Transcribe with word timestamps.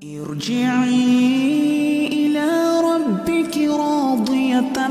ارجعي 0.00 0.96
إلى 2.06 2.48
ربك 2.80 3.56
راضية 3.58 4.88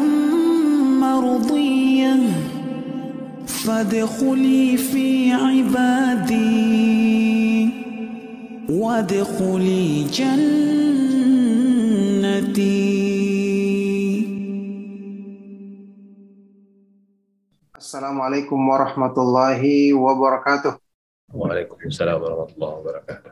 مرضية. 1.02 2.16
فادخلي 3.48 4.78
في 4.78 5.32
عبادي. 5.32 6.50
وادخلي 8.70 10.04
جنتي. 10.04 10.70
السلام 17.78 18.22
عليكم 18.22 18.70
ورحمة 18.70 19.14
الله 19.18 19.94
وبركاته. 19.94 20.78
وعليكم 21.34 21.78
السلام 21.86 22.22
ورحمة 22.22 22.54
الله 22.56 22.70
وبركاته. 22.70 23.32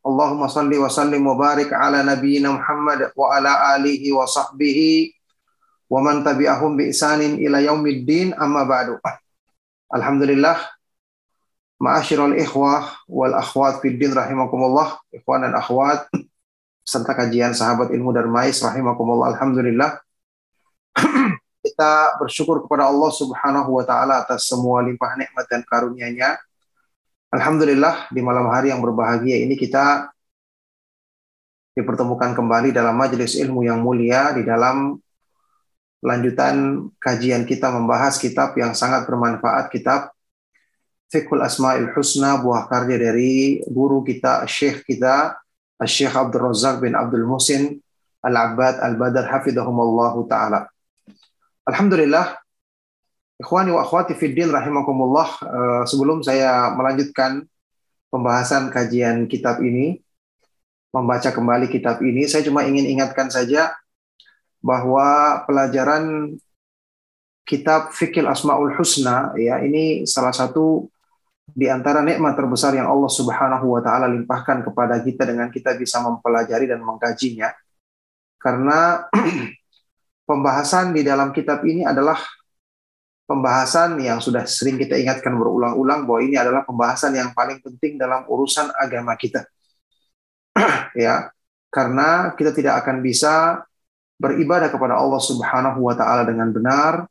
Allahumma 0.00 0.48
salli 0.48 0.80
wa 0.80 0.88
sallim 0.88 1.20
wa 1.20 1.36
barik 1.36 1.68
ala 1.76 2.00
nabiyyina 2.00 2.56
Muhammad 2.56 3.12
wa 3.12 3.36
ala 3.36 3.76
alihi 3.76 4.08
wa 4.16 4.24
sahbihi 4.24 5.12
wa 5.92 6.00
man 6.00 6.24
tabi'ahum 6.24 6.80
bi 6.80 6.88
isanin 6.88 7.36
ila 7.36 7.60
yaumiddin 7.60 8.32
amma 8.38 8.64
ba'du. 8.64 8.96
Alhamdulillah 9.92 10.56
ma'asyiral 11.82 12.32
ikhwah 12.40 13.04
wal 13.10 13.36
akhwat 13.36 13.84
fid 13.84 14.00
din 14.00 14.16
rahimakumullah, 14.16 15.00
ikhwan 15.12 15.44
dan 15.44 15.52
akhwat 15.58 16.08
serta 16.80 17.12
kajian 17.12 17.52
sahabat 17.52 17.92
ilmu 17.92 18.16
darmais 18.16 18.56
rahimakumullah. 18.64 19.36
Alhamdulillah 19.36 20.00
kita 21.66 22.16
bersyukur 22.16 22.64
kepada 22.64 22.88
Allah 22.88 23.10
Subhanahu 23.12 23.76
wa 23.76 23.84
taala 23.84 24.24
atas 24.24 24.48
semua 24.48 24.80
limpah 24.80 25.12
nikmat 25.20 25.44
dan 25.44 25.60
karunia-Nya. 25.60 26.40
Alhamdulillah 27.30 28.10
di 28.10 28.18
malam 28.26 28.50
hari 28.50 28.74
yang 28.74 28.82
berbahagia 28.82 29.38
ini 29.38 29.54
kita 29.54 30.10
dipertemukan 31.78 32.34
kembali 32.34 32.74
dalam 32.74 32.98
majelis 32.98 33.38
ilmu 33.38 33.62
yang 33.62 33.78
mulia 33.78 34.34
di 34.34 34.42
dalam 34.42 34.98
lanjutan 36.02 36.90
kajian 36.98 37.46
kita 37.46 37.70
membahas 37.70 38.18
kitab 38.18 38.58
yang 38.58 38.74
sangat 38.74 39.06
bermanfaat 39.06 39.70
kitab 39.70 40.10
Fiqhul 41.06 41.42
Asmaul 41.46 41.94
Husna 41.94 42.42
buah 42.42 42.66
karya 42.66 42.98
dari 42.98 43.62
guru 43.62 44.02
kita 44.02 44.42
Syekh 44.50 44.82
kita 44.90 45.38
Syekh 45.86 46.10
Abdul 46.10 46.50
Razak 46.50 46.82
bin 46.82 46.98
Abdul 46.98 47.30
Musin 47.30 47.78
Al-Abbad 48.26 48.84
Al-Badar 48.84 49.30
hafidhahumallahu 49.32 50.28
taala. 50.28 50.68
Alhamdulillah, 51.64 52.36
ikhwani 53.40 53.72
wa 53.72 53.80
akhwati 53.80 54.12
fiddin 54.12 54.52
rahimakumullah, 54.52 55.28
uh, 55.40 55.82
sebelum 55.88 56.20
saya 56.20 56.76
melanjutkan 56.76 57.48
pembahasan 58.12 58.68
kajian 58.68 59.24
kitab 59.24 59.64
ini, 59.64 60.04
membaca 60.92 61.32
kembali 61.32 61.72
kitab 61.72 62.04
ini, 62.04 62.28
saya 62.28 62.44
cuma 62.44 62.68
ingin 62.68 62.84
ingatkan 62.84 63.32
saja 63.32 63.72
bahwa 64.60 65.40
pelajaran 65.48 66.36
kitab 67.48 67.90
Fikil 67.96 68.28
Asmaul 68.28 68.76
Husna 68.76 69.32
ya 69.34 69.58
ini 69.64 70.04
salah 70.04 70.30
satu 70.30 70.86
di 71.50 71.66
antara 71.66 72.04
nikmat 72.04 72.38
terbesar 72.38 72.76
yang 72.78 72.86
Allah 72.86 73.10
Subhanahu 73.10 73.74
wa 73.74 73.80
taala 73.82 74.06
limpahkan 74.06 74.62
kepada 74.62 75.02
kita 75.02 75.26
dengan 75.26 75.50
kita 75.50 75.74
bisa 75.74 75.98
mempelajari 75.98 76.70
dan 76.70 76.78
mengkajinya. 76.84 77.50
Karena 78.38 79.10
pembahasan 80.28 80.94
di 80.94 81.02
dalam 81.02 81.34
kitab 81.34 81.66
ini 81.66 81.82
adalah 81.82 82.22
pembahasan 83.30 83.94
yang 84.02 84.18
sudah 84.18 84.42
sering 84.42 84.74
kita 84.74 84.98
ingatkan 84.98 85.38
berulang-ulang 85.38 86.02
bahwa 86.02 86.18
ini 86.18 86.34
adalah 86.34 86.66
pembahasan 86.66 87.14
yang 87.14 87.30
paling 87.30 87.62
penting 87.62 87.94
dalam 87.94 88.26
urusan 88.26 88.74
agama 88.74 89.14
kita. 89.14 89.46
ya, 90.98 91.30
karena 91.70 92.34
kita 92.34 92.50
tidak 92.50 92.82
akan 92.82 92.98
bisa 92.98 93.62
beribadah 94.18 94.66
kepada 94.66 94.98
Allah 94.98 95.22
Subhanahu 95.22 95.86
wa 95.86 95.94
taala 95.94 96.26
dengan 96.26 96.50
benar. 96.50 97.06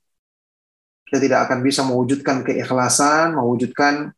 Kita 1.07 1.23
tidak 1.23 1.47
akan 1.47 1.63
bisa 1.63 1.81
mewujudkan 1.87 2.43
keikhlasan, 2.43 3.33
mewujudkan 3.39 4.11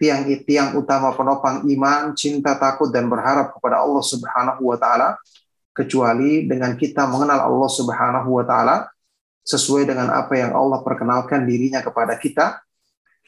tiang-tiang 0.00 0.80
utama 0.80 1.12
penopang 1.12 1.68
iman, 1.68 2.16
cinta, 2.16 2.56
takut 2.56 2.88
dan 2.88 3.06
berharap 3.06 3.52
kepada 3.52 3.84
Allah 3.84 4.00
Subhanahu 4.00 4.64
wa 4.64 4.80
taala 4.80 5.20
kecuali 5.76 6.48
dengan 6.48 6.72
kita 6.74 7.04
mengenal 7.04 7.52
Allah 7.52 7.70
Subhanahu 7.70 8.32
wa 8.32 8.42
taala 8.48 8.88
sesuai 9.48 9.88
dengan 9.88 10.12
apa 10.12 10.36
yang 10.36 10.52
Allah 10.52 10.84
perkenalkan 10.84 11.48
dirinya 11.48 11.80
kepada 11.80 12.20
kita 12.20 12.60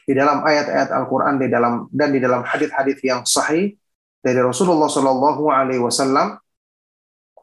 di 0.05 0.13
dalam 0.13 0.45
ayat-ayat 0.45 0.93
Al-Qur'an 0.93 1.41
di 1.41 1.49
dalam 1.49 1.89
dan 1.89 2.13
di 2.13 2.21
dalam 2.21 2.45
hadis-hadis 2.45 3.01
yang 3.01 3.25
sahih 3.25 3.73
dari 4.21 4.37
Rasulullah 4.37 4.85
Shallallahu 4.85 5.49
alaihi 5.49 5.81
wasallam 5.81 6.37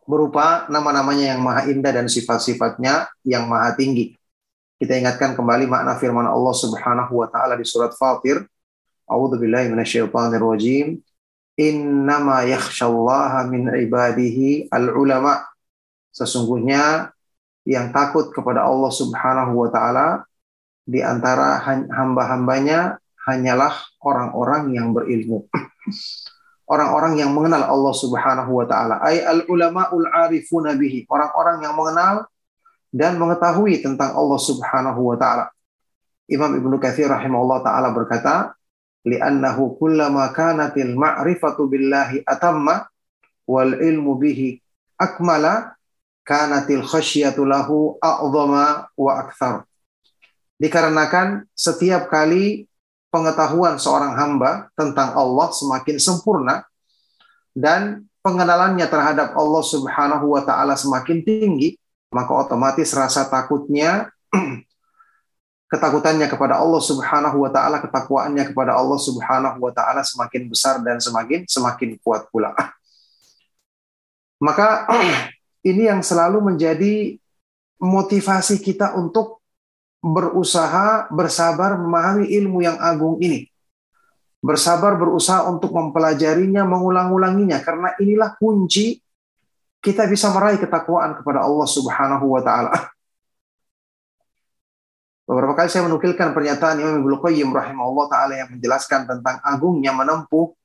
berupa 0.06 0.70
nama-namanya 0.70 1.34
yang 1.34 1.40
maha 1.42 1.66
indah 1.66 1.90
dan 1.90 2.06
sifat-sifatnya 2.06 3.10
yang 3.26 3.50
maha 3.50 3.74
tinggi. 3.74 4.14
Kita 4.78 4.94
ingatkan 4.94 5.34
kembali 5.34 5.66
makna 5.66 5.98
firman 5.98 6.24
Allah 6.24 6.54
Subhanahu 6.54 7.18
wa 7.18 7.26
taala 7.26 7.58
di 7.58 7.66
surat 7.66 7.90
Fatir. 7.98 8.46
A'udzubillahi 9.10 9.74
minasyaitonirrajim 9.74 11.02
innama 11.58 12.46
yakhshallaha 12.46 13.50
min 13.50 13.74
ibadihi 13.74 14.70
al-ulama. 14.70 15.42
Sesungguhnya 16.14 17.10
yang 17.68 17.92
takut 17.92 18.32
kepada 18.32 18.64
Allah 18.64 18.88
Subhanahu 18.88 19.52
wa 19.52 19.68
taala 19.68 20.24
di 20.88 21.04
antara 21.04 21.60
hamba-hambanya 21.92 22.96
hanyalah 23.28 23.76
orang-orang 24.00 24.72
yang 24.72 24.96
berilmu. 24.96 25.44
Orang-orang 26.68 27.16
yang 27.16 27.32
mengenal 27.32 27.64
Allah 27.64 27.94
Subhanahu 27.96 28.52
wa 28.52 28.68
taala, 28.68 29.00
ay 29.00 29.24
al-ulamaul 29.24 30.04
arifuna 30.04 30.76
bihi, 30.76 31.08
orang-orang 31.08 31.64
yang 31.64 31.72
mengenal 31.72 32.28
dan 32.92 33.16
mengetahui 33.16 33.80
tentang 33.80 34.12
Allah 34.12 34.36
Subhanahu 34.36 35.00
wa 35.00 35.16
taala. 35.16 35.48
Imam 36.28 36.52
Ibnu 36.52 36.76
Katsir 36.76 37.08
rahimahullah 37.08 37.64
taala 37.64 37.88
berkata, 37.88 38.52
li'annahu 39.08 39.80
kullama 39.80 40.28
kanatil 40.36 40.92
ma'rifatu 40.92 41.72
billahi 41.72 42.20
atamma 42.28 42.84
wal 43.48 43.72
ilmu 43.72 44.20
bihi 44.20 44.60
akmala 45.00 45.77
kanatil 46.28 46.84
khasyatu 46.84 47.48
lahu 47.48 47.96
a'zama 48.04 48.92
wa 48.92 49.12
akthar. 49.16 49.64
Dikarenakan 50.60 51.48
setiap 51.56 52.12
kali 52.12 52.68
pengetahuan 53.08 53.80
seorang 53.80 54.12
hamba 54.12 54.68
tentang 54.76 55.16
Allah 55.16 55.48
semakin 55.48 55.96
sempurna 55.96 56.68
dan 57.56 58.04
pengenalannya 58.20 58.84
terhadap 58.84 59.32
Allah 59.32 59.64
Subhanahu 59.64 60.36
wa 60.36 60.44
taala 60.44 60.76
semakin 60.76 61.24
tinggi, 61.24 61.80
maka 62.12 62.36
otomatis 62.36 62.92
rasa 62.92 63.24
takutnya 63.24 64.12
ketakutannya 65.72 66.28
kepada 66.28 66.60
Allah 66.60 66.82
Subhanahu 66.84 67.48
wa 67.48 67.48
taala, 67.48 67.80
ketakwaannya 67.80 68.52
kepada 68.52 68.76
Allah 68.76 69.00
Subhanahu 69.00 69.64
wa 69.64 69.72
taala 69.72 70.04
semakin 70.04 70.44
besar 70.52 70.76
dan 70.84 71.00
semakin 71.00 71.48
semakin 71.48 71.96
kuat 72.04 72.28
pula. 72.28 72.52
Maka 74.46 74.84
ini 75.66 75.90
yang 75.90 76.02
selalu 76.04 76.54
menjadi 76.54 77.18
motivasi 77.78 78.58
kita 78.58 78.94
untuk 78.98 79.38
berusaha 79.98 81.10
bersabar 81.10 81.78
memahami 81.78 82.30
ilmu 82.30 82.62
yang 82.62 82.78
agung 82.78 83.18
ini. 83.18 83.50
Bersabar 84.38 84.94
berusaha 84.94 85.50
untuk 85.50 85.74
mempelajarinya, 85.74 86.62
mengulang-ulanginya 86.62 87.58
karena 87.58 87.90
inilah 87.98 88.38
kunci 88.38 89.02
kita 89.82 90.06
bisa 90.06 90.30
meraih 90.30 90.58
ketakwaan 90.58 91.18
kepada 91.18 91.42
Allah 91.42 91.66
Subhanahu 91.66 92.26
wa 92.38 92.42
taala. 92.42 92.74
Beberapa 95.28 95.52
kali 95.60 95.68
saya 95.68 95.84
menukilkan 95.84 96.32
pernyataan 96.32 96.80
Imam 96.80 97.04
Ibnu 97.04 97.20
Qayyim 97.20 97.52
rahimahullah 97.52 98.06
taala 98.08 98.34
yang 98.38 98.48
menjelaskan 98.54 99.06
tentang 99.06 99.36
agungnya 99.44 99.92
menempuh 99.92 100.57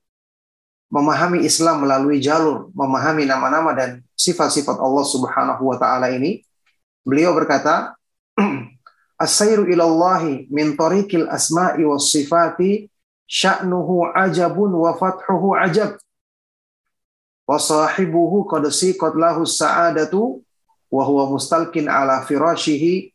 memahami 0.94 1.42
Islam 1.42 1.82
melalui 1.82 2.22
jalur 2.22 2.70
memahami 2.70 3.26
nama-nama 3.26 3.74
dan 3.74 3.98
sifat-sifat 4.14 4.78
Allah 4.78 5.02
Subhanahu 5.02 5.62
wa 5.66 5.74
taala 5.74 6.14
ini. 6.14 6.46
Beliau 7.02 7.34
berkata, 7.34 7.98
"As-sairu 9.24 9.66
ilallahi 9.66 10.46
min 10.54 10.78
tariqil 10.78 11.26
asma'i 11.26 11.82
was 11.82 12.14
sifati 12.14 12.86
sya'nuhu 13.26 14.14
ajabun 14.14 14.70
wa 14.70 14.94
fathuhu 14.94 15.58
ajab." 15.58 15.98
wa 17.44 17.60
sahibuhu 17.60 18.48
qad 18.48 18.64
siqat 18.72 19.12
lahu 19.20 19.44
sa'adatu 19.44 20.40
wa 20.88 21.02
huwa 21.04 21.28
mustalkin 21.28 21.88
ala 21.92 22.24
firashihi 22.24 23.12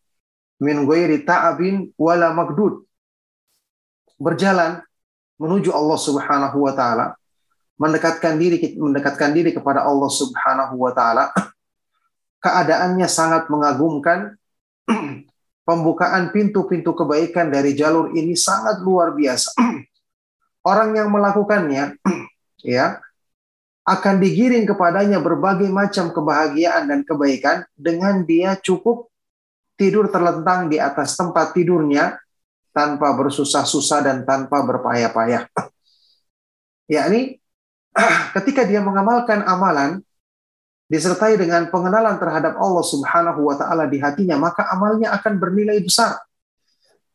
min 0.61 0.85
ghairi 0.85 1.25
ta'abin 1.25 1.89
wala 1.97 2.29
magdud. 2.33 2.85
Berjalan 4.19 4.83
menuju 5.39 5.71
Allah 5.71 5.97
Subhanahu 5.97 6.57
wa 6.67 6.73
taala, 6.75 7.15
mendekatkan 7.79 8.35
diri 8.35 8.75
mendekatkan 8.75 9.31
diri 9.31 9.55
kepada 9.55 9.87
Allah 9.87 10.11
Subhanahu 10.11 10.75
wa 10.75 10.91
taala. 10.91 11.31
Keadaannya 12.43 13.07
sangat 13.07 13.47
mengagumkan. 13.47 14.35
Pembukaan 15.69 16.33
pintu-pintu 16.33 16.97
kebaikan 16.97 17.53
dari 17.53 17.77
jalur 17.77 18.09
ini 18.17 18.33
sangat 18.33 18.81
luar 18.81 19.13
biasa. 19.13 19.53
Orang 20.69 20.97
yang 20.97 21.07
melakukannya 21.13 21.95
ya 22.65 22.99
akan 23.87 24.15
digiring 24.21 24.69
kepadanya 24.69 25.17
berbagai 25.17 25.65
macam 25.71 26.13
kebahagiaan 26.13 26.85
dan 26.89 27.01
kebaikan 27.01 27.65
dengan 27.73 28.21
dia 28.21 28.53
cukup 28.59 29.09
tidur 29.79 30.11
terlentang 30.11 30.67
di 30.67 30.77
atas 30.77 31.15
tempat 31.15 31.55
tidurnya 31.55 32.19
tanpa 32.69 33.15
bersusah-susah 33.17 33.99
dan 34.05 34.17
tanpa 34.27 34.61
berpayah-payah. 34.61 35.47
yakni 36.89 37.38
ketika 38.35 38.63
dia 38.63 38.79
mengamalkan 38.79 39.43
amalan 39.43 39.99
disertai 40.89 41.37
dengan 41.37 41.69
pengenalan 41.69 42.17
terhadap 42.17 42.57
Allah 42.57 42.81
Subhanahu 42.81 43.45
wa 43.45 43.55
taala 43.59 43.85
di 43.85 44.01
hatinya, 44.01 44.41
maka 44.41 44.65
amalnya 44.73 45.13
akan 45.13 45.37
bernilai 45.37 45.79
besar. 45.83 46.17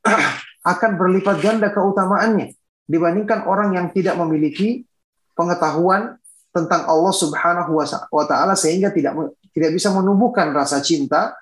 akan 0.64 0.96
berlipat 0.96 1.44
ganda 1.44 1.68
keutamaannya 1.68 2.56
dibandingkan 2.88 3.44
orang 3.44 3.76
yang 3.76 3.86
tidak 3.92 4.16
memiliki 4.16 4.88
pengetahuan 5.36 6.16
tentang 6.54 6.88
Allah 6.88 7.12
Subhanahu 7.12 7.72
wa 8.08 8.24
taala 8.24 8.56
sehingga 8.56 8.88
tidak 8.94 9.36
tidak 9.52 9.70
bisa 9.74 9.92
menumbuhkan 9.92 10.54
rasa 10.54 10.80
cinta, 10.80 11.36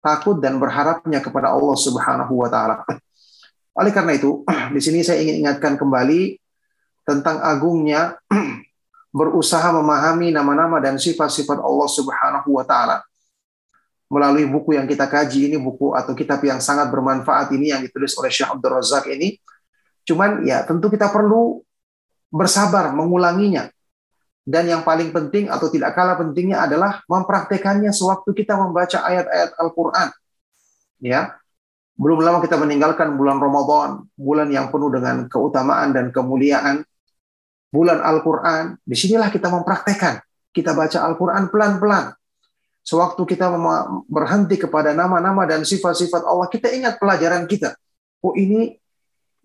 takut 0.00 0.38
dan 0.38 0.56
berharapnya 0.56 1.18
kepada 1.20 1.50
Allah 1.52 1.76
Subhanahu 1.76 2.32
wa 2.32 2.48
taala. 2.48 2.86
Oleh 3.80 3.92
karena 3.92 4.12
itu, 4.16 4.44
di 4.74 4.80
sini 4.80 5.02
saya 5.02 5.20
ingin 5.20 5.44
ingatkan 5.44 5.76
kembali 5.76 6.36
tentang 7.02 7.42
agungnya 7.42 8.20
berusaha 9.12 9.68
memahami 9.76 10.32
nama-nama 10.32 10.80
dan 10.80 10.96
sifat-sifat 10.96 11.60
Allah 11.60 11.88
Subhanahu 11.88 12.56
wa 12.56 12.64
taala. 12.64 13.04
Melalui 14.12 14.44
buku 14.48 14.76
yang 14.76 14.88
kita 14.88 15.08
kaji 15.08 15.52
ini 15.52 15.56
buku 15.56 15.96
atau 15.96 16.12
kitab 16.12 16.40
yang 16.44 16.60
sangat 16.60 16.88
bermanfaat 16.92 17.52
ini 17.56 17.72
yang 17.72 17.80
ditulis 17.80 18.12
oleh 18.16 18.28
Syekh 18.28 18.48
Abdul 18.48 18.76
Razak 18.76 19.08
ini. 19.08 19.40
Cuman 20.04 20.44
ya 20.44 20.64
tentu 20.64 20.92
kita 20.92 21.08
perlu 21.12 21.60
bersabar 22.32 22.92
mengulanginya. 22.92 23.68
Dan 24.42 24.66
yang 24.66 24.82
paling 24.82 25.14
penting 25.14 25.46
atau 25.46 25.70
tidak 25.70 25.94
kalah 25.94 26.18
pentingnya 26.18 26.66
adalah 26.66 26.98
mempraktekannya 27.06 27.94
sewaktu 27.94 28.34
kita 28.34 28.58
membaca 28.58 28.98
ayat-ayat 29.00 29.54
Al-Qur'an. 29.54 30.10
Ya 30.98 31.38
belum 32.02 32.24
lama 32.24 32.40
kita 32.40 32.56
meninggalkan 32.56 33.14
bulan 33.14 33.36
Ramadan 33.36 34.08
bulan 34.16 34.48
yang 34.48 34.72
penuh 34.72 34.88
dengan 34.88 35.28
keutamaan 35.28 35.92
dan 35.92 36.08
kemuliaan 36.08 36.82
bulan 37.72 38.04
Al-Quran, 38.04 38.76
di 38.84 38.92
sinilah 38.92 39.32
kita 39.32 39.48
mempraktekkan. 39.48 40.20
Kita 40.52 40.76
baca 40.76 41.08
Al-Quran 41.08 41.48
pelan-pelan. 41.48 42.12
Sewaktu 42.84 43.24
kita 43.24 43.48
berhenti 44.04 44.60
kepada 44.60 44.92
nama-nama 44.92 45.48
dan 45.48 45.64
sifat-sifat 45.64 46.28
Allah, 46.28 46.52
kita 46.52 46.68
ingat 46.68 47.00
pelajaran 47.00 47.48
kita. 47.48 47.72
Oh 48.20 48.36
ini 48.36 48.76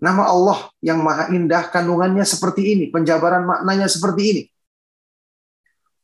nama 0.04 0.28
Allah 0.28 0.68
yang 0.84 1.00
maha 1.00 1.32
indah, 1.32 1.72
kandungannya 1.72 2.28
seperti 2.28 2.76
ini, 2.76 2.86
penjabaran 2.92 3.48
maknanya 3.48 3.88
seperti 3.88 4.22
ini. 4.28 4.44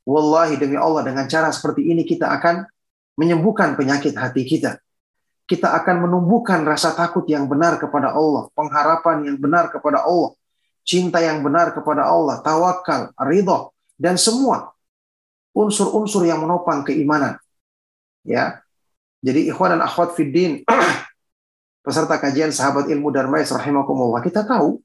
Wallahi 0.08 0.56
demi 0.56 0.80
Allah 0.80 1.04
dengan 1.04 1.28
cara 1.28 1.52
seperti 1.52 1.92
ini 1.92 2.08
kita 2.08 2.32
akan 2.32 2.64
menyembuhkan 3.20 3.76
penyakit 3.76 4.16
hati 4.16 4.48
kita. 4.48 4.80
Kita 5.44 5.76
akan 5.76 6.08
menumbuhkan 6.08 6.64
rasa 6.64 6.96
takut 6.96 7.28
yang 7.28 7.52
benar 7.52 7.76
kepada 7.76 8.16
Allah, 8.16 8.48
pengharapan 8.56 9.28
yang 9.28 9.38
benar 9.42 9.68
kepada 9.74 10.08
Allah, 10.08 10.32
cinta 10.84 11.24
yang 11.24 11.40
benar 11.42 11.72
kepada 11.72 12.06
Allah, 12.08 12.44
tawakal, 12.44 13.16
ridho, 13.24 13.72
dan 13.96 14.20
semua 14.20 14.76
unsur-unsur 15.56 16.28
yang 16.28 16.44
menopang 16.44 16.84
keimanan. 16.84 17.40
Ya. 18.28 18.60
Jadi 19.24 19.48
ikhwan 19.48 19.80
dan 19.80 19.82
akhwat 19.88 20.20
fiddin, 20.20 20.68
peserta 21.86 22.20
kajian 22.20 22.52
sahabat 22.52 22.92
ilmu 22.92 23.08
darmais 23.14 23.48
rahimakumullah, 23.48 24.20
kita 24.20 24.44
tahu 24.44 24.84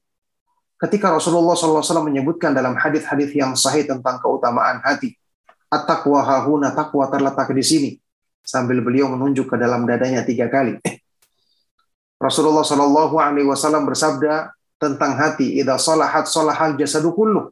ketika 0.79 1.11
Rasulullah 1.11 1.59
SAW 1.59 2.07
menyebutkan 2.07 2.55
dalam 2.55 2.79
hadis-hadis 2.79 3.35
yang 3.35 3.51
sahih 3.59 3.83
tentang 3.83 4.15
keutamaan 4.23 4.79
hati, 4.79 5.19
at-taqwa 5.67 6.23
hahuna, 6.23 6.71
takwa 6.71 7.11
terletak 7.11 7.51
di 7.51 7.63
sini. 7.63 7.91
Sambil 8.39 8.79
beliau 8.79 9.11
menunjuk 9.11 9.51
ke 9.51 9.55
dalam 9.59 9.83
dadanya 9.83 10.23
tiga 10.23 10.47
kali. 10.47 10.79
Rasulullah 12.25 12.63
Shallallahu 12.63 13.19
Alaihi 13.19 13.47
Wasallam 13.47 13.83
bersabda, 13.83 14.55
tentang 14.79 15.13
hati. 15.19 15.59
Idza 15.59 15.75
salahat 15.77 16.25
salahal 16.25 16.79
jasadu 16.79 17.11
kullu 17.11 17.51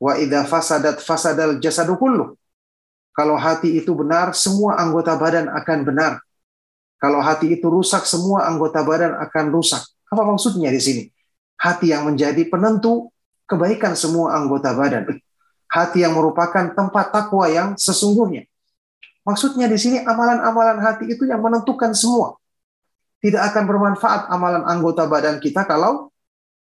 wa 0.00 0.12
idza 0.16 0.48
fasadat 0.48 1.02
fasadal 1.02 1.60
jasadu 1.60 1.98
kullu. 2.00 2.38
Kalau 3.12 3.36
hati 3.36 3.76
itu 3.76 3.92
benar, 3.92 4.32
semua 4.32 4.80
anggota 4.80 5.12
badan 5.18 5.50
akan 5.50 5.78
benar. 5.84 6.12
Kalau 6.96 7.20
hati 7.20 7.52
itu 7.52 7.66
rusak, 7.68 8.06
semua 8.08 8.48
anggota 8.48 8.80
badan 8.80 9.18
akan 9.18 9.44
rusak. 9.52 9.82
Apa 10.08 10.22
maksudnya 10.24 10.72
di 10.72 10.80
sini? 10.80 11.02
Hati 11.60 11.92
yang 11.92 12.08
menjadi 12.08 12.48
penentu 12.48 13.12
kebaikan 13.44 13.92
semua 13.98 14.38
anggota 14.38 14.72
badan. 14.72 15.10
Hati 15.68 16.06
yang 16.06 16.16
merupakan 16.16 16.72
tempat 16.72 17.12
takwa 17.12 17.50
yang 17.50 17.76
sesungguhnya. 17.76 18.46
Maksudnya 19.26 19.68
di 19.68 19.76
sini 19.76 20.00
amalan-amalan 20.00 20.80
hati 20.80 21.12
itu 21.12 21.28
yang 21.28 21.44
menentukan 21.44 21.92
semua. 21.92 22.40
Tidak 23.20 23.42
akan 23.52 23.68
bermanfaat 23.68 24.32
amalan 24.32 24.64
anggota 24.64 25.04
badan 25.04 25.36
kita 25.44 25.68
kalau 25.68 26.08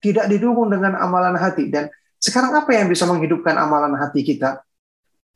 tidak 0.06 0.30
didukung 0.30 0.70
dengan 0.70 0.94
amalan 1.02 1.34
hati. 1.34 1.74
Dan 1.74 1.90
sekarang 2.22 2.54
apa 2.54 2.70
yang 2.78 2.86
bisa 2.86 3.10
menghidupkan 3.10 3.58
amalan 3.58 3.98
hati 3.98 4.22
kita? 4.22 4.62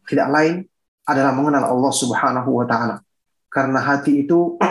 Tidak 0.06 0.28
lain 0.30 0.62
adalah 1.10 1.34
mengenal 1.34 1.66
Allah 1.66 1.94
Subhanahu 1.94 2.50
wa 2.54 2.66
taala. 2.70 3.02
Karena 3.50 3.82
hati 3.82 4.22
itu 4.22 4.62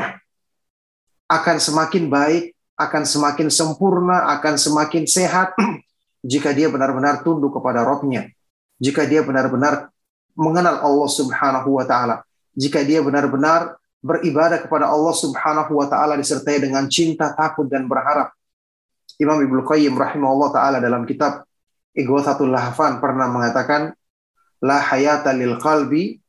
akan 1.39 1.57
semakin 1.59 2.07
baik, 2.07 2.55
akan 2.79 3.03
semakin 3.03 3.51
sempurna, 3.51 4.31
akan 4.39 4.55
semakin 4.55 5.03
sehat 5.11 5.59
jika 6.33 6.55
dia 6.55 6.71
benar-benar 6.71 7.27
tunduk 7.27 7.59
kepada 7.59 7.83
Rohnya. 7.83 8.31
Jika 8.79 9.03
dia 9.11 9.27
benar-benar 9.27 9.91
mengenal 10.39 10.79
Allah 10.79 11.11
Subhanahu 11.11 11.75
wa 11.75 11.83
taala. 11.83 12.23
Jika 12.55 12.87
dia 12.87 13.03
benar-benar 13.03 13.75
beribadah 13.99 14.63
kepada 14.63 14.87
Allah 14.87 15.11
Subhanahu 15.11 15.75
wa 15.75 15.87
taala 15.91 16.15
disertai 16.15 16.63
dengan 16.63 16.87
cinta, 16.87 17.35
takut 17.35 17.67
dan 17.67 17.91
berharap 17.91 18.31
Imam 19.17 19.41
Ibnu 19.41 19.65
Qayyim 19.65 19.97
rahimahullah 19.97 20.51
taala 20.53 20.79
dalam 20.85 21.09
kitab 21.09 21.49
Ighathatul 21.97 22.53
Lahfan 22.53 23.01
pernah 23.01 23.33
mengatakan 23.33 23.97
la 24.61 24.79
hayata 24.79 25.33
lil 25.33 25.57
qalbi 25.57 26.21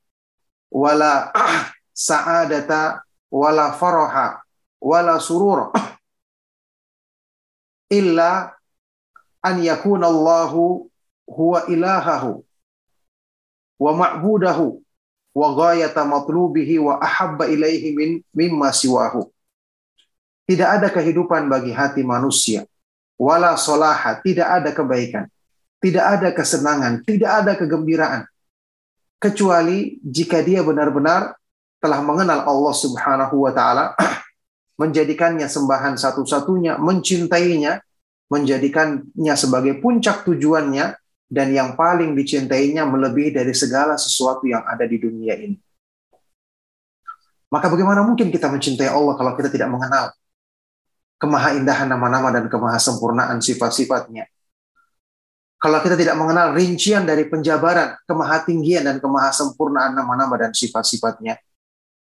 wala 0.71 1.35
sa'adata 2.07 3.03
wala 3.27 3.75
faraha 3.75 4.39
wala 4.79 5.19
surura 5.19 5.75
illa 7.91 8.55
an 9.43 9.55
yakuna 9.59 10.07
Allahu 10.07 10.87
huwa 11.27 11.67
ilahahu 11.67 12.45
wa 13.79 13.91
ma'budahu 13.95 14.81
wa 15.35 15.47
ghayata 15.55 16.05
matlubihi 16.05 16.81
wa 16.81 16.99
ahabba 17.01 17.47
ilaihi 17.47 17.95
min 17.95 18.09
mimma 18.33 18.73
siwahu. 18.73 19.31
Tidak 20.49 20.65
ada 20.65 20.89
kehidupan 20.89 21.45
bagi 21.45 21.69
hati 21.69 22.01
manusia 22.01 22.65
wala 23.19 23.59
solaha, 23.59 24.23
tidak 24.23 24.47
ada 24.47 24.71
kebaikan, 24.71 25.25
tidak 25.83 26.05
ada 26.07 26.29
kesenangan, 26.31 27.03
tidak 27.03 27.31
ada 27.43 27.51
kegembiraan. 27.59 28.23
Kecuali 29.19 29.99
jika 29.99 30.39
dia 30.39 30.63
benar-benar 30.63 31.35
telah 31.83 31.99
mengenal 31.99 32.47
Allah 32.47 32.73
Subhanahu 32.73 33.43
wa 33.43 33.51
taala, 33.51 33.91
menjadikannya 34.81 35.51
sembahan 35.51 35.99
satu-satunya, 35.99 36.79
mencintainya, 36.79 37.83
menjadikannya 38.31 39.35
sebagai 39.35 39.75
puncak 39.83 40.23
tujuannya 40.23 40.95
dan 41.27 41.47
yang 41.51 41.75
paling 41.75 42.15
dicintainya 42.15 42.87
melebihi 42.87 43.35
dari 43.35 43.51
segala 43.51 43.99
sesuatu 43.99 44.47
yang 44.47 44.63
ada 44.63 44.87
di 44.87 44.95
dunia 44.95 45.35
ini. 45.35 45.59
Maka 47.51 47.67
bagaimana 47.67 48.05
mungkin 48.07 48.31
kita 48.31 48.47
mencintai 48.47 48.87
Allah 48.87 49.19
kalau 49.19 49.33
kita 49.35 49.51
tidak 49.51 49.67
mengenal 49.73 50.15
kemahaindahan 51.19 51.91
nama-nama 51.91 52.31
dan 52.31 52.47
kemahasempurnaan 52.47 53.43
sifat-sifatnya. 53.43 54.25
Kalau 55.59 55.83
kita 55.83 55.99
tidak 55.99 56.15
mengenal 56.15 56.55
rincian 56.55 57.03
dari 57.03 57.27
penjabaran, 57.27 57.99
kemahatinggian 58.07 58.87
dan 58.87 59.03
kemahasempurnaan 59.03 59.91
nama-nama 59.91 60.39
dan 60.39 60.55
sifat-sifatnya, 60.55 61.35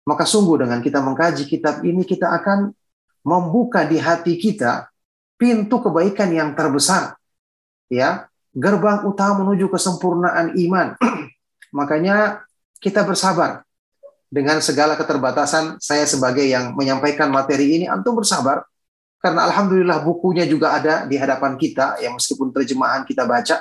maka 0.02 0.26
sungguh 0.26 0.66
dengan 0.66 0.82
kita 0.82 0.98
mengkaji 0.98 1.46
kitab 1.46 1.86
ini 1.86 2.02
kita 2.02 2.26
akan 2.42 2.75
membuka 3.22 3.86
di 3.86 4.02
hati 4.02 4.34
kita 4.34 4.90
pintu 5.38 5.78
kebaikan 5.78 6.34
yang 6.34 6.58
terbesar. 6.58 7.14
Ya, 7.86 8.26
gerbang 8.50 9.06
utama 9.06 9.46
menuju 9.46 9.70
kesempurnaan 9.70 10.58
iman. 10.58 10.98
Makanya 11.78 12.42
kita 12.82 13.06
bersabar 13.06 13.62
dengan 14.26 14.58
segala 14.58 14.98
keterbatasan 14.98 15.78
saya 15.78 16.02
sebagai 16.02 16.42
yang 16.42 16.75
menyampaikan 16.75 17.30
materi 17.30 17.78
ini 17.78 17.86
antum 17.86 18.18
bersabar 18.18 18.66
karena 19.26 19.50
alhamdulillah 19.50 20.06
bukunya 20.06 20.47
juga 20.47 20.78
ada 20.78 21.02
di 21.02 21.18
hadapan 21.18 21.59
kita 21.59 21.99
ya 21.99 22.14
meskipun 22.14 22.54
terjemahan 22.54 23.02
kita 23.02 23.26
baca 23.26 23.59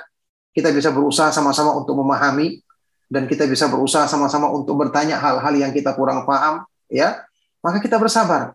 kita 0.53 0.69
bisa 0.69 0.93
berusaha 0.93 1.33
sama-sama 1.33 1.73
untuk 1.73 1.97
memahami 1.97 2.61
dan 3.09 3.25
kita 3.25 3.49
bisa 3.49 3.65
berusaha 3.65 4.05
sama-sama 4.05 4.53
untuk 4.53 4.77
bertanya 4.77 5.17
hal-hal 5.17 5.53
yang 5.57 5.73
kita 5.73 5.97
kurang 5.97 6.21
paham 6.29 6.69
ya. 6.85 7.25
Maka 7.65 7.81
kita 7.81 7.97
bersabar. 7.97 8.53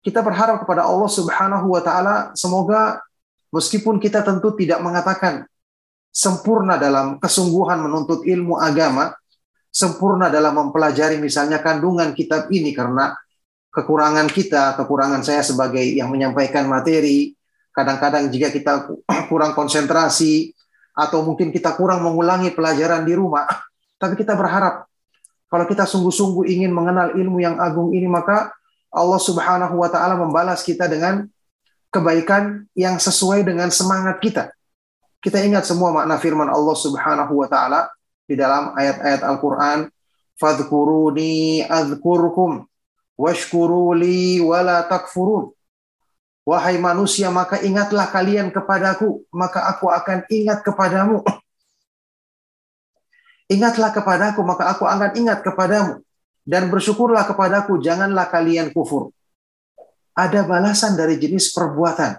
Kita 0.00 0.24
berharap 0.24 0.64
kepada 0.64 0.88
Allah 0.88 1.10
Subhanahu 1.12 1.68
wa 1.68 1.84
taala 1.84 2.14
semoga 2.32 3.04
meskipun 3.52 4.00
kita 4.00 4.24
tentu 4.24 4.56
tidak 4.56 4.80
mengatakan 4.80 5.44
sempurna 6.08 6.80
dalam 6.80 7.20
kesungguhan 7.20 7.76
menuntut 7.84 8.24
ilmu 8.24 8.56
agama 8.56 9.12
sempurna 9.68 10.32
dalam 10.32 10.56
mempelajari 10.56 11.20
misalnya 11.20 11.60
kandungan 11.60 12.16
kitab 12.16 12.48
ini 12.48 12.72
karena 12.72 13.12
kekurangan 13.72 14.28
kita, 14.28 14.76
kekurangan 14.76 15.24
saya 15.24 15.40
sebagai 15.40 15.80
yang 15.80 16.12
menyampaikan 16.12 16.68
materi, 16.68 17.32
kadang-kadang 17.72 18.28
jika 18.28 18.52
kita 18.52 18.72
kurang 19.32 19.56
konsentrasi 19.56 20.52
atau 20.92 21.24
mungkin 21.24 21.48
kita 21.48 21.72
kurang 21.72 22.04
mengulangi 22.04 22.52
pelajaran 22.52 23.08
di 23.08 23.16
rumah, 23.16 23.48
tapi 24.00 24.14
kita 24.20 24.36
berharap 24.36 24.84
kalau 25.48 25.64
kita 25.68 25.88
sungguh-sungguh 25.88 26.48
ingin 26.52 26.72
mengenal 26.72 27.16
ilmu 27.16 27.40
yang 27.40 27.56
agung 27.60 27.92
ini 27.92 28.08
maka 28.08 28.52
Allah 28.92 29.20
Subhanahu 29.20 29.80
wa 29.80 29.88
taala 29.88 30.20
membalas 30.20 30.60
kita 30.64 30.84
dengan 30.88 31.24
kebaikan 31.92 32.68
yang 32.76 33.00
sesuai 33.00 33.44
dengan 33.44 33.72
semangat 33.72 34.20
kita. 34.20 34.52
Kita 35.20 35.40
ingat 35.40 35.64
semua 35.68 35.92
makna 35.92 36.16
firman 36.20 36.48
Allah 36.48 36.76
Subhanahu 36.76 37.40
wa 37.40 37.48
taala 37.48 37.88
di 38.28 38.36
dalam 38.36 38.76
ayat-ayat 38.76 39.24
Al-Quran. 39.24 39.88
Fadhkuruni 40.40 41.62
azkurkum 41.68 42.64
washkuruli 43.22 44.42
wala. 44.42 44.82
Wahai 46.42 46.74
manusia, 46.82 47.30
maka 47.30 47.62
ingatlah 47.62 48.10
kalian 48.10 48.50
kepadaku, 48.50 49.22
maka 49.30 49.62
aku 49.70 49.86
akan 49.86 50.26
ingat 50.26 50.66
kepadamu. 50.66 51.22
Ingatlah 53.46 53.94
kepadaku, 53.94 54.42
maka 54.42 54.74
aku 54.74 54.82
akan 54.82 55.14
ingat 55.14 55.46
kepadamu. 55.46 56.02
Dan 56.42 56.66
bersyukurlah 56.66 57.30
kepadaku, 57.30 57.78
janganlah 57.78 58.26
kalian 58.26 58.74
kufur. 58.74 59.14
Ada 60.18 60.42
balasan 60.42 60.98
dari 60.98 61.14
jenis 61.14 61.54
perbuatan. 61.54 62.18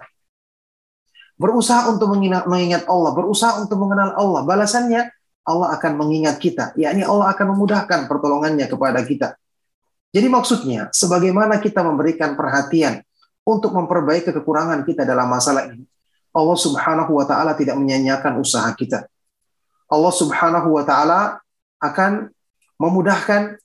Berusaha 1.36 1.92
untuk 1.92 2.16
mengingat 2.16 2.88
Allah, 2.88 3.12
berusaha 3.12 3.60
untuk 3.60 3.76
mengenal 3.76 4.16
Allah. 4.16 4.40
Balasannya, 4.48 5.12
Allah 5.44 5.68
akan 5.76 6.00
mengingat 6.00 6.40
kita, 6.40 6.72
yakni 6.80 7.04
Allah 7.04 7.28
akan 7.36 7.52
memudahkan 7.52 8.08
pertolongannya 8.08 8.64
kepada 8.64 9.04
kita. 9.04 9.36
Jadi 10.14 10.30
maksudnya, 10.30 10.94
sebagaimana 10.94 11.58
kita 11.58 11.82
memberikan 11.82 12.38
perhatian 12.38 13.02
untuk 13.42 13.74
memperbaiki 13.74 14.30
kekurangan 14.30 14.86
kita 14.86 15.02
dalam 15.02 15.26
masalah 15.26 15.66
ini, 15.66 15.82
Allah 16.30 16.54
Subhanahu 16.54 17.18
wa 17.18 17.26
taala 17.26 17.58
tidak 17.58 17.74
menyanyiakan 17.74 18.38
usaha 18.38 18.70
kita. 18.78 19.10
Allah 19.90 20.14
Subhanahu 20.14 20.70
wa 20.70 20.86
taala 20.86 21.42
akan 21.82 22.30
memudahkan 22.78 23.58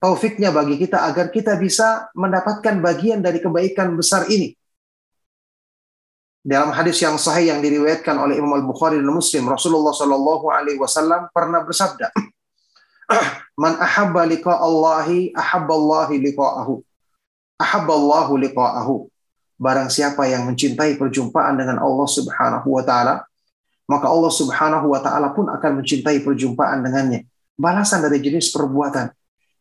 taufiknya 0.00 0.48
bagi 0.48 0.80
kita 0.80 1.04
agar 1.04 1.28
kita 1.28 1.60
bisa 1.60 2.08
mendapatkan 2.16 2.80
bagian 2.80 3.20
dari 3.20 3.44
kebaikan 3.44 3.92
besar 3.92 4.24
ini. 4.32 4.56
Dalam 6.40 6.72
hadis 6.72 6.96
yang 7.04 7.20
sahih 7.20 7.52
yang 7.52 7.60
diriwayatkan 7.60 8.16
oleh 8.16 8.40
Imam 8.40 8.56
Al-Bukhari 8.56 8.96
dan 8.96 9.12
Muslim, 9.12 9.44
Rasulullah 9.44 9.92
Shallallahu 9.92 10.48
alaihi 10.48 10.80
wasallam 10.80 11.28
pernah 11.36 11.60
bersabda, 11.60 12.08
"Man 13.58 13.76
ahabba 13.76 14.24
liqa 14.24 14.56
Allahi, 14.56 15.34
ahabba 15.36 15.72
Allahi 15.74 16.16
liqa'ahu. 16.30 16.74
Ahabba 17.60 17.92
Allahu 17.92 18.32
liqa'ahu." 18.40 18.96
Barang 19.60 19.92
siapa 19.92 20.24
yang 20.24 20.48
mencintai 20.48 20.96
perjumpaan 20.96 21.60
dengan 21.60 21.84
Allah 21.84 22.08
Subhanahu 22.08 22.68
wa 22.72 22.80
taala, 22.80 23.28
maka 23.84 24.08
Allah 24.08 24.32
Subhanahu 24.32 24.88
wa 24.88 25.00
taala 25.04 25.36
pun 25.36 25.52
akan 25.52 25.84
mencintai 25.84 26.24
perjumpaan 26.24 26.80
dengannya. 26.80 27.28
Balasan 27.60 28.00
dari 28.00 28.24
jenis 28.24 28.48
perbuatan. 28.56 29.12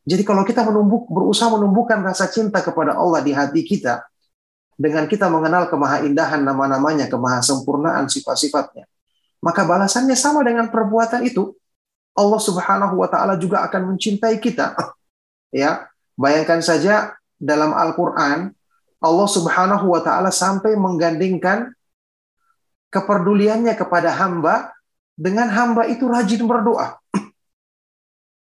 Jadi 0.08 0.24
kalau 0.24 0.48
kita 0.48 0.64
menumbuk, 0.64 1.12
berusaha 1.12 1.52
menumbuhkan 1.52 2.00
rasa 2.00 2.32
cinta 2.32 2.64
kepada 2.64 2.96
Allah 2.96 3.20
di 3.20 3.36
hati 3.36 3.68
kita, 3.68 4.08
dengan 4.80 5.12
kita 5.12 5.28
mengenal 5.28 5.68
kemahaindahan 5.68 6.40
nama-namanya, 6.40 7.12
kemahasempurnaan 7.12 8.08
sifat-sifatnya, 8.08 8.88
maka 9.44 9.68
balasannya 9.68 10.16
sama 10.16 10.40
dengan 10.48 10.72
perbuatan 10.72 11.28
itu. 11.28 11.59
Allah 12.20 12.42
Subhanahu 12.44 13.00
wa 13.00 13.08
taala 13.08 13.40
juga 13.40 13.64
akan 13.64 13.96
mencintai 13.96 14.44
kita. 14.44 14.76
Ya, 15.50 15.88
bayangkan 16.20 16.60
saja 16.60 17.16
dalam 17.40 17.72
Al-Qur'an 17.74 18.54
Allah 19.00 19.28
Subhanahu 19.32 19.96
wa 19.96 20.04
taala 20.04 20.30
sampai 20.30 20.76
menggandingkan 20.76 21.72
kepeduliannya 22.92 23.72
kepada 23.80 24.12
hamba 24.12 24.76
dengan 25.16 25.48
hamba 25.48 25.88
itu 25.88 26.04
rajin 26.06 26.44
berdoa. 26.44 27.00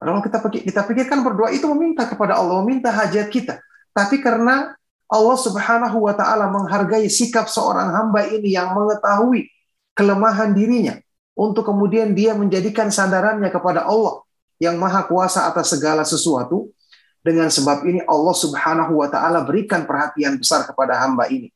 Kalau 0.01 0.21
kita 0.25 0.41
kita 0.41 0.81
pikirkan 0.89 1.21
berdoa 1.21 1.53
itu 1.53 1.69
meminta 1.77 2.09
kepada 2.09 2.41
Allah, 2.41 2.65
meminta 2.65 2.89
hajat 2.89 3.29
kita. 3.29 3.61
Tapi 3.93 4.25
karena 4.25 4.73
Allah 5.07 5.39
Subhanahu 5.39 6.09
wa 6.09 6.15
taala 6.17 6.49
menghargai 6.49 7.07
sikap 7.13 7.47
seorang 7.53 7.93
hamba 7.93 8.27
ini 8.27 8.57
yang 8.57 8.73
mengetahui 8.73 9.47
kelemahan 9.93 10.57
dirinya 10.57 10.99
untuk 11.37 11.69
kemudian 11.69 12.17
dia 12.17 12.33
menjadikan 12.33 12.89
sandarannya 12.89 13.53
kepada 13.53 13.85
Allah 13.85 14.25
yang 14.57 14.81
maha 14.81 15.05
kuasa 15.05 15.45
atas 15.45 15.77
segala 15.77 16.01
sesuatu. 16.03 16.73
Dengan 17.21 17.51
sebab 17.51 17.83
ini 17.85 18.01
Allah 18.07 18.37
Subhanahu 18.39 19.03
wa 19.03 19.11
taala 19.11 19.43
berikan 19.43 19.83
perhatian 19.83 20.39
besar 20.39 20.63
kepada 20.65 20.97
hamba 20.97 21.27
ini. 21.29 21.51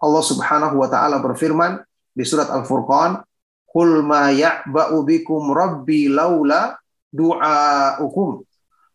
Allah 0.00 0.24
Subhanahu 0.24 0.80
wa 0.80 0.88
taala 0.88 1.20
berfirman 1.20 1.84
di 2.16 2.24
surat 2.24 2.48
Al-Furqan, 2.48 3.20
"Qul 3.68 4.00
ma 4.02 4.32
ya'ba'u 4.32 5.04
bikum 5.04 5.52
rabbi 5.52 6.08
laula 6.08 6.80
du'aukum." 7.12 8.40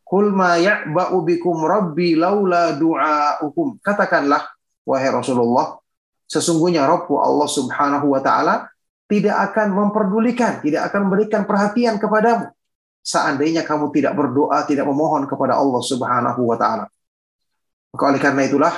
Kul 0.08 0.32
ma 0.34 0.58
ya'ba'u 0.58 1.22
bikum 1.22 1.68
rabbi 1.68 2.18
laula 2.18 2.74
du'aukum. 2.74 3.78
Katakanlah, 3.84 4.42
wahai 4.90 5.12
Rasulullah, 5.14 5.78
sesungguhnya 6.26 6.88
Rabbku 6.88 7.20
Allah 7.20 7.48
subhanahu 7.48 8.16
wa 8.16 8.20
ta'ala 8.24 8.68
tidak 9.08 9.36
akan 9.52 9.72
memperdulikan, 9.72 10.60
tidak 10.60 10.92
akan 10.92 11.08
memberikan 11.08 11.48
perhatian 11.48 11.96
kepadamu. 11.96 12.52
Seandainya 13.00 13.64
kamu 13.64 13.88
tidak 13.96 14.20
berdoa, 14.20 14.68
tidak 14.68 14.84
memohon 14.84 15.24
kepada 15.32 15.56
Allah 15.56 15.80
subhanahu 15.80 16.44
wa 16.44 16.60
ta'ala. 16.60 16.86
Maka 17.96 18.04
oleh 18.04 18.20
karena 18.20 18.44
itulah, 18.44 18.74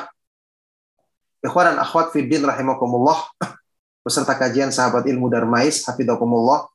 ikhwan 1.41 1.73
dan 1.73 1.77
akhwat 1.81 2.13
fiddin 2.13 2.45
rahimakumullah, 2.45 3.25
beserta 4.05 4.37
kajian 4.37 4.69
sahabat 4.69 5.09
ilmu 5.09 5.33
Darmais, 5.33 5.81
hafidakumullah, 5.81 6.69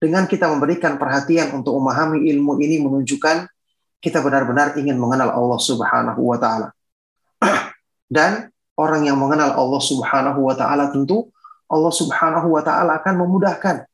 dengan 0.00 0.24
kita 0.24 0.48
memberikan 0.48 0.96
perhatian 0.96 1.52
untuk 1.52 1.76
memahami 1.76 2.24
ilmu 2.32 2.56
ini 2.56 2.80
menunjukkan 2.80 3.52
kita 4.00 4.24
benar-benar 4.24 4.78
ingin 4.80 4.96
mengenal 4.96 5.28
Allah 5.34 5.60
Subhanahu 5.60 6.22
wa 6.24 6.38
taala. 6.40 6.72
Dan 8.08 8.48
orang 8.80 9.04
yang 9.04 9.20
mengenal 9.20 9.52
Allah 9.52 9.82
Subhanahu 9.82 10.40
wa 10.40 10.54
taala 10.56 10.88
tentu 10.88 11.28
Allah 11.68 11.92
Subhanahu 11.92 12.48
wa 12.56 12.62
taala 12.64 13.00
akan 13.00 13.14
memudahkan 13.24 13.84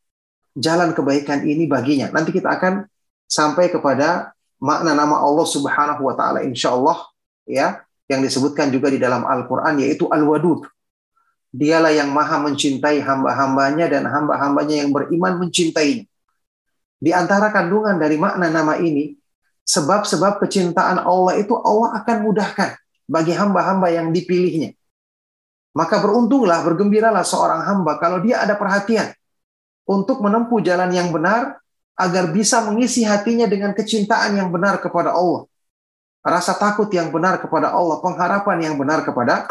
jalan 0.54 0.94
kebaikan 0.94 1.42
ini 1.42 1.66
baginya. 1.66 2.10
Nanti 2.14 2.30
kita 2.30 2.54
akan 2.54 2.86
sampai 3.26 3.68
kepada 3.68 4.32
makna 4.62 4.94
nama 4.94 5.18
Allah 5.18 5.46
Subhanahu 5.46 6.06
wa 6.06 6.14
taala 6.14 6.46
insyaallah 6.46 7.10
ya 7.44 7.82
yang 8.06 8.22
disebutkan 8.22 8.70
juga 8.70 8.88
di 8.92 9.02
dalam 9.02 9.26
Al-Qur'an 9.26 9.76
yaitu 9.82 10.06
Al-Wadud. 10.08 10.64
Dialah 11.54 11.94
yang 11.94 12.10
maha 12.10 12.42
mencintai 12.42 12.98
hamba-hambanya 12.98 13.86
dan 13.86 14.10
hamba-hambanya 14.10 14.82
yang 14.82 14.90
beriman 14.90 15.38
mencintainya. 15.38 16.02
Di 16.98 17.10
antara 17.14 17.54
kandungan 17.54 17.94
dari 17.94 18.18
makna 18.18 18.50
nama 18.50 18.74
ini 18.80 19.14
sebab-sebab 19.62 20.42
kecintaan 20.42 21.02
Allah 21.02 21.38
itu 21.38 21.54
Allah 21.54 22.00
akan 22.02 22.16
mudahkan 22.26 22.74
bagi 23.06 23.32
hamba-hamba 23.36 23.92
yang 23.92 24.10
dipilihnya. 24.10 24.74
Maka 25.74 25.98
beruntunglah, 25.98 26.62
bergembiralah 26.62 27.26
seorang 27.26 27.66
hamba 27.66 27.98
kalau 27.98 28.22
dia 28.22 28.46
ada 28.46 28.54
perhatian 28.54 29.10
untuk 29.84 30.22
menempuh 30.22 30.62
jalan 30.62 30.88
yang 30.94 31.10
benar 31.10 31.58
agar 31.98 32.30
bisa 32.30 32.62
mengisi 32.62 33.02
hatinya 33.02 33.50
dengan 33.50 33.74
kecintaan 33.74 34.38
yang 34.38 34.54
benar 34.54 34.78
kepada 34.78 35.14
Allah. 35.14 35.50
Rasa 36.24 36.54
takut 36.56 36.88
yang 36.94 37.10
benar 37.10 37.42
kepada 37.42 37.74
Allah, 37.74 37.98
pengharapan 38.00 38.70
yang 38.70 38.74
benar 38.78 39.02
kepada 39.02 39.44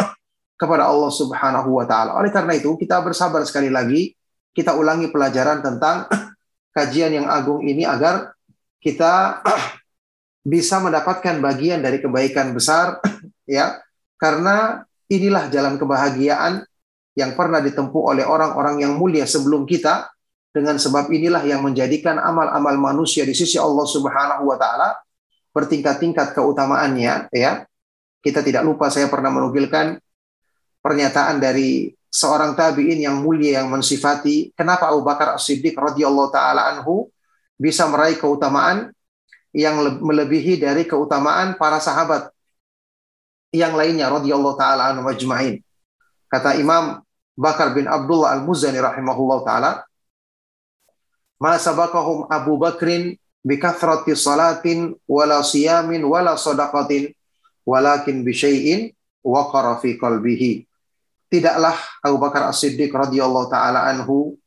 kepada 0.58 0.88
Allah 0.88 1.12
Subhanahu 1.12 1.76
wa 1.76 1.86
taala. 1.86 2.16
Oleh 2.18 2.32
karena 2.32 2.56
itu, 2.56 2.72
kita 2.80 3.04
bersabar 3.04 3.44
sekali 3.44 3.68
lagi, 3.68 4.16
kita 4.56 4.74
ulangi 4.80 5.12
pelajaran 5.12 5.60
tentang 5.60 6.08
kajian 6.76 7.14
yang 7.14 7.28
agung 7.28 7.62
ini 7.62 7.84
agar 7.84 8.32
kita 8.80 9.44
bisa 10.54 10.80
mendapatkan 10.80 11.40
bagian 11.44 11.84
dari 11.84 12.00
kebaikan 12.00 12.56
besar 12.56 13.04
ya 13.48 13.80
karena 14.18 14.88
inilah 15.14 15.54
jalan 15.54 15.78
kebahagiaan 15.78 16.66
yang 17.14 17.38
pernah 17.38 17.62
ditempuh 17.62 18.14
oleh 18.14 18.26
orang-orang 18.26 18.82
yang 18.82 18.98
mulia 18.98 19.30
sebelum 19.30 19.70
kita 19.70 20.10
dengan 20.54 20.78
sebab 20.78 21.10
inilah 21.10 21.42
yang 21.46 21.62
menjadikan 21.62 22.18
amal-amal 22.18 22.78
manusia 22.78 23.26
di 23.26 23.34
sisi 23.34 23.58
Allah 23.58 23.86
Subhanahu 23.86 24.50
wa 24.50 24.58
taala 24.58 24.98
bertingkat-tingkat 25.54 26.34
keutamaannya 26.34 27.30
ya. 27.34 27.66
Kita 28.24 28.40
tidak 28.40 28.64
lupa 28.64 28.88
saya 28.88 29.12
pernah 29.12 29.30
menukilkan 29.30 30.00
pernyataan 30.80 31.44
dari 31.44 31.92
seorang 32.08 32.56
tabi'in 32.56 33.04
yang 33.04 33.20
mulia 33.20 33.62
yang 33.62 33.68
mensifati 33.74 34.54
kenapa 34.54 34.90
Abu 34.94 35.04
Bakar 35.04 35.36
As-Siddiq 35.36 35.74
radhiyallahu 35.76 36.30
taala 36.30 36.72
anhu 36.72 37.10
bisa 37.58 37.90
meraih 37.90 38.18
keutamaan 38.18 38.94
yang 39.54 39.78
melebihi 40.02 40.62
dari 40.62 40.90
keutamaan 40.90 41.58
para 41.62 41.78
sahabat 41.78 42.33
yang 43.54 43.78
lainnya 43.78 44.10
radhiyallahu 44.10 44.58
taala 44.58 44.90
anhu 44.90 45.06
majma'in. 45.06 45.62
Kata 46.26 46.58
Imam 46.58 47.06
Bakar 47.38 47.78
bin 47.78 47.86
Abdullah 47.86 48.34
Al-Muzani 48.34 48.82
rahimahullah 48.82 49.40
taala, 49.46 49.72
"Ma 51.38 51.62
sabaqahum 51.62 52.26
Abu 52.34 52.58
Bakrin 52.58 53.14
bi 53.46 53.62
kathrati 53.62 54.18
salatin 54.18 54.98
wala 55.06 55.46
siyamin 55.46 56.02
wala 56.02 56.34
sadaqatin 56.34 57.14
walakin 57.62 58.26
bi 58.26 58.34
syai'in 58.34 58.90
waqara 59.22 59.78
fi 59.78 60.02
qalbihi." 60.02 60.66
Tidaklah 61.30 61.78
Abu 62.02 62.18
Bakar 62.18 62.50
As-Siddiq 62.50 62.90
radhiyallahu 62.90 63.50
taala 63.54 63.86
anhu 63.90 64.38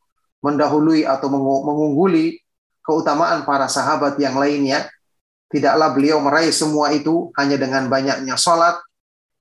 mendahului 0.43 1.07
atau 1.07 1.31
mengungguli 1.63 2.39
keutamaan 2.83 3.43
para 3.43 3.67
sahabat 3.67 4.15
yang 4.19 4.35
lainnya. 4.39 4.87
Tidaklah 5.47 5.95
beliau 5.95 6.19
meraih 6.19 6.51
semua 6.51 6.91
itu 6.91 7.31
hanya 7.39 7.55
dengan 7.55 7.87
banyaknya 7.87 8.35
salat, 8.35 8.79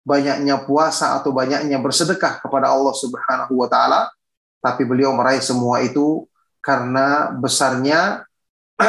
banyaknya 0.07 0.63
puasa 0.63 1.19
atau 1.19 1.35
banyaknya 1.35 1.83
bersedekah 1.83 2.39
kepada 2.39 2.71
Allah 2.71 2.95
Subhanahu 2.95 3.59
wa 3.59 3.67
taala, 3.67 4.07
tapi 4.63 4.87
beliau 4.87 5.11
meraih 5.11 5.43
semua 5.43 5.83
itu 5.83 6.31
karena 6.63 7.35
besarnya 7.35 8.23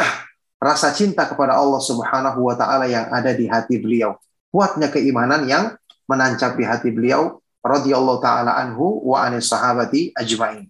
rasa 0.62 0.94
cinta 0.94 1.26
kepada 1.26 1.58
Allah 1.58 1.82
Subhanahu 1.82 2.46
wa 2.46 2.54
taala 2.54 2.86
yang 2.86 3.10
ada 3.10 3.34
di 3.34 3.50
hati 3.50 3.82
beliau. 3.82 4.14
Kuatnya 4.54 4.94
keimanan 4.94 5.50
yang 5.50 5.74
menancap 6.06 6.54
di 6.54 6.64
hati 6.64 6.94
beliau 6.94 7.42
radhiyallahu 7.66 8.22
taala 8.22 8.54
anhu 8.54 9.02
wa 9.02 9.26
anis 9.26 9.50
sahabati 9.50 10.14
ajmain. 10.14 10.70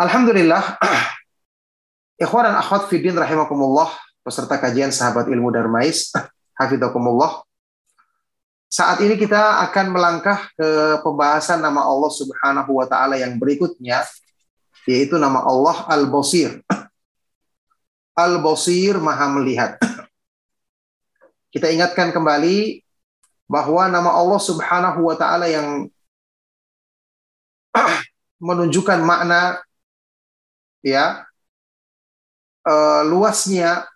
Alhamdulillah 0.00 0.80
Ikhwan 2.24 2.50
dan 2.50 2.56
akhwat 2.58 2.90
fiddin 2.90 3.14
rahimakumullah 3.14 3.92
peserta 4.24 4.58
kajian 4.58 4.90
sahabat 4.90 5.28
ilmu 5.28 5.52
Darmais 5.54 6.10
hafizakumullah 6.60 7.47
saat 8.68 9.00
ini 9.00 9.16
kita 9.16 9.64
akan 9.68 9.96
melangkah 9.96 10.44
ke 10.52 11.00
pembahasan 11.00 11.64
nama 11.64 11.88
Allah 11.88 12.12
Subhanahu 12.12 12.76
wa 12.76 12.84
taala 12.84 13.16
yang 13.16 13.40
berikutnya 13.40 14.04
yaitu 14.84 15.16
nama 15.16 15.40
Allah 15.40 15.88
Al-Basir. 15.88 16.60
Al-Basir 18.28 19.00
Maha 19.00 19.32
melihat. 19.40 19.80
Kita 21.52 21.72
ingatkan 21.72 22.12
kembali 22.12 22.84
bahwa 23.48 23.88
nama 23.88 24.12
Allah 24.12 24.40
Subhanahu 24.40 25.00
wa 25.00 25.16
taala 25.16 25.48
yang 25.48 25.88
menunjukkan 28.48 29.00
makna 29.00 29.64
ya 30.84 31.24
uh, 32.68 33.00
luasnya 33.08 33.88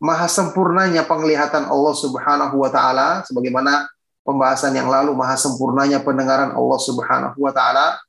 maha 0.00 0.26
sempurnanya 0.26 1.04
penglihatan 1.04 1.68
Allah 1.68 1.94
Subhanahu 1.94 2.56
wa 2.56 2.72
taala 2.72 3.20
sebagaimana 3.28 3.84
pembahasan 4.24 4.72
yang 4.72 4.88
lalu 4.88 5.12
maha 5.12 5.36
sempurnanya 5.36 6.00
pendengaran 6.00 6.56
Allah 6.56 6.80
Subhanahu 6.80 7.36
wa 7.36 7.52
taala 7.52 8.00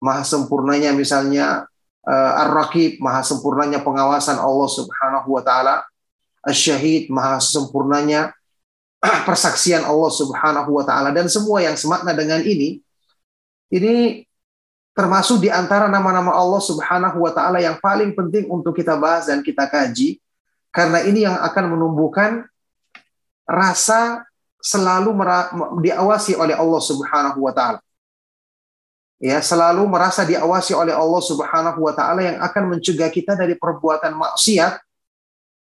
maha 0.00 0.24
sempurnanya 0.24 0.96
misalnya 0.96 1.68
uh, 2.08 2.42
Ar-Raqib 2.48 2.96
maha 2.96 3.20
sempurnanya 3.20 3.84
pengawasan 3.84 4.40
Allah 4.40 4.68
Subhanahu 4.72 5.28
wa 5.36 5.44
taala 5.44 5.84
Asy-Syahid 6.40 7.12
maha 7.12 7.36
sempurnanya 7.44 8.32
persaksian 9.28 9.84
Allah 9.84 10.10
Subhanahu 10.16 10.80
wa 10.80 10.84
taala 10.88 11.12
dan 11.12 11.28
semua 11.28 11.60
yang 11.60 11.76
semakna 11.76 12.16
dengan 12.16 12.40
ini 12.40 12.80
ini 13.68 14.24
termasuk 14.96 15.44
di 15.44 15.52
antara 15.52 15.92
nama-nama 15.92 16.32
Allah 16.32 16.62
Subhanahu 16.64 17.20
wa 17.20 17.32
taala 17.36 17.60
yang 17.60 17.76
paling 17.84 18.16
penting 18.16 18.48
untuk 18.48 18.72
kita 18.72 18.96
bahas 18.96 19.28
dan 19.28 19.44
kita 19.44 19.68
kaji 19.68 20.23
karena 20.74 21.06
ini 21.06 21.22
yang 21.22 21.38
akan 21.38 21.78
menumbuhkan 21.78 22.42
rasa 23.46 24.26
selalu 24.58 25.14
diawasi 25.78 26.34
oleh 26.34 26.58
Allah 26.58 26.82
Subhanahu 26.82 27.38
wa 27.38 27.54
taala. 27.54 27.80
Ya, 29.22 29.38
selalu 29.38 29.86
merasa 29.86 30.26
diawasi 30.26 30.74
oleh 30.74 30.90
Allah 30.90 31.22
Subhanahu 31.22 31.78
wa 31.78 31.94
taala 31.94 32.26
yang 32.26 32.42
akan 32.42 32.74
mencegah 32.74 33.08
kita 33.08 33.38
dari 33.38 33.54
perbuatan 33.54 34.18
maksiat 34.18 34.82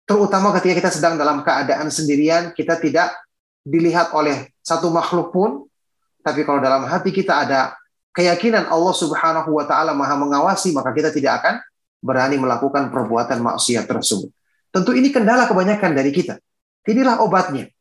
terutama 0.07 0.55
ketika 0.57 0.87
kita 0.87 0.91
sedang 0.95 1.19
dalam 1.19 1.43
keadaan 1.43 1.91
sendirian, 1.91 2.55
kita 2.55 2.79
tidak 2.79 3.13
dilihat 3.67 4.15
oleh 4.15 4.55
satu 4.63 4.89
makhluk 4.89 5.35
pun, 5.35 5.51
tapi 6.23 6.47
kalau 6.47 6.63
dalam 6.63 6.87
hati 6.87 7.11
kita 7.11 7.43
ada 7.43 7.75
keyakinan 8.15 8.71
Allah 8.71 8.95
Subhanahu 8.95 9.51
wa 9.51 9.67
taala 9.67 9.93
Maha 9.99 10.15
mengawasi, 10.15 10.71
maka 10.71 10.95
kita 10.95 11.11
tidak 11.11 11.43
akan 11.43 11.55
berani 11.99 12.39
melakukan 12.39 12.89
perbuatan 12.95 13.43
maksiat 13.43 13.91
tersebut. 13.91 14.31
Tentu 14.77 14.93
ini 14.93 15.09
kendala 15.09 15.49
kebanyakan 15.49 15.97
dari 15.97 16.13
kita. 16.13 16.37
Inilah 16.85 17.25
obatnya. 17.25 17.73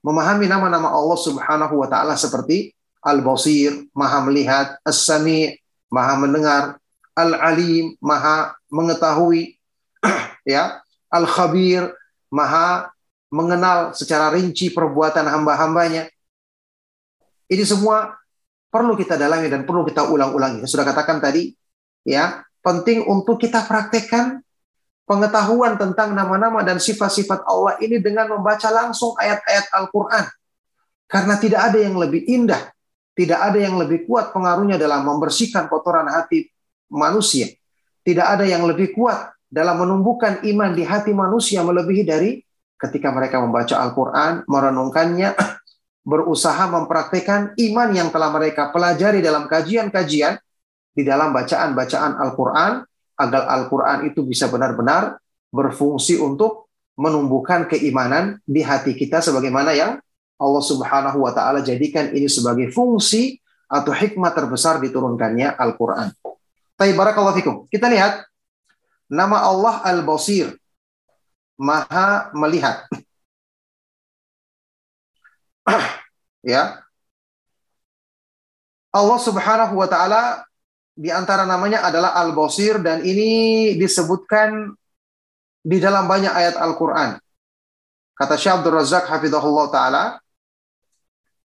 Memahami 0.00 0.48
nama-nama 0.48 0.88
Allah 0.88 1.18
Subhanahu 1.20 1.76
wa 1.76 1.84
taala 1.92 2.16
seperti 2.16 2.72
Al-Basir, 3.04 3.84
Maha 3.92 4.24
melihat, 4.24 4.80
As-Sami, 4.80 5.60
Maha 5.92 6.16
mendengar, 6.16 6.80
Al-Alim, 7.12 8.00
Maha 8.00 8.56
mengetahui, 8.72 9.60
ya, 10.48 10.80
Al-Khabir, 11.12 11.92
Maha 12.32 12.96
mengenal 13.28 13.92
secara 13.92 14.32
rinci 14.32 14.72
perbuatan 14.72 15.28
hamba-hambanya. 15.28 16.08
Ini 17.52 17.64
semua 17.68 18.16
perlu 18.72 18.96
kita 18.96 19.20
dalami 19.20 19.52
dan 19.52 19.68
perlu 19.68 19.84
kita 19.84 20.08
ulang-ulangi. 20.08 20.64
Sudah 20.64 20.88
katakan 20.88 21.20
tadi, 21.20 21.52
ya, 22.08 22.40
penting 22.64 23.04
untuk 23.04 23.36
kita 23.36 23.68
praktekkan 23.68 24.40
pengetahuan 25.08 25.80
tentang 25.80 26.12
nama-nama 26.12 26.60
dan 26.60 26.76
sifat-sifat 26.76 27.48
Allah 27.48 27.80
ini 27.80 27.96
dengan 27.96 28.28
membaca 28.28 28.68
langsung 28.68 29.16
ayat-ayat 29.16 29.72
Al-Quran. 29.72 30.24
Karena 31.08 31.34
tidak 31.40 31.72
ada 31.72 31.78
yang 31.80 31.96
lebih 31.96 32.28
indah, 32.28 32.68
tidak 33.16 33.40
ada 33.40 33.56
yang 33.56 33.80
lebih 33.80 34.04
kuat 34.04 34.36
pengaruhnya 34.36 34.76
dalam 34.76 35.08
membersihkan 35.08 35.72
kotoran 35.72 36.04
hati 36.12 36.52
manusia. 36.92 37.48
Tidak 38.04 38.22
ada 38.22 38.44
yang 38.44 38.68
lebih 38.68 38.92
kuat 38.92 39.32
dalam 39.48 39.80
menumbuhkan 39.80 40.44
iman 40.44 40.76
di 40.76 40.84
hati 40.84 41.16
manusia 41.16 41.64
melebihi 41.64 42.04
dari 42.04 42.36
ketika 42.76 43.08
mereka 43.08 43.40
membaca 43.40 43.80
Al-Quran, 43.80 44.44
merenungkannya, 44.44 45.32
berusaha 46.12 46.68
mempraktekkan 46.68 47.56
iman 47.56 47.88
yang 47.96 48.08
telah 48.12 48.28
mereka 48.32 48.68
pelajari 48.68 49.24
dalam 49.24 49.48
kajian-kajian 49.48 50.36
di 50.92 51.02
dalam 51.04 51.32
bacaan-bacaan 51.32 52.16
Al-Quran 52.16 52.87
agar 53.18 53.50
Al-Quran 53.50 54.06
itu 54.06 54.22
bisa 54.22 54.46
benar-benar 54.46 55.18
berfungsi 55.50 56.22
untuk 56.22 56.70
menumbuhkan 56.94 57.66
keimanan 57.66 58.38
di 58.46 58.62
hati 58.62 58.94
kita 58.94 59.18
sebagaimana 59.18 59.74
yang 59.74 59.98
Allah 60.38 60.62
Subhanahu 60.62 61.26
wa 61.26 61.34
taala 61.34 61.66
jadikan 61.66 62.14
ini 62.14 62.30
sebagai 62.30 62.70
fungsi 62.70 63.42
atau 63.66 63.90
hikmah 63.90 64.30
terbesar 64.32 64.78
diturunkannya 64.80 65.58
Al-Qur'an. 65.58 66.14
Kita 67.68 67.86
lihat 67.90 68.24
nama 69.10 69.42
Allah 69.44 69.82
Al-Basir. 69.82 70.54
Maha 71.58 72.30
melihat. 72.38 72.86
ya. 76.54 76.80
Allah 78.94 79.18
Subhanahu 79.20 79.74
wa 79.74 79.90
taala 79.90 80.47
di 80.98 81.14
antara 81.14 81.46
namanya 81.46 81.86
adalah 81.86 82.18
Al-Basir 82.18 82.82
dan 82.82 83.06
ini 83.06 83.70
disebutkan 83.78 84.74
di 85.62 85.78
dalam 85.78 86.10
banyak 86.10 86.34
ayat 86.34 86.58
Al-Qur'an. 86.58 87.22
Kata 88.18 88.34
Syekh 88.34 88.58
Abdul 88.58 88.82
Razak 88.82 89.06
hafizahullah 89.06 89.66
taala, 89.70 90.04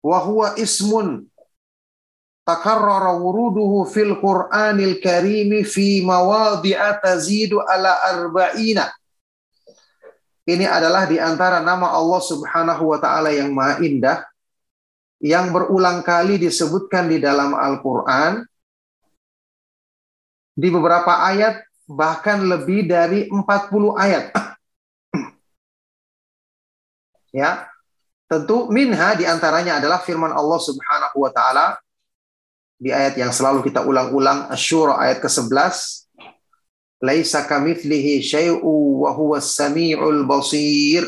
wa 0.04 0.18
huwa 0.20 0.52
ismun 0.60 1.24
takarrara 2.44 3.16
wuruduhu 3.16 3.88
fil 3.88 4.20
Qur'anil 4.20 5.00
Karim 5.00 5.64
fi 5.64 6.04
mawadhi'a 6.04 7.00
tazidu 7.00 7.64
ala 7.64 8.04
arba'ina. 8.04 8.92
Ini 10.44 10.68
adalah 10.68 11.08
di 11.08 11.16
antara 11.16 11.64
nama 11.64 11.96
Allah 11.96 12.20
Subhanahu 12.20 12.84
wa 12.92 13.00
taala 13.00 13.32
yang 13.32 13.56
maha 13.56 13.80
indah 13.80 14.28
yang 15.24 15.56
berulang 15.56 16.04
kali 16.04 16.36
disebutkan 16.36 17.08
di 17.08 17.16
dalam 17.16 17.56
Al-Qur'an 17.56 18.44
di 20.58 20.68
beberapa 20.74 21.22
ayat 21.22 21.62
bahkan 21.86 22.42
lebih 22.42 22.90
dari 22.90 23.30
40 23.30 23.94
ayat. 23.94 24.34
ya. 27.38 27.70
Tentu 28.28 28.68
minha 28.68 29.16
di 29.16 29.24
antaranya 29.24 29.80
adalah 29.80 30.04
firman 30.04 30.34
Allah 30.34 30.60
Subhanahu 30.60 31.24
wa 31.24 31.32
taala 31.32 31.80
di 32.76 32.92
ayat 32.92 33.16
yang 33.16 33.32
selalu 33.32 33.64
kita 33.64 33.88
ulang-ulang 33.88 34.52
Asy-Syura 34.52 35.00
ayat 35.00 35.24
ke-11 35.24 36.04
Laisa 36.98 37.46
kamitslihi 37.46 38.18
syai'u 38.18 39.06
wa 39.06 39.14
huwas 39.14 39.54
samiul 39.54 40.26
basir. 40.26 41.06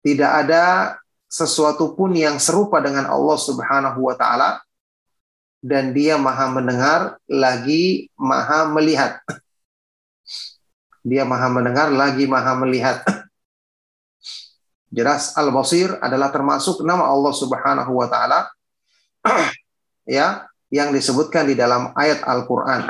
Tidak 0.00 0.32
ada 0.46 0.94
sesuatu 1.26 1.98
pun 1.98 2.14
yang 2.14 2.38
serupa 2.38 2.78
dengan 2.78 3.10
Allah 3.10 3.34
Subhanahu 3.34 4.06
wa 4.06 4.14
taala 4.14 4.62
dan 5.62 5.94
dia 5.94 6.18
maha 6.18 6.50
mendengar 6.50 7.22
lagi 7.30 8.10
maha 8.18 8.66
melihat. 8.66 9.22
Dia 11.06 11.22
maha 11.22 11.46
mendengar 11.46 11.88
lagi 11.88 12.26
maha 12.26 12.58
melihat. 12.58 13.06
Jelas 14.92 15.38
Al-Basir 15.38 15.96
adalah 16.02 16.28
termasuk 16.34 16.84
nama 16.84 17.08
Allah 17.08 17.32
Subhanahu 17.32 17.96
wa 17.96 18.10
taala 18.10 18.50
ya 20.04 20.44
yang 20.68 20.90
disebutkan 20.90 21.46
di 21.46 21.54
dalam 21.54 21.94
ayat 21.94 22.26
Al-Qur'an. 22.26 22.84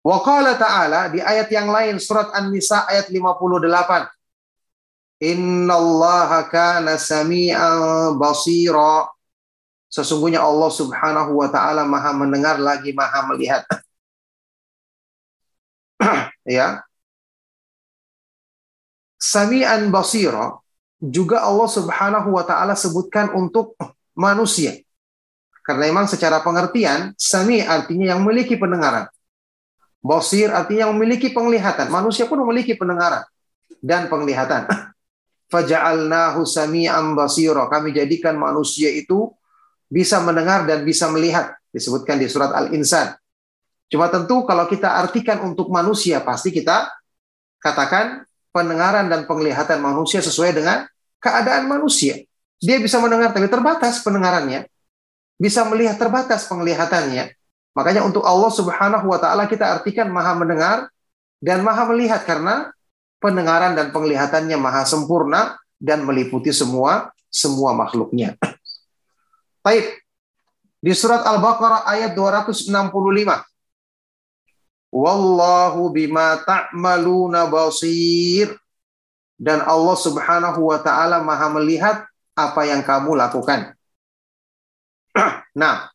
Wa 0.00 0.16
ta'ala 0.56 1.12
di 1.12 1.20
ayat 1.20 1.52
yang 1.52 1.68
lain 1.68 2.00
surat 2.00 2.32
An-Nisa 2.32 2.88
ayat 2.88 3.12
58. 3.12 4.08
Innallaha 5.20 6.48
kana 6.48 6.96
sami'an 6.96 8.16
basira. 8.16 9.12
Sesungguhnya 9.90 10.38
Allah 10.38 10.70
Subhanahu 10.70 11.42
wa 11.42 11.50
taala 11.50 11.82
Maha 11.82 12.14
mendengar 12.14 12.62
lagi 12.62 12.94
Maha 12.94 13.26
melihat. 13.34 13.66
ya. 16.46 16.86
Sami'an 19.18 19.90
basira 19.90 20.62
juga 21.02 21.42
Allah 21.42 21.66
Subhanahu 21.66 22.38
wa 22.38 22.46
taala 22.46 22.78
sebutkan 22.78 23.34
untuk 23.34 23.74
manusia. 24.14 24.78
Karena 25.66 25.90
memang 25.90 26.06
secara 26.06 26.38
pengertian 26.40 27.12
sami 27.18 27.60
artinya 27.60 28.14
yang 28.14 28.22
memiliki 28.22 28.54
pendengaran. 28.56 29.10
Basir 30.00 30.48
artinya 30.48 30.88
memiliki 30.94 31.28
penglihatan. 31.34 31.92
Manusia 31.92 32.24
pun 32.24 32.40
memiliki 32.46 32.78
pendengaran 32.78 33.26
dan 33.82 34.06
penglihatan. 34.06 34.70
Faja'alnahu 35.52 36.46
sami'an 36.46 37.12
basira. 37.18 37.66
Kami 37.66 37.90
jadikan 37.90 38.38
manusia 38.38 38.88
itu 38.88 39.34
bisa 39.90 40.22
mendengar 40.22 40.64
dan 40.64 40.86
bisa 40.86 41.10
melihat. 41.10 41.52
Disebutkan 41.70 42.18
di 42.18 42.26
surat 42.26 42.50
Al-Insan. 42.50 43.14
Cuma 43.90 44.06
tentu 44.10 44.46
kalau 44.46 44.66
kita 44.70 44.98
artikan 44.98 45.42
untuk 45.42 45.70
manusia, 45.70 46.22
pasti 46.22 46.54
kita 46.54 46.86
katakan 47.58 48.22
pendengaran 48.54 49.10
dan 49.10 49.26
penglihatan 49.26 49.82
manusia 49.82 50.22
sesuai 50.22 50.54
dengan 50.54 50.86
keadaan 51.18 51.66
manusia. 51.66 52.22
Dia 52.62 52.78
bisa 52.78 52.98
mendengar 53.02 53.30
tapi 53.34 53.46
terbatas 53.46 54.02
pendengarannya. 54.02 54.66
Bisa 55.38 55.66
melihat 55.66 55.98
terbatas 55.98 56.46
penglihatannya. 56.46 57.34
Makanya 57.74 58.02
untuk 58.02 58.26
Allah 58.26 58.50
Subhanahu 58.50 59.06
wa 59.06 59.18
taala 59.18 59.46
kita 59.46 59.78
artikan 59.78 60.10
Maha 60.10 60.34
mendengar 60.34 60.90
dan 61.38 61.62
Maha 61.62 61.86
melihat 61.88 62.26
karena 62.26 62.74
pendengaran 63.22 63.76
dan 63.76 63.92
penglihatannya 63.94 64.56
maha 64.56 64.82
sempurna 64.88 65.60
dan 65.76 66.02
meliputi 66.02 66.50
semua 66.50 67.14
semua 67.30 67.76
makhluknya. 67.76 68.34
Baik. 69.60 70.00
Di 70.80 70.96
surat 70.96 71.20
Al-Baqarah 71.28 71.84
ayat 71.84 72.16
265. 72.16 72.72
Wallahu 74.90 75.92
bima 75.92 76.40
ta'maluna 76.40 77.46
basir. 77.52 78.56
Dan 79.40 79.64
Allah 79.64 79.96
Subhanahu 79.96 80.68
wa 80.68 80.76
taala 80.84 81.24
Maha 81.24 81.48
melihat 81.56 82.04
apa 82.36 82.60
yang 82.68 82.84
kamu 82.84 83.16
lakukan. 83.16 83.72
Nah, 85.50 85.90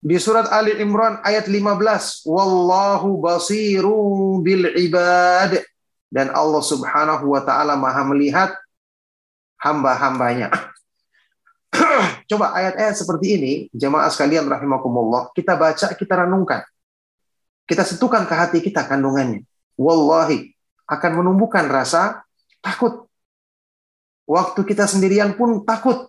di 0.00 0.16
surat 0.16 0.48
Ali 0.48 0.72
Imran 0.80 1.20
ayat 1.20 1.52
15, 1.52 2.24
wallahu 2.24 3.20
basiru 3.20 4.40
bil 4.40 4.72
ibad 4.72 5.60
dan 6.08 6.32
Allah 6.32 6.64
Subhanahu 6.64 7.28
wa 7.28 7.44
taala 7.44 7.76
Maha 7.76 8.08
melihat 8.08 8.56
hamba-hambanya. 9.60 10.48
Coba 12.30 12.56
ayat-ayat 12.56 12.94
seperti 12.96 13.26
ini, 13.40 13.52
jemaah 13.76 14.08
sekalian 14.08 14.48
rahimakumullah, 14.48 15.32
kita 15.36 15.56
baca, 15.56 15.92
kita 15.92 16.14
renungkan. 16.24 16.64
Kita 17.68 17.84
sentuhkan 17.84 18.24
ke 18.24 18.34
hati 18.34 18.58
kita 18.64 18.88
kandungannya. 18.88 19.44
Wallahi 19.76 20.56
akan 20.88 21.10
menumbuhkan 21.20 21.68
rasa 21.68 22.24
takut. 22.64 23.04
Waktu 24.24 24.60
kita 24.64 24.88
sendirian 24.88 25.36
pun 25.36 25.64
takut 25.64 26.08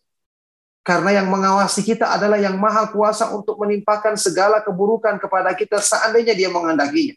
karena 0.84 1.22
yang 1.22 1.28
mengawasi 1.28 1.84
kita 1.84 2.08
adalah 2.16 2.40
yang 2.40 2.56
maha 2.56 2.88
kuasa 2.90 3.30
untuk 3.36 3.60
menimpakan 3.60 4.16
segala 4.16 4.64
keburukan 4.64 5.20
kepada 5.20 5.52
kita 5.54 5.78
seandainya 5.84 6.36
dia 6.36 6.48
mengandakinya. 6.48 7.16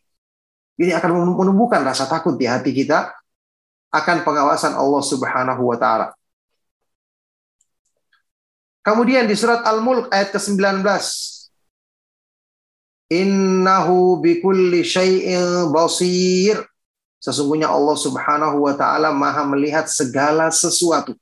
Ini 0.77 0.93
akan 0.99 1.39
menumbuhkan 1.39 1.87
rasa 1.87 2.11
takut 2.11 2.35
di 2.35 2.51
hati 2.51 2.75
kita 2.75 3.15
akan 3.93 4.27
pengawasan 4.27 4.75
Allah 4.75 5.03
Subhanahu 5.05 5.63
wa 5.71 5.77
taala. 5.79 6.07
Kemudian 8.83 9.31
di 9.31 9.39
surat 9.39 9.63
Al-Mulk 9.63 10.11
ayat 10.11 10.35
ke-19. 10.35 10.83
Innahu 13.15 14.19
bikulli 14.19 14.83
syai'in 14.83 15.71
basir. 15.71 16.59
Sesungguhnya 17.23 17.71
Allah 17.71 17.95
Subhanahu 17.95 18.67
wa 18.67 18.75
taala 18.75 19.15
Maha 19.15 19.47
melihat 19.47 19.87
segala 19.87 20.51
sesuatu 20.51 21.15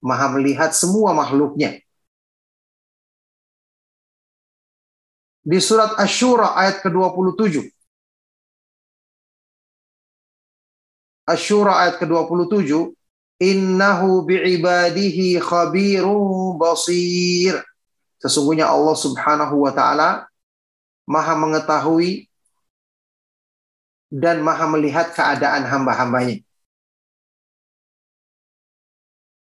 maha 0.00 0.32
melihat 0.32 0.72
semua 0.72 1.12
makhluknya. 1.12 1.78
Di 5.40 5.56
surat 5.60 5.96
Ash-Shura 5.96 6.52
ayat 6.56 6.84
ke-27. 6.84 7.64
Ash-Shura 11.24 11.72
ayat 11.86 11.96
ke-27, 12.00 12.92
Innahu 13.40 14.28
bi'ibadihi 14.28 15.40
khabirun 15.40 16.60
basir. 16.60 17.56
Sesungguhnya 18.20 18.68
Allah 18.68 18.92
Subhanahu 18.92 19.64
wa 19.64 19.72
taala 19.72 20.28
Maha 21.08 21.34
mengetahui 21.40 22.28
dan 24.12 24.44
Maha 24.44 24.68
melihat 24.68 25.16
keadaan 25.16 25.64
hamba-hambanya. 25.64 26.44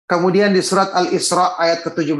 Kemudian 0.10 0.52
di 0.52 0.66
surat 0.66 0.90
Al-Isra 0.92 1.56
ayat 1.62 1.86
ke-17. 1.86 2.18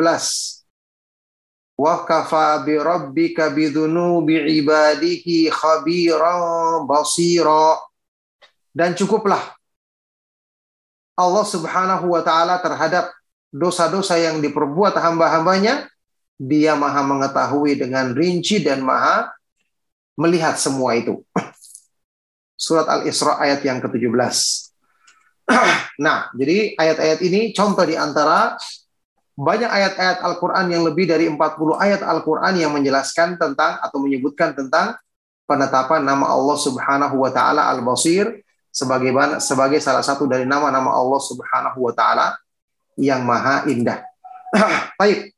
Wa 1.74 2.06
kafa 2.06 2.62
bi 2.62 2.78
rabbika 2.78 3.50
bidunubi 3.50 4.62
ibadihi 4.62 5.50
khabiran 5.50 6.86
basira. 6.86 7.82
Dan 8.70 8.94
cukuplah 8.94 9.42
Allah 11.14 11.46
Subhanahu 11.46 12.10
wa 12.10 12.22
taala 12.26 12.58
terhadap 12.58 13.14
dosa-dosa 13.54 14.18
yang 14.18 14.42
diperbuat 14.42 14.98
hamba-hambanya, 14.98 15.86
dia 16.42 16.74
maha 16.74 17.06
mengetahui 17.06 17.78
dengan 17.78 18.18
rinci 18.18 18.60
dan 18.66 18.82
maha 18.82 19.30
melihat 20.18 20.58
semua 20.58 20.98
itu. 20.98 21.22
Surat 22.64 22.90
Al-Isra 22.90 23.38
ayat 23.38 23.62
yang 23.62 23.78
ke-17. 23.78 24.38
nah, 26.04 26.34
jadi 26.34 26.74
ayat-ayat 26.78 27.20
ini 27.22 27.54
contoh 27.54 27.86
di 27.86 27.94
antara 27.94 28.58
banyak 29.34 29.70
ayat-ayat 29.70 30.22
Al-Quran 30.22 30.66
yang 30.70 30.84
lebih 30.86 31.10
dari 31.10 31.26
40 31.26 31.38
ayat 31.82 32.02
Al-Quran 32.06 32.54
yang 32.54 32.72
menjelaskan 32.74 33.42
tentang 33.42 33.82
atau 33.82 33.98
menyebutkan 33.98 34.54
tentang 34.54 34.94
penetapan 35.50 36.06
nama 36.06 36.30
Allah 36.30 36.58
Subhanahu 36.58 37.18
wa 37.18 37.34
taala 37.34 37.66
Al-Basir 37.74 38.43
sebagai 38.74 39.14
sebagai 39.38 39.78
salah 39.78 40.02
satu 40.02 40.26
dari 40.26 40.50
nama-nama 40.50 40.90
Allah 40.90 41.22
Subhanahu 41.22 41.78
wa 41.78 41.94
taala 41.94 42.34
yang 42.98 43.22
maha 43.22 43.70
indah. 43.70 44.02
Baik. 45.00 45.30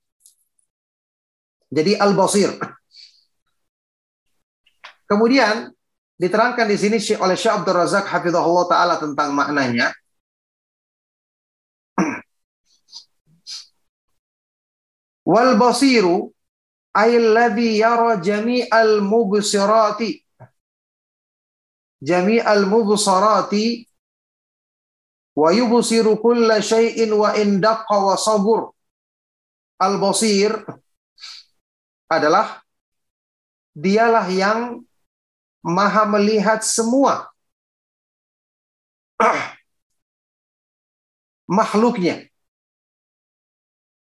Jadi 1.68 2.00
Al-Basir. 2.00 2.56
Kemudian 5.06 5.68
diterangkan 6.16 6.64
di 6.64 6.80
sini 6.80 6.96
oleh 7.20 7.36
Syekh 7.36 7.52
Abdul 7.62 7.76
Razak 7.76 8.08
hafizahullah 8.08 8.66
taala 8.72 8.96
tentang 8.96 9.36
maknanya. 9.36 9.92
Wal 15.28 15.60
basiru 15.60 16.32
alladhi 16.96 17.84
yara 17.84 18.16
jami'al 18.24 19.04
mubsirati 19.04 20.25
jami'al 22.02 22.66
mubsarati 22.68 23.88
wa 25.36 25.50
yubsiru 25.52 26.20
kulla 26.20 26.64
syai'in 26.64 27.12
wa 27.12 27.36
in 27.36 27.62
daqqa 27.62 27.98
wa 28.00 28.16
sabur. 28.16 28.72
Al 29.76 30.00
basir 30.00 30.56
adalah 32.08 32.64
dialah 33.76 34.28
yang 34.32 34.80
maha 35.60 36.08
melihat 36.08 36.64
semua 36.64 37.28
makhluknya. 41.60 42.32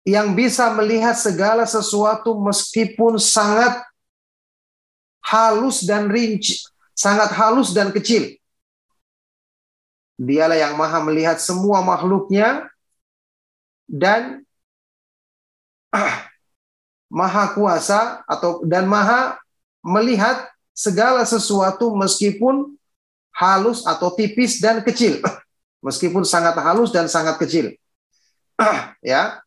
yang 0.06 0.38
bisa 0.38 0.70
melihat 0.70 1.18
segala 1.18 1.66
sesuatu 1.66 2.38
meskipun 2.38 3.18
sangat 3.18 3.82
halus 5.18 5.82
dan 5.82 6.06
rinci, 6.06 6.62
sangat 6.96 7.30
halus 7.36 7.76
dan 7.76 7.92
kecil. 7.92 8.32
Dialah 10.16 10.56
yang 10.56 10.74
maha 10.80 11.04
melihat 11.04 11.36
semua 11.36 11.84
makhluknya 11.84 12.64
dan 13.84 14.40
ah, 15.92 16.24
maha 17.12 17.52
kuasa 17.52 18.24
atau 18.24 18.64
dan 18.64 18.88
maha 18.88 19.36
melihat 19.84 20.48
segala 20.72 21.20
sesuatu 21.28 21.92
meskipun 21.92 22.74
halus 23.36 23.84
atau 23.84 24.08
tipis 24.16 24.56
dan 24.58 24.80
kecil. 24.80 25.20
Meskipun 25.86 26.24
sangat 26.26 26.56
halus 26.58 26.90
dan 26.90 27.06
sangat 27.06 27.36
kecil. 27.38 27.76
ya. 29.04 29.38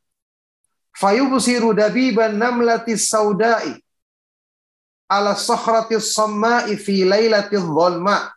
Fayubsiru 0.93 1.73
dabiban 1.73 2.37
namlatis 2.37 3.09
saudai 3.09 3.81
ala 5.09 5.33
sakhratis 5.33 6.13
samma'i 6.13 6.77
fi 6.77 7.03
lailatil 7.03 7.65
dhalma. 7.65 8.29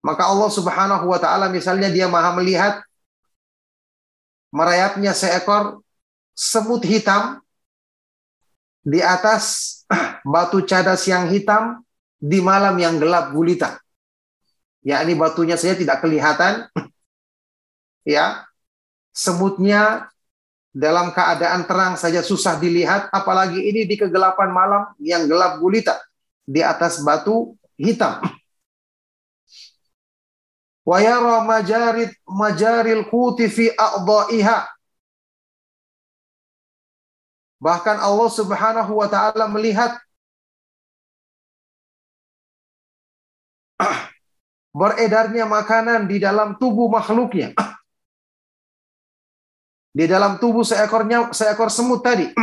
Maka 0.00 0.24
Allah 0.24 0.50
Subhanahu 0.50 1.04
wa 1.12 1.18
taala 1.20 1.52
misalnya 1.52 1.92
dia 1.92 2.08
Maha 2.08 2.32
melihat 2.40 2.80
merayapnya 4.48 5.12
seekor 5.12 5.84
semut 6.32 6.80
hitam 6.88 7.44
di 8.80 9.04
atas 9.04 9.76
batu 10.32 10.64
cadas 10.64 11.04
yang 11.04 11.28
hitam 11.28 11.84
di 12.16 12.40
malam 12.40 12.74
yang 12.80 12.96
gelap 12.96 13.30
gulita. 13.36 13.76
Ya, 14.80 15.04
ini 15.04 15.12
batunya 15.12 15.60
saja 15.60 15.76
tidak 15.76 16.00
kelihatan. 16.00 16.64
ya. 18.16 18.48
Semutnya 19.12 20.08
dalam 20.78 21.10
keadaan 21.10 21.66
terang 21.66 21.98
saja 21.98 22.22
susah 22.22 22.54
dilihat, 22.62 23.10
apalagi 23.10 23.58
ini 23.58 23.82
di 23.82 23.98
kegelapan 23.98 24.54
malam 24.54 24.94
yang 25.02 25.26
gelap 25.26 25.58
gulita 25.58 25.98
di 26.46 26.62
atas 26.62 27.02
batu 27.02 27.58
hitam. 27.74 28.22
Wa 30.86 31.02
yara 31.02 31.42
majarid 31.42 32.14
majaril 32.30 33.10
quti 33.10 33.50
fi 33.50 33.74
a'dha'iha. 33.74 34.70
Bahkan 37.58 37.98
Allah 37.98 38.30
Subhanahu 38.30 39.02
wa 39.02 39.10
taala 39.10 39.50
melihat 39.50 39.98
beredarnya 44.78 45.42
makanan 45.42 46.06
di 46.06 46.22
dalam 46.22 46.54
tubuh 46.54 46.86
makhluknya 46.86 47.50
di 49.98 50.06
dalam 50.06 50.38
tubuh 50.38 50.62
seekornya 50.62 51.34
seekor 51.34 51.74
semut 51.74 52.06
tadi. 52.06 52.30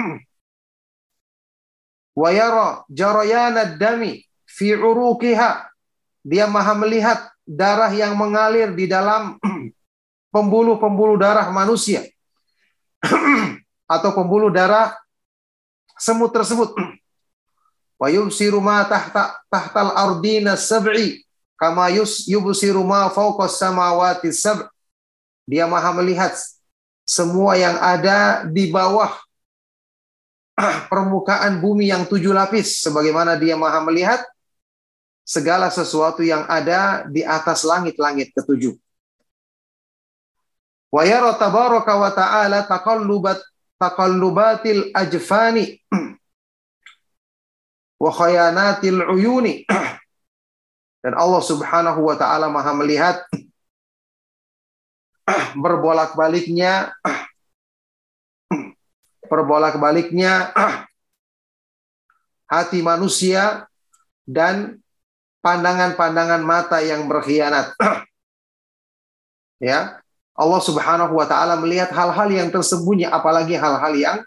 Wa 2.19 2.29
yara 2.35 2.83
jarayana 2.91 3.79
dami 3.79 4.19
fi 4.43 4.75
urukiha. 4.75 5.71
Dia 6.19 6.51
maha 6.51 6.75
melihat 6.75 7.31
darah 7.47 7.95
yang 7.95 8.19
mengalir 8.19 8.75
di 8.75 8.91
dalam 8.91 9.39
pembuluh-pembuluh 10.35 11.15
darah 11.15 11.47
manusia 11.47 12.03
atau 13.95 14.11
pembuluh 14.11 14.51
darah 14.51 14.91
semut 15.95 16.35
tersebut. 16.35 16.75
Wa 17.95 18.11
yubsiru 18.11 18.59
ma 18.59 18.83
tahta 18.83 19.31
tahtal 19.47 19.95
ardina 19.95 20.59
sab'i 20.59 21.23
kama 21.55 21.87
yubsiru 22.27 22.83
ma 22.83 23.07
fawqa 23.07 23.47
samawati 23.47 24.35
sab'. 24.35 24.67
Dia 25.47 25.69
maha 25.69 25.95
melihat 25.95 26.35
semua 27.05 27.53
yang 27.53 27.77
ada 27.77 28.49
di 28.49 28.73
bawah 28.73 29.13
permukaan 30.91 31.61
bumi 31.61 31.93
yang 31.93 32.09
tujuh 32.09 32.33
lapis 32.33 32.81
sebagaimana 32.81 33.37
dia 33.37 33.53
maha 33.53 33.85
melihat 33.85 34.25
segala 35.21 35.69
sesuatu 35.69 36.25
yang 36.25 36.49
ada 36.49 37.05
di 37.05 37.21
atas 37.21 37.61
langit-langit 37.61 38.33
ketujuh. 38.33 38.73
Wa 40.89 41.05
yara 41.05 41.37
tabaraka 41.37 41.93
wa 41.93 42.11
ta'ala 42.13 42.65
taqallubat 42.65 43.37
taqallubatil 43.77 44.95
ajfani 44.95 45.77
wa 48.03 48.11
khayanatil 48.13 49.01
uyuni. 49.13 49.65
Dan 51.05 51.13
Allah 51.13 51.43
Subhanahu 51.43 52.01
wa 52.01 52.15
taala 52.17 52.49
Maha 52.49 52.73
melihat 52.73 53.21
berbolak-baliknya 55.63 56.93
berbolak-baliknya 59.31 60.53
hati 62.53 62.79
manusia 62.85 63.65
dan 64.25 64.81
pandangan-pandangan 65.45 66.41
mata 66.41 66.81
yang 66.81 67.05
berkhianat. 67.05 67.77
ya, 69.69 70.01
Allah 70.33 70.61
Subhanahu 70.61 71.13
wa 71.13 71.25
taala 71.29 71.61
melihat 71.61 71.93
hal-hal 71.93 72.29
yang 72.33 72.49
tersembunyi 72.49 73.05
apalagi 73.05 73.53
hal-hal 73.53 73.93
yang 73.93 74.17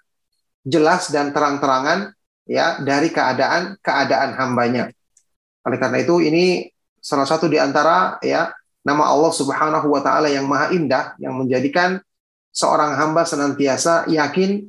jelas 0.63 1.11
dan 1.11 1.35
terang-terangan 1.35 2.15
ya 2.47 2.79
dari 2.81 3.11
keadaan 3.11 3.75
keadaan 3.83 4.39
hambanya. 4.39 4.95
Oleh 5.67 5.79
karena 5.79 5.99
itu 6.01 6.23
ini 6.23 6.71
salah 7.03 7.27
satu 7.27 7.51
di 7.51 7.59
antara 7.59 8.17
ya 8.23 8.49
nama 8.87 9.09
Allah 9.11 9.33
Subhanahu 9.35 9.87
wa 9.91 10.01
taala 10.03 10.29
yang 10.31 10.47
maha 10.47 10.75
indah 10.75 11.15
yang 11.23 11.35
menjadikan 11.35 11.99
seorang 12.51 12.95
hamba 12.99 13.27
senantiasa 13.27 14.09
yakin 14.11 14.67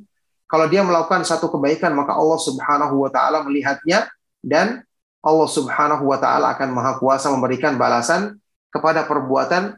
kalau 0.50 0.66
dia 0.66 0.82
melakukan 0.82 1.22
satu 1.22 1.50
kebaikan 1.50 1.94
maka 1.94 2.14
Allah 2.14 2.40
Subhanahu 2.40 3.06
wa 3.06 3.10
taala 3.10 3.46
melihatnya 3.46 4.10
dan 4.42 4.82
Allah 5.20 5.48
Subhanahu 5.48 6.04
wa 6.08 6.18
taala 6.18 6.56
akan 6.56 6.68
maha 6.72 6.96
kuasa 6.96 7.28
memberikan 7.30 7.76
balasan 7.76 8.40
kepada 8.72 9.04
perbuatan 9.04 9.76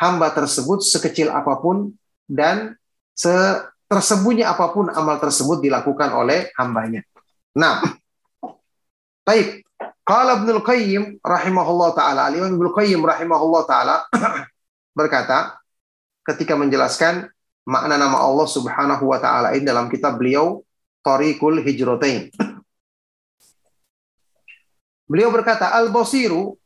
hamba 0.00 0.28
tersebut 0.34 0.82
sekecil 0.82 1.30
apa 1.30 1.60
pun 1.62 1.94
dan 2.26 2.74
tersembunyi 3.86 4.42
apa 4.42 4.72
pun 4.72 4.88
amal 4.88 5.20
tersebut 5.20 5.60
dilakukan 5.60 6.10
oleh 6.16 6.48
hambanya. 6.56 7.04
Nah, 7.52 7.84
baik. 9.22 9.62
Qala 10.12 10.44
Ibnu 10.44 10.60
Qayyim 10.60 11.24
rahimahullah 11.24 11.96
taala, 11.96 12.28
Imam 12.36 12.60
Ibnu 12.60 12.68
Qayyim 12.76 13.00
rahimahullah 13.00 13.62
taala 13.64 13.96
berkata 14.98 15.56
ketika 16.28 16.52
menjelaskan 16.52 17.32
makna 17.64 17.96
nama 17.96 18.20
Allah 18.20 18.44
Subhanahu 18.44 19.08
wa 19.08 19.16
taala 19.16 19.56
ini 19.56 19.64
dalam 19.64 19.88
kitab 19.88 20.20
beliau 20.20 20.60
Tariqul 21.00 21.64
Hijratain. 21.64 22.28
Beliau 25.08 25.32
berkata 25.32 25.72
al-basiru 25.80 26.60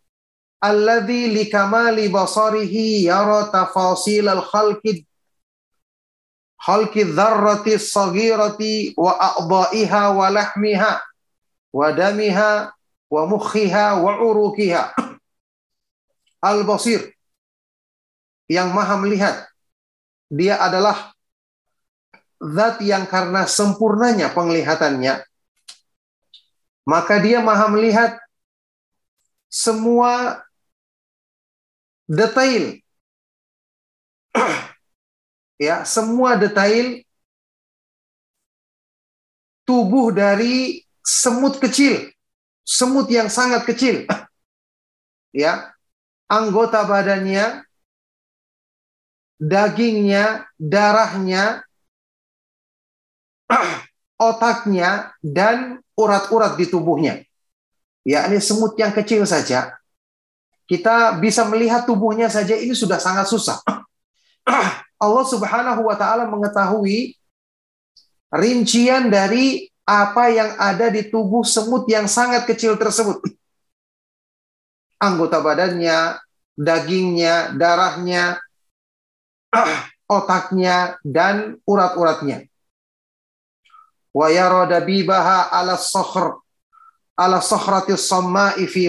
alladhi 0.59 1.31
likamali 1.31 2.11
basarihi 2.11 3.07
yara 3.07 3.47
tafasil 3.47 4.27
al-khalqi 4.27 5.07
khalqi 6.67 7.15
dzarrati 7.15 7.79
saghirati 7.79 8.99
wa 8.99 9.15
a'dha'iha 9.15 10.03
wa 10.19 10.35
lahmiha 10.35 10.93
wa 11.71 11.95
damiha 11.95 12.75
wa 13.11 13.23
mukhiha 13.27 14.01
wa 14.03 14.13
urukiha. 14.23 14.95
Al-Basir 16.43 17.11
yang 18.47 18.71
maha 18.71 18.99
melihat. 19.01 19.47
Dia 20.27 20.59
adalah 20.59 21.17
zat 22.41 22.83
yang 22.85 23.09
karena 23.09 23.49
sempurnanya 23.49 24.31
penglihatannya 24.35 25.25
maka 26.87 27.19
dia 27.19 27.43
maha 27.43 27.67
melihat 27.73 28.15
semua 29.51 30.45
detail 32.07 32.79
ya 35.67 35.83
semua 35.83 36.39
detail 36.39 37.03
tubuh 39.67 40.15
dari 40.15 40.87
semut 41.03 41.59
kecil 41.59 42.07
semut 42.67 43.07
yang 43.07 43.31
sangat 43.31 43.63
kecil. 43.63 44.05
Ya. 45.37 45.77
Anggota 46.33 46.81
badannya, 46.89 47.61
dagingnya, 49.37 50.49
darahnya, 50.57 51.61
otaknya 54.17 55.13
dan 55.21 55.85
urat-urat 55.93 56.57
di 56.57 56.65
tubuhnya. 56.73 57.21
Ya, 58.01 58.25
ini 58.33 58.41
semut 58.41 58.81
yang 58.81 58.97
kecil 58.97 59.29
saja. 59.29 59.77
Kita 60.65 61.21
bisa 61.21 61.45
melihat 61.47 61.85
tubuhnya 61.85 62.33
saja 62.33 62.57
ini 62.57 62.73
sudah 62.73 62.97
sangat 62.97 63.29
susah. 63.29 63.61
Allah 65.05 65.25
Subhanahu 65.29 65.85
wa 65.85 65.97
taala 66.01 66.25
mengetahui 66.25 67.13
rincian 68.33 69.13
dari 69.13 69.69
apa 69.87 70.35
yang 70.35 70.51
ada 70.59 70.91
di 70.91 71.07
tubuh 71.07 71.47
semut 71.47 71.87
yang 71.87 72.11
sangat 72.11 72.43
kecil 72.45 72.75
tersebut. 72.75 73.23
Anggota 74.99 75.39
badannya, 75.39 76.19
dagingnya, 76.59 77.55
darahnya, 77.55 78.43
otaknya, 80.11 80.99
dan 81.07 81.63
urat-uratnya. 81.63 82.51
ala 85.55 85.79
sakhr 85.79 86.43
ala 87.17 87.39
fi 88.69 88.83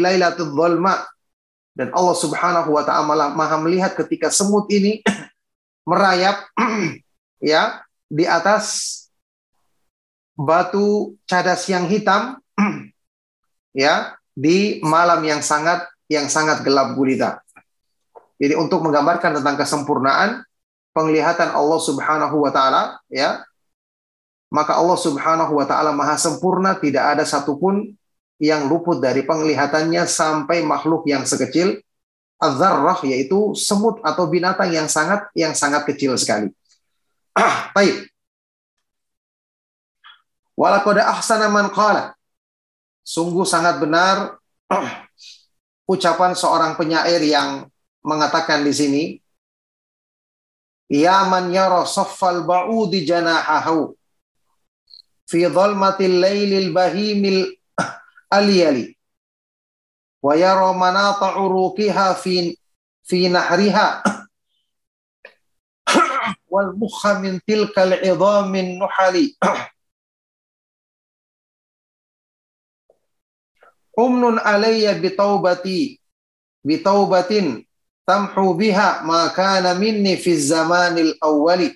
dan 1.78 1.94
Allah 1.94 2.18
Subhanahu 2.18 2.74
wa 2.74 2.82
taala 2.82 3.30
Maha 3.38 3.62
melihat 3.62 3.94
ketika 3.94 4.34
semut 4.34 4.66
ini 4.74 5.06
merayap 5.90 6.50
ya 7.54 7.86
di 8.10 8.26
atas 8.26 9.07
batu 10.38 11.18
cadas 11.26 11.66
yang 11.66 11.90
hitam 11.90 12.38
ya 13.74 14.14
di 14.38 14.78
malam 14.86 15.26
yang 15.26 15.42
sangat 15.42 15.90
yang 16.08 16.30
sangat 16.30 16.62
gelap 16.62 16.94
gulita. 16.94 17.42
Jadi 18.38 18.54
untuk 18.54 18.86
menggambarkan 18.86 19.42
tentang 19.42 19.58
kesempurnaan 19.58 20.46
penglihatan 20.94 21.52
Allah 21.58 21.80
Subhanahu 21.82 22.38
wa 22.46 22.52
taala 22.54 23.02
ya 23.10 23.42
maka 24.54 24.78
Allah 24.78 24.96
Subhanahu 24.96 25.58
wa 25.58 25.66
taala 25.66 25.92
maha 25.92 26.16
sempurna 26.16 26.78
tidak 26.78 27.18
ada 27.18 27.26
satupun 27.26 27.98
yang 28.38 28.70
luput 28.70 29.02
dari 29.02 29.26
penglihatannya 29.26 30.06
sampai 30.06 30.62
makhluk 30.62 31.10
yang 31.10 31.26
sekecil 31.26 31.82
adzarrah 32.38 33.02
yaitu 33.02 33.58
semut 33.58 33.98
atau 34.06 34.30
binatang 34.30 34.70
yang 34.70 34.86
sangat 34.86 35.26
yang 35.34 35.58
sangat 35.58 35.90
kecil 35.90 36.14
sekali. 36.14 36.54
Baik. 37.76 38.14
Walaqad 40.58 41.06
ahsana 41.06 41.54
man 41.54 41.70
qala. 41.70 42.18
Sungguh 43.06 43.46
sangat 43.46 43.80
benar 43.80 44.42
ucapan 45.94 46.36
seorang 46.36 46.76
penyair 46.76 47.24
yang 47.24 47.70
mengatakan 48.04 48.66
di 48.66 48.74
sini 48.76 49.04
Ya 50.88 51.28
man 51.28 51.52
yara 51.52 51.84
saffal 51.84 52.48
ba'udi 52.48 53.04
janahahu 53.04 53.92
fi 55.28 55.52
dhalmatil 55.52 56.24
lailil 56.24 56.72
bahimil 56.72 57.52
aliyali 58.32 58.96
wa 60.24 60.32
yara 60.40 60.72
manata 60.72 61.44
uruqiha 61.44 62.16
fi 62.16 62.56
fi 63.04 63.28
nahriha 63.28 64.00
wal 66.52 66.72
mukha 66.80 67.20
min 67.20 67.44
tilkal 67.44 67.92
idhamin 67.92 68.80
nuhali 68.80 69.36
umnun 73.98 74.38
alayya 74.38 74.94
bitaubati 74.94 75.98
bitaubatin 76.62 77.66
tamhu 78.06 78.54
biha 78.54 79.02
ma 79.04 79.34
kana 79.34 79.74
minni 79.74 80.16
fi 80.16 80.38
zamanil 80.38 81.18
awwali. 81.20 81.74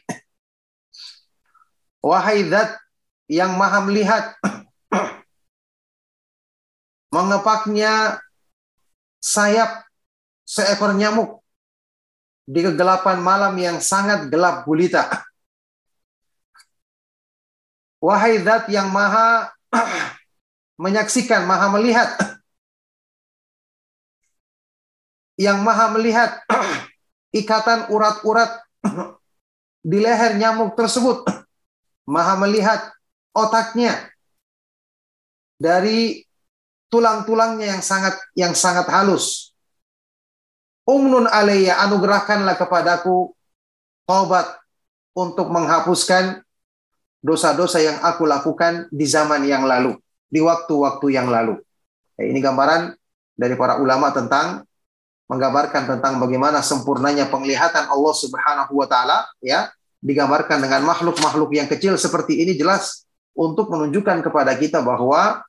Wahai 2.01 2.49
zat 2.49 2.77
yang 3.29 3.57
maha 3.57 3.85
melihat 3.85 4.33
mengepaknya 7.13 8.17
sayap 9.21 9.85
seekor 10.45 10.97
nyamuk 10.97 11.41
di 12.49 12.65
kegelapan 12.65 13.21
malam 13.21 13.53
yang 13.57 13.77
sangat 13.77 14.29
gelap 14.33 14.65
gulita. 14.65 15.05
Wahai 18.05 18.41
zat 18.41 18.65
yang 18.73 18.89
maha 18.89 19.53
menyaksikan, 20.81 21.45
maha 21.45 21.69
melihat. 21.77 22.09
Yang 25.37 25.57
maha 25.61 25.85
melihat 25.93 26.31
ikatan 27.39 27.93
urat-urat 27.93 28.49
di 29.85 29.97
leher 30.01 30.41
nyamuk 30.41 30.73
tersebut. 30.73 31.21
Maha 32.09 32.33
melihat 32.41 32.81
otaknya 33.31 34.09
dari 35.61 36.25
tulang-tulangnya 36.89 37.77
yang 37.77 37.83
sangat 37.85 38.17
yang 38.33 38.57
sangat 38.57 38.89
halus. 38.89 39.53
Umnun 40.85 41.29
alayya 41.29 41.77
anugerahkanlah 41.85 42.57
kepadaku 42.57 43.31
taubat 44.09 44.49
untuk 45.13 45.47
menghapuskan 45.53 46.41
dosa-dosa 47.21 47.79
yang 47.79 48.01
aku 48.01 48.25
lakukan 48.25 48.89
di 48.89 49.05
zaman 49.05 49.45
yang 49.45 49.63
lalu 49.63 49.93
di 50.31 50.39
waktu-waktu 50.39 51.07
yang 51.11 51.27
lalu. 51.27 51.59
Ya, 52.15 52.31
ini 52.31 52.39
gambaran 52.39 52.95
dari 53.35 53.59
para 53.59 53.77
ulama 53.83 54.15
tentang 54.15 54.63
menggambarkan 55.27 55.87
tentang 55.87 56.19
bagaimana 56.19 56.59
sempurnanya 56.59 57.27
penglihatan 57.31 57.87
Allah 57.87 58.15
Subhanahu 58.15 58.71
wa 58.75 58.87
taala 58.87 59.27
ya 59.39 59.71
digambarkan 60.03 60.59
dengan 60.59 60.83
makhluk-makhluk 60.83 61.55
yang 61.55 61.71
kecil 61.71 61.95
seperti 61.95 62.43
ini 62.43 62.59
jelas 62.59 63.07
untuk 63.31 63.71
menunjukkan 63.71 64.27
kepada 64.27 64.51
kita 64.59 64.83
bahwa 64.83 65.39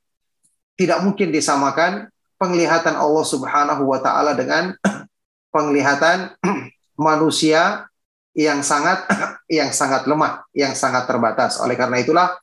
tidak 0.79 1.03
mungkin 1.03 1.35
disamakan 1.35 2.07
penglihatan 2.39 2.95
Allah 2.95 3.27
Subhanahu 3.27 3.83
wa 3.91 3.99
taala 3.99 4.39
dengan 4.39 4.75
penglihatan 5.55 6.39
manusia 6.99 7.91
yang 8.39 8.63
sangat 8.63 9.03
yang 9.59 9.75
sangat 9.75 10.07
lemah, 10.07 10.47
yang 10.55 10.79
sangat 10.79 11.11
terbatas. 11.11 11.59
Oleh 11.59 11.75
karena 11.75 11.99
itulah 11.99 12.39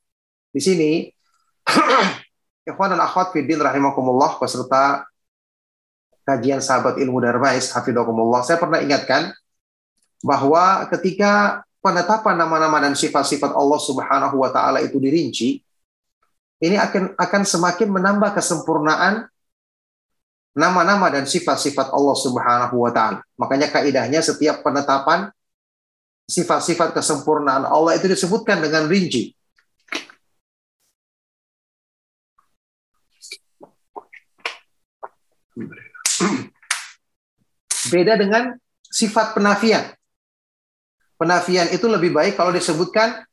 di 0.51 0.59
sini 0.59 0.91
Ikhwan 2.69 2.93
dan 2.93 3.01
akhwat 3.01 3.33
fiddin 3.33 3.57
rahimakumullah 3.57 4.37
peserta 4.37 5.09
kajian 6.21 6.61
sahabat 6.61 7.01
ilmu 7.01 7.17
darmais 7.17 7.73
hafidhakumullah. 7.73 8.45
Saya 8.45 8.61
pernah 8.61 8.77
ingatkan 8.77 9.33
bahwa 10.21 10.85
ketika 10.93 11.65
penetapan 11.81 12.37
nama-nama 12.37 12.77
dan 12.85 12.93
sifat-sifat 12.93 13.57
Allah 13.57 13.79
Subhanahu 13.81 14.35
wa 14.37 14.53
taala 14.53 14.85
itu 14.85 15.01
dirinci, 15.01 15.65
ini 16.61 16.77
akan 16.77 17.17
akan 17.17 17.41
semakin 17.41 17.89
menambah 17.89 18.37
kesempurnaan 18.37 19.25
nama-nama 20.53 21.09
dan 21.09 21.25
sifat-sifat 21.25 21.89
Allah 21.89 22.17
Subhanahu 22.19 22.75
wa 22.85 22.91
taala. 22.93 23.25
Makanya 23.39 23.73
kaidahnya 23.73 24.21
setiap 24.21 24.61
penetapan 24.61 25.33
sifat-sifat 26.29 26.93
kesempurnaan 26.93 27.65
Allah 27.65 27.97
itu 27.97 28.05
disebutkan 28.05 28.61
dengan 28.61 28.85
rinci. 28.85 29.33
Beda 37.89 38.13
dengan 38.19 38.55
sifat 38.89 39.37
penafian. 39.37 39.93
Penafian 41.19 41.67
itu 41.75 41.85
lebih 41.85 42.15
baik 42.15 42.39
kalau 42.39 42.55
disebutkan 42.55 43.23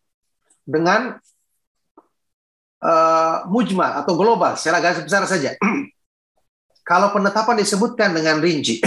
dengan 0.66 1.16
uh, 2.82 3.46
mujmal 3.46 4.02
atau 4.02 4.18
global, 4.18 4.58
secara 4.58 4.82
garis 4.82 5.06
besar 5.06 5.22
saja. 5.26 5.54
kalau 6.90 7.14
penetapan 7.14 7.62
disebutkan 7.62 8.10
dengan 8.10 8.42
rinci, 8.42 8.82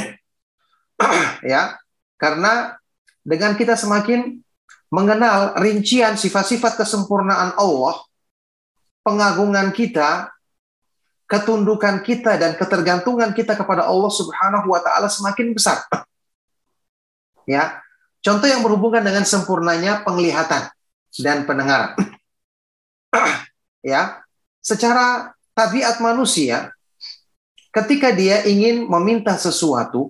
ya, 1.52 1.80
karena 2.19 2.75
dengan 3.23 3.56
kita 3.56 3.80
semakin 3.80 4.39
mengenal 4.89 5.56
rincian 5.62 6.17
sifat-sifat 6.19 6.75
kesempurnaan 6.82 7.56
Allah, 7.56 8.04
pengagungan 9.06 9.71
kita 9.71 10.34
ketundukan 11.30 12.02
kita 12.02 12.42
dan 12.42 12.58
ketergantungan 12.58 13.30
kita 13.38 13.54
kepada 13.54 13.86
Allah 13.86 14.10
Subhanahu 14.10 14.74
wa 14.74 14.82
taala 14.82 15.06
semakin 15.06 15.54
besar. 15.54 15.86
Ya. 17.46 17.86
Contoh 18.20 18.50
yang 18.50 18.65
berhubungan 18.65 19.06
dengan 19.06 19.24
sempurnanya 19.24 20.02
penglihatan 20.02 20.74
dan 21.22 21.46
pendengaran. 21.46 21.94
ya. 23.86 24.26
Secara 24.60 25.32
tabiat 25.54 26.02
manusia 26.02 26.74
ketika 27.70 28.10
dia 28.10 28.44
ingin 28.50 28.89
meminta 28.89 29.38
sesuatu 29.38 30.10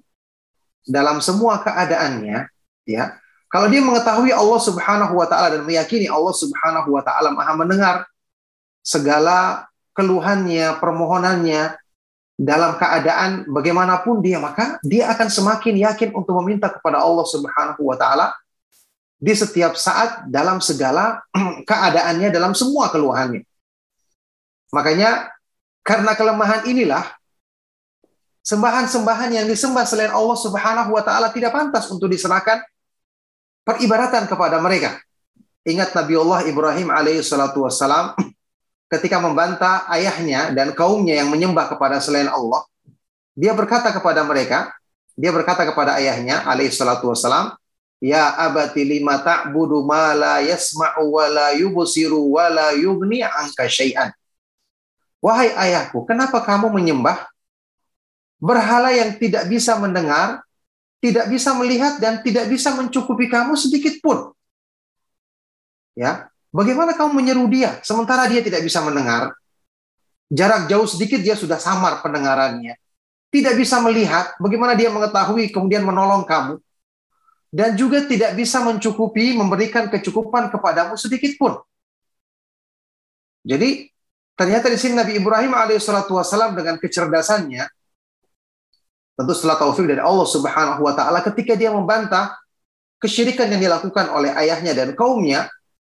dalam 0.87 1.19
semua 1.19 1.59
keadaannya, 1.59 2.47
ya. 2.87 3.19
Kalau 3.49 3.67
dia 3.67 3.83
mengetahui 3.83 4.31
Allah 4.31 4.61
Subhanahu 4.61 5.13
wa 5.19 5.27
taala 5.27 5.59
dan 5.59 5.63
meyakini 5.67 6.07
Allah 6.07 6.31
Subhanahu 6.31 6.95
wa 6.95 7.03
taala 7.03 7.33
Maha 7.33 7.53
mendengar 7.59 7.95
segala 8.79 9.68
keluhannya, 9.99 10.79
permohonannya 10.79 11.75
dalam 12.39 12.79
keadaan 12.79 13.43
bagaimanapun 13.51 14.23
dia, 14.23 14.39
maka 14.39 14.79
dia 14.79 15.11
akan 15.11 15.27
semakin 15.27 15.75
yakin 15.75 16.15
untuk 16.15 16.39
meminta 16.39 16.71
kepada 16.71 17.03
Allah 17.03 17.27
Subhanahu 17.27 17.83
wa 17.83 17.99
taala 17.99 18.31
di 19.19 19.35
setiap 19.35 19.75
saat 19.75 20.31
dalam 20.31 20.63
segala 20.63 21.19
keadaannya 21.69 22.31
dalam 22.31 22.55
semua 22.55 22.87
keluhannya. 22.87 23.43
Makanya 24.71 25.27
karena 25.83 26.15
kelemahan 26.15 26.63
inilah 26.63 27.03
sembahan-sembahan 28.47 29.35
yang 29.35 29.45
disembah 29.51 29.83
selain 29.83 30.15
Allah 30.15 30.37
Subhanahu 30.39 30.95
wa 30.95 31.03
taala 31.03 31.35
tidak 31.35 31.51
pantas 31.51 31.91
untuk 31.91 32.07
diserahkan 32.07 32.63
peribaratan 33.67 34.31
kepada 34.31 34.63
mereka. 34.63 34.95
Ingat 35.67 35.91
Nabi 35.91 36.15
Allah 36.15 36.39
Ibrahim 36.47 36.87
alaihi 36.87 37.19
salatu 37.19 37.67
wassalam 37.67 38.15
ketika 38.89 39.21
membantah 39.21 39.85
ayahnya 39.93 40.49
dan 40.51 40.73
kaumnya 40.73 41.21
yang 41.21 41.29
menyembah 41.29 41.69
kepada 41.69 42.01
selain 42.01 42.27
Allah, 42.27 42.65
dia 43.37 43.53
berkata 43.53 43.93
kepada 43.93 44.25
mereka, 44.25 44.73
dia 45.13 45.29
berkata 45.29 45.63
kepada 45.63 45.95
ayahnya 46.01 46.43
alaihi 46.43 46.73
salatu 46.73 47.13
wassalam, 47.13 47.53
Ya 47.99 48.31
abati 48.31 48.87
lima 48.87 49.19
ta'budu 49.19 49.83
ma 49.83 50.15
la 50.15 50.39
yasma'u 50.39 51.19
wa 51.19 51.27
la 51.27 51.47
yubsiru 51.51 52.31
wa 52.31 52.47
la 52.47 52.71
yughni 52.71 53.19
anka 53.19 53.67
syai'an. 53.67 54.15
Wahai 55.19 55.51
ayahku, 55.51 56.07
kenapa 56.07 56.39
kamu 56.39 56.71
menyembah 56.71 57.27
berhala 58.39 58.95
yang 58.95 59.19
tidak 59.19 59.51
bisa 59.51 59.75
mendengar, 59.75 60.39
tidak 61.03 61.27
bisa 61.27 61.51
melihat 61.59 61.99
dan 61.99 62.23
tidak 62.23 62.47
bisa 62.47 62.71
mencukupi 62.71 63.27
kamu 63.27 63.59
sedikit 63.59 63.99
pun? 63.99 64.31
Ya, 65.91 66.28
bagaimana 66.49 66.97
kamu 66.97 67.11
menyeru 67.13 67.45
dia 67.47 67.77
sementara 67.81 68.25
dia 68.29 68.43
tidak 68.43 68.61
bisa 68.65 68.81
mendengar? 68.81 69.33
Jarak 70.29 70.69
jauh 70.69 70.85
sedikit 70.85 71.21
dia 71.21 71.33
sudah 71.33 71.57
samar 71.57 72.05
pendengarannya. 72.05 72.77
Tidak 73.29 73.53
bisa 73.57 73.77
melihat, 73.81 74.33
bagaimana 74.41 74.73
dia 74.73 74.89
mengetahui 74.89 75.53
kemudian 75.53 75.85
menolong 75.85 76.25
kamu? 76.25 76.57
dan 77.49 77.73
juga 77.73 78.05
tidak 78.05 78.37
bisa 78.37 78.61
mencukupi 78.61 79.33
memberikan 79.33 79.89
kecukupan 79.89 80.53
kepadamu 80.53 80.93
sedikit 80.93 81.33
pun. 81.41 81.57
Jadi 83.41 83.89
ternyata 84.37 84.69
di 84.69 84.77
sini 84.77 84.93
Nabi 84.93 85.17
Ibrahim 85.17 85.57
alaihissalatu 85.57 86.13
wassalam 86.13 86.53
dengan 86.53 86.77
kecerdasannya 86.77 87.65
tentu 89.19 89.33
setelah 89.35 89.59
taufik 89.59 89.89
dari 89.89 89.99
Allah 89.99 90.27
Subhanahu 90.29 90.85
wa 90.85 90.93
taala 90.95 91.19
ketika 91.25 91.57
dia 91.57 91.73
membantah 91.73 92.37
kesyirikan 93.01 93.49
yang 93.51 93.59
dilakukan 93.59 94.07
oleh 94.13 94.31
ayahnya 94.37 94.75
dan 94.75 94.93
kaumnya, 94.93 95.49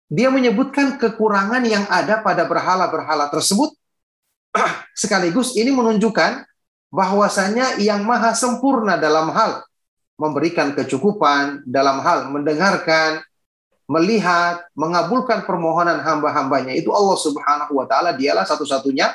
dia 0.07 0.31
menyebutkan 0.31 0.95
kekurangan 0.95 1.63
yang 1.67 1.83
ada 1.91 2.23
pada 2.23 2.47
berhala-berhala 2.47 3.27
tersebut 3.27 3.75
sekaligus 4.95 5.53
ini 5.59 5.69
menunjukkan 5.69 6.47
bahwasanya 6.87 7.77
yang 7.83 8.07
maha 8.07 8.31
sempurna 8.31 8.95
dalam 8.95 9.29
hal 9.35 9.67
memberikan 10.17 10.73
kecukupan 10.73 11.61
dalam 11.69 12.01
hal 12.01 12.33
mendengarkan, 12.33 13.21
melihat, 13.85 14.65
mengabulkan 14.73 15.45
permohonan 15.45 16.01
hamba-hambanya. 16.01 16.73
Itu 16.73 16.89
Allah 16.91 17.17
Subhanahu 17.19 17.77
wa 17.77 17.85
taala 17.85 18.17
dialah 18.17 18.43
satu-satunya 18.43 19.13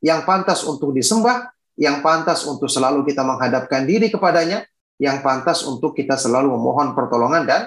yang 0.00 0.22
pantas 0.22 0.62
untuk 0.62 0.94
disembah, 0.94 1.50
yang 1.74 2.00
pantas 2.00 2.46
untuk 2.46 2.70
selalu 2.70 3.02
kita 3.02 3.26
menghadapkan 3.26 3.82
diri 3.82 4.08
kepadanya, 4.08 4.62
yang 5.02 5.20
pantas 5.26 5.66
untuk 5.66 5.92
kita 5.92 6.14
selalu 6.14 6.54
memohon 6.54 6.94
pertolongan 6.94 7.42
dan 7.44 7.62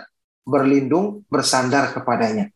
berlindung 0.48 1.28
bersandar 1.28 1.92
kepadanya. 1.92 2.48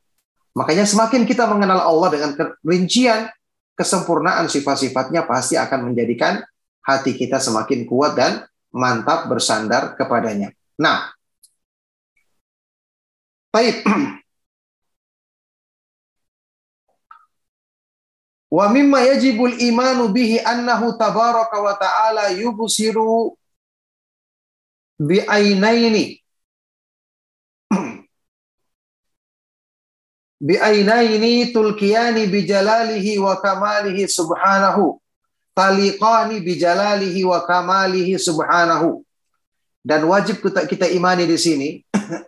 Makanya 0.51 0.83
semakin 0.83 1.23
kita 1.23 1.47
mengenal 1.47 1.79
Allah 1.79 2.09
dengan 2.11 2.31
kerincian, 2.35 3.31
kesempurnaan 3.75 4.51
sifat-sifatnya 4.51 5.23
pasti 5.23 5.55
akan 5.55 5.91
menjadikan 5.91 6.43
hati 6.83 7.15
kita 7.15 7.39
semakin 7.39 7.87
kuat 7.87 8.19
dan 8.19 8.43
mantap 8.75 9.31
bersandar 9.31 9.95
kepadanya. 9.95 10.51
Nah, 10.75 11.07
baik. 13.55 13.83
Wa 18.51 18.67
mimma 18.67 19.07
yajibul 19.07 19.55
imanu 19.55 20.11
bihi 20.11 20.43
annahu 20.43 20.99
tabaraka 20.99 21.55
wa 21.63 21.71
ta'ala 21.79 22.35
yubsiru 22.35 23.31
bi 24.99 25.23
ainaini 30.41 30.47
bi 30.47 30.55
ainaini 30.57 31.53
tulkiyani 31.53 32.27
bi 32.27 32.45
jalalihi 32.45 33.19
wa 33.19 33.37
kamalihi 33.41 34.07
subhanahu 34.07 35.01
taliqani 35.55 36.39
bijalalihi 36.39 37.23
wa 37.27 37.43
kamalihi 37.43 38.15
subhanahu. 38.19 39.03
Dan 39.81 40.05
wajib 40.05 40.45
kita, 40.45 40.69
kita 40.69 40.85
imani 40.93 41.25
di 41.25 41.37
sini 41.41 41.69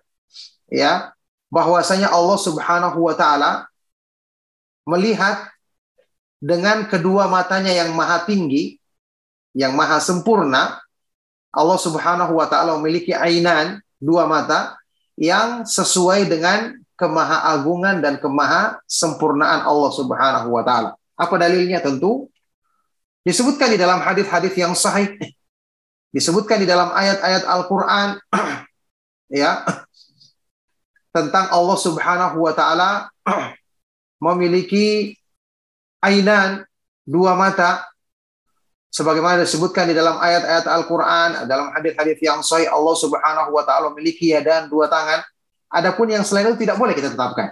ya 0.81 1.13
bahwasanya 1.53 2.09
Allah 2.09 2.39
Subhanahu 2.41 2.97
wa 2.97 3.13
taala 3.13 3.69
melihat 4.89 5.53
dengan 6.41 6.89
kedua 6.89 7.29
matanya 7.29 7.69
yang 7.69 7.93
maha 7.93 8.25
tinggi, 8.25 8.81
yang 9.53 9.77
maha 9.77 10.01
sempurna. 10.01 10.81
Allah 11.53 11.77
Subhanahu 11.77 12.41
wa 12.41 12.49
taala 12.49 12.73
memiliki 12.81 13.13
ainan, 13.13 13.77
dua 14.01 14.25
mata 14.25 14.73
yang 15.13 15.61
sesuai 15.61 16.25
dengan 16.25 16.73
kemahaagungan 16.95 17.99
dan 18.03 18.21
kemaha 18.21 18.79
sempurnaan 18.85 19.65
Allah 19.65 19.91
Subhanahu 19.93 20.53
wa 20.53 20.63
taala. 20.65 20.95
Apa 21.17 21.37
dalilnya? 21.37 21.81
Tentu 21.81 22.33
Disebutkan 23.23 23.71
di 23.71 23.79
dalam 23.79 24.03
hadis-hadis 24.03 24.51
yang 24.59 24.75
sahih, 24.75 25.15
disebutkan 26.11 26.59
di 26.59 26.67
dalam 26.67 26.91
ayat-ayat 26.91 27.47
Al-Qur'an 27.47 28.19
ya 29.31 29.63
tentang 31.15 31.47
Allah 31.55 31.77
Subhanahu 31.79 32.43
wa 32.43 32.51
taala 32.51 33.07
memiliki 34.27 35.15
ainan 36.03 36.67
dua 37.07 37.39
mata 37.39 37.87
sebagaimana 38.91 39.39
disebutkan 39.47 39.87
di 39.87 39.95
dalam 39.95 40.19
ayat-ayat 40.19 40.67
Al-Qur'an 40.67 41.47
dalam 41.47 41.71
hadis-hadis 41.79 42.19
yang 42.19 42.43
sahih 42.43 42.67
Allah 42.67 42.95
Subhanahu 42.99 43.55
wa 43.55 43.63
taala 43.63 43.95
memiliki 43.95 44.35
ya 44.35 44.43
dan 44.43 44.67
dua 44.67 44.91
tangan 44.91 45.23
adapun 45.73 46.07
yang 46.13 46.21
selain 46.21 46.53
itu 46.53 46.61
tidak 46.63 46.77
boleh 46.77 46.93
kita 46.93 47.09
tetapkan 47.09 47.51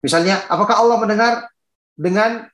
misalnya 0.00 0.42
apakah 0.48 0.80
Allah 0.80 0.96
mendengar 0.98 1.32
dengan 1.94 2.48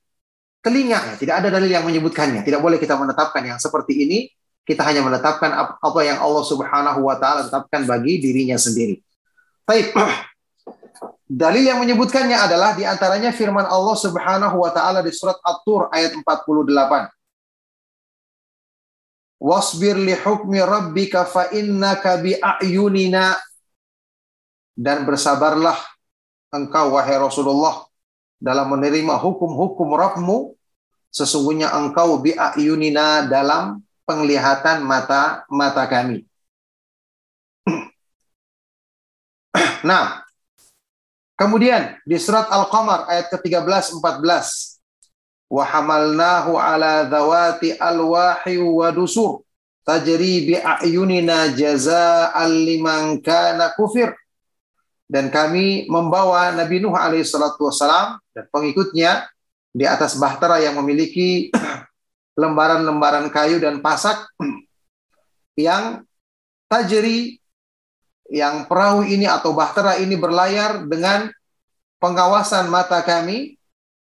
telinga. 0.63 0.99
Ya, 0.99 1.15
tidak 1.17 1.35
ada 1.45 1.49
dalil 1.49 1.71
yang 1.71 1.85
menyebutkannya. 1.87 2.43
Tidak 2.43 2.61
boleh 2.61 2.77
kita 2.77 2.99
menetapkan 2.99 3.43
yang 3.45 3.59
seperti 3.59 4.05
ini. 4.05 4.19
Kita 4.67 4.85
hanya 4.85 5.01
menetapkan 5.01 5.49
apa 5.81 6.01
yang 6.05 6.21
Allah 6.21 6.45
Subhanahu 6.45 7.01
wa 7.01 7.17
taala 7.17 7.49
tetapkan 7.49 7.89
bagi 7.89 8.21
dirinya 8.21 8.61
sendiri. 8.61 9.01
Baik. 9.65 9.97
Dalil 11.29 11.65
yang 11.65 11.81
menyebutkannya 11.81 12.37
adalah 12.37 12.77
di 12.77 12.85
antaranya 12.85 13.33
firman 13.33 13.65
Allah 13.65 13.97
Subhanahu 13.97 14.61
wa 14.61 14.69
taala 14.73 15.01
di 15.01 15.09
surat 15.09 15.41
At-Tur 15.41 15.89
ayat 15.89 16.13
48. 16.13 17.09
Wasbir 19.41 19.97
li 19.97 20.13
hukmi 20.13 20.61
rabbika 20.61 21.25
fa 21.25 21.49
innaka 21.55 22.21
bi 22.21 22.37
a'yunina 22.37 23.41
dan 24.79 25.03
bersabarlah 25.03 25.75
engkau 26.55 26.95
wahai 26.95 27.19
Rasulullah 27.19 27.83
dalam 28.39 28.71
menerima 28.71 29.19
hukum-hukum 29.19 29.91
Rabbmu 29.91 30.55
sesungguhnya 31.11 31.75
engkau 31.75 32.23
bi'ayunina 32.23 33.27
dalam 33.27 33.83
penglihatan 34.07 34.87
mata 34.87 35.43
mata 35.51 35.83
kami. 35.91 36.23
nah, 39.89 40.23
kemudian 41.35 41.99
di 42.07 42.15
surat 42.23 42.47
Al-Qamar 42.47 43.11
ayat 43.11 43.35
ke-13 43.35 43.99
14 43.99 45.51
wa 45.51 45.65
hamalnahu 45.67 46.55
ala 46.55 47.03
dhawati 47.11 47.75
alwahi 47.83 48.63
wa 48.63 48.95
dusur. 48.95 49.43
Tajri 49.83 50.53
bi 50.53 50.55
ayunina 50.61 51.49
jazaa'an 51.49 52.53
liman 52.53 53.25
kana 53.25 53.73
kufir 53.73 54.13
dan 55.09 55.33
kami 55.33 55.89
membawa 55.89 56.53
Nabi 56.53 56.85
Nuh 56.85 56.93
alaihissalatu 56.93 57.65
wassalam 57.65 58.21
dan 58.37 58.45
pengikutnya 58.53 59.27
di 59.73 59.89
atas 59.89 60.21
bahtera 60.21 60.61
yang 60.61 60.77
memiliki 60.77 61.49
lembaran-lembaran 62.37 63.33
kayu 63.33 63.59
dan 63.59 63.81
pasak 63.81 64.29
yang 65.59 66.05
tajri 66.69 67.41
yang 68.29 68.69
perahu 68.69 69.09
ini 69.09 69.25
atau 69.25 69.57
bahtera 69.57 69.97
ini 69.97 70.15
berlayar 70.15 70.85
dengan 70.85 71.33
pengawasan 71.99 72.69
mata 72.69 73.01
kami 73.01 73.57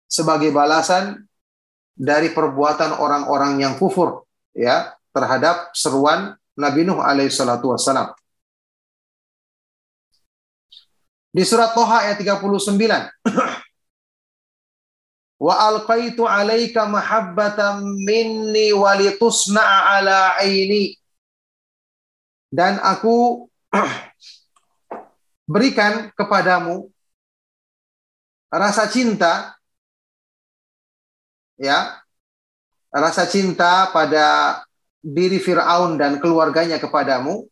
sebagai 0.09 0.49
balasan 0.49 1.29
dari 1.95 2.33
perbuatan 2.33 2.97
orang-orang 2.97 3.61
yang 3.61 3.73
kufur 3.79 4.27
ya 4.51 4.91
terhadap 5.15 5.71
seruan 5.71 6.35
Nabi 6.59 6.83
Nuh 6.83 6.99
alaihissalatu 6.99 7.71
wassalam. 7.71 8.11
Di 11.35 11.43
surat 11.43 11.75
Toha 11.75 12.07
ayat 12.07 12.15
39 12.23 12.71
wa 15.35 15.53
alqaitu 15.67 16.23
alaika 16.23 16.87
mahabbatan 16.87 17.83
minni 18.07 18.71
walitusna'a 18.71 19.99
ala 19.99 20.39
aini. 20.39 20.95
Dan 22.47 22.79
aku 22.79 23.51
berikan 25.51 26.15
kepadamu 26.15 26.87
rasa 28.47 28.87
cinta 28.87 29.59
ya 31.59 31.99
rasa 32.95 33.27
cinta 33.27 33.91
pada 33.91 34.63
diri 35.03 35.43
Firaun 35.43 35.99
dan 35.99 36.23
keluarganya 36.23 36.79
kepadamu 36.79 37.43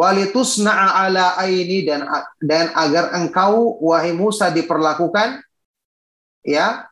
walitusna'a 0.00 1.04
ala 1.04 1.36
aini 1.36 1.84
dan 1.84 2.08
dan 2.40 2.72
agar 2.72 3.12
engkau 3.20 3.76
wahai 3.84 4.16
Musa 4.16 4.48
diperlakukan 4.48 5.44
ya 6.40 6.88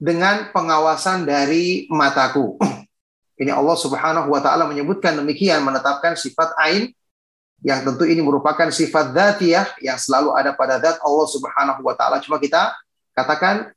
dengan 0.00 0.48
pengawasan 0.48 1.28
dari 1.28 1.84
mataku. 1.92 2.56
Ini 3.42 3.52
Allah 3.52 3.76
Subhanahu 3.76 4.32
wa 4.32 4.40
taala 4.40 4.64
menyebutkan 4.66 5.14
demikian 5.14 5.62
menetapkan 5.62 6.16
sifat 6.16 6.56
ain 6.58 6.90
yang 7.62 7.82
tentu 7.82 8.06
ini 8.06 8.22
merupakan 8.22 8.70
sifat 8.70 9.10
dzatiyah 9.14 9.82
yang 9.82 9.98
selalu 9.98 10.34
ada 10.34 10.54
pada 10.54 10.78
zat 10.78 10.98
Allah 11.02 11.26
Subhanahu 11.26 11.82
wa 11.82 11.94
taala. 11.94 12.18
Cuma 12.18 12.38
kita 12.42 12.74
katakan 13.14 13.70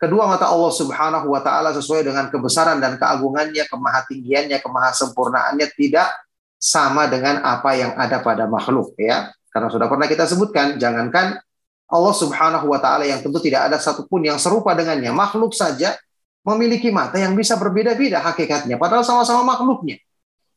kedua 0.00 0.28
mata 0.28 0.48
Allah 0.48 0.72
Subhanahu 0.72 1.28
wa 1.28 1.40
taala 1.44 1.76
sesuai 1.76 2.08
dengan 2.08 2.28
kebesaran 2.32 2.80
dan 2.80 2.96
keagungannya, 2.96 3.68
kemahatinggiannya, 3.68 4.64
kemahasempurnaannya 4.64 5.68
tidak 5.76 6.08
sama 6.56 7.06
dengan 7.06 7.44
apa 7.44 7.76
yang 7.76 7.92
ada 7.94 8.20
pada 8.24 8.48
makhluk 8.48 8.96
ya. 8.96 9.30
Karena 9.52 9.72
sudah 9.72 9.88
pernah 9.88 10.04
kita 10.04 10.28
sebutkan, 10.28 10.76
jangankan 10.76 11.40
Allah 11.86 12.14
Subhanahu 12.14 12.66
wa 12.68 12.78
taala 12.82 13.06
yang 13.06 13.22
tentu 13.22 13.38
tidak 13.38 13.72
ada 13.72 13.78
satupun 13.78 14.26
yang 14.26 14.36
serupa 14.36 14.74
dengannya, 14.74 15.14
makhluk 15.14 15.54
saja 15.54 15.94
memiliki 16.42 16.90
mata 16.90 17.18
yang 17.18 17.34
bisa 17.34 17.58
berbeda-beda 17.58 18.22
hakikatnya 18.22 18.78
padahal 18.78 19.06
sama-sama 19.06 19.46
makhluknya. 19.46 20.02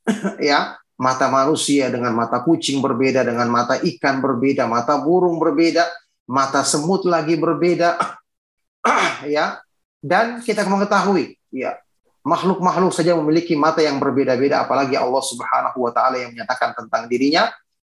ya, 0.52 0.76
mata 1.00 1.32
manusia 1.32 1.88
dengan 1.88 2.12
mata 2.12 2.43
kucing 2.43 2.84
berbeda, 2.84 3.24
dengan 3.24 3.47
mata 3.47 3.80
ikan 3.80 4.20
berbeda, 4.20 4.68
mata 4.68 5.00
burung 5.00 5.39
berbeda, 5.39 5.88
mata 6.28 6.66
semut 6.68 7.08
lagi 7.08 7.39
berbeda, 7.39 7.95
ya. 9.36 9.64
Dan 10.00 10.39
kita 10.39 10.64
mengetahui, 10.64 11.36
ya, 11.52 11.76
makhluk-makhluk 12.24 12.91
saja 12.91 13.15
memiliki 13.15 13.55
mata 13.55 13.80
yang 13.80 13.97
berbeda-beda, 13.97 14.67
apalagi 14.67 14.99
Allah 14.99 15.24
Subhanahu 15.24 15.88
wa 15.88 15.91
taala 15.91 16.20
yang 16.20 16.36
menyatakan 16.36 16.76
tentang 16.76 17.07
dirinya, 17.07 17.47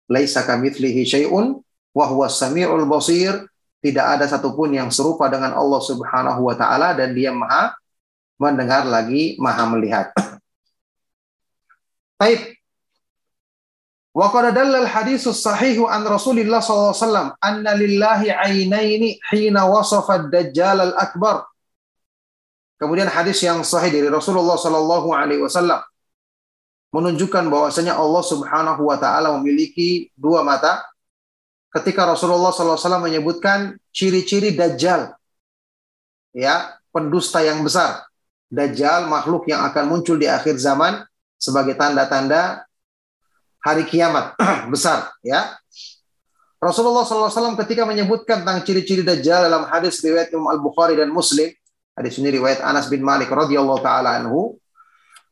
laisa 0.07 0.43
kamitslihi 0.43 1.03
syai'un 1.07 1.59
wa 1.95 2.05
huwas 2.07 2.39
samiul 2.39 2.87
basir. 2.87 3.47
Tidak 3.77 4.01
ada 4.01 4.25
satupun 4.25 4.73
yang 4.73 4.89
serupa 4.89 5.29
dengan 5.29 5.53
Allah 5.53 5.79
Subhanahu 5.79 6.49
wa 6.49 6.55
taala 6.57 6.97
dan 6.97 7.13
Dia 7.13 7.29
Maha 7.29 7.77
mendengar 8.41 8.83
lagi, 8.83 9.37
Maha 9.37 9.63
melihat. 9.69 10.09
Baik, 12.19 12.57
Wa 14.17 14.33
qad 14.33 14.49
dallal 14.49 14.89
hadisus 14.89 15.45
sahihu 15.45 15.85
an 15.85 16.01
Rasulillah 16.01 16.57
SAW 16.57 17.37
anna 17.37 17.77
lillahi 17.77 18.33
ainaini 18.33 19.21
hina 19.29 19.69
wasafa 19.69 20.25
ad-dajjal 20.25 20.89
al-akbar. 20.89 21.45
Kemudian 22.77 23.09
hadis 23.09 23.41
yang 23.41 23.65
sahih 23.65 23.89
dari 23.89 24.05
Rasulullah 24.05 24.53
sallallahu 24.53 25.09
alaihi 25.09 25.41
wasallam 25.41 25.81
menunjukkan 26.93 27.49
bahwasanya 27.49 27.97
Allah 27.97 28.23
Subhanahu 28.23 28.81
wa 28.85 28.97
taala 28.97 29.33
memiliki 29.37 30.13
dua 30.13 30.45
mata. 30.45 30.85
Ketika 31.67 32.07
Rasulullah 32.09 32.49
SAW 32.49 33.03
menyebutkan 33.03 33.75
ciri-ciri 33.91 34.55
dajjal. 34.55 35.13
Ya, 36.33 36.79
pendusta 36.89 37.43
yang 37.43 37.61
besar. 37.61 38.07
Dajjal 38.49 39.05
makhluk 39.05 39.45
yang 39.51 39.61
akan 39.67 39.85
muncul 39.85 40.15
di 40.17 40.25
akhir 40.25 40.57
zaman 40.57 41.03
sebagai 41.37 41.77
tanda-tanda 41.77 42.65
hari 43.61 43.83
kiamat 43.85 44.33
besar 44.73 45.11
ya. 45.21 45.59
Rasulullah 46.57 47.05
SAW 47.05 47.53
ketika 47.61 47.85
menyebutkan 47.85 48.41
tentang 48.41 48.65
ciri-ciri 48.65 49.05
Dajjal 49.05 49.45
dalam 49.45 49.69
hadis 49.69 50.01
riwayat 50.01 50.33
Imam 50.33 50.49
Al-Bukhari 50.49 50.97
dan 50.97 51.13
Muslim, 51.13 51.53
hadis 51.97 52.21
ini 52.21 52.29
riwayat 52.37 52.61
Anas 52.61 52.87
bin 52.87 53.01
Malik 53.01 53.33
radhiyallahu 53.33 53.81
taala 53.81 54.21
anhu, 54.21 54.61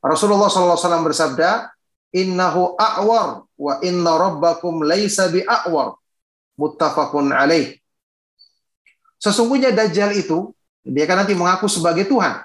Rasulullah 0.02 0.50
SAW 0.50 1.06
bersabda, 1.06 1.70
"Innahu 2.10 2.74
a'war 2.76 3.46
wa 3.54 3.74
inna 3.86 4.12
rabbakum 4.18 4.82
laisa 4.82 5.30
bi'awar." 5.30 6.02
Muttafaqun 6.56 7.36
alaih. 7.36 7.78
Sesungguhnya 9.20 9.76
Dajjal 9.76 10.16
itu 10.16 10.56
dia 10.88 11.04
akan 11.04 11.26
nanti 11.26 11.36
mengaku 11.36 11.68
sebagai 11.68 12.08
Tuhan, 12.08 12.40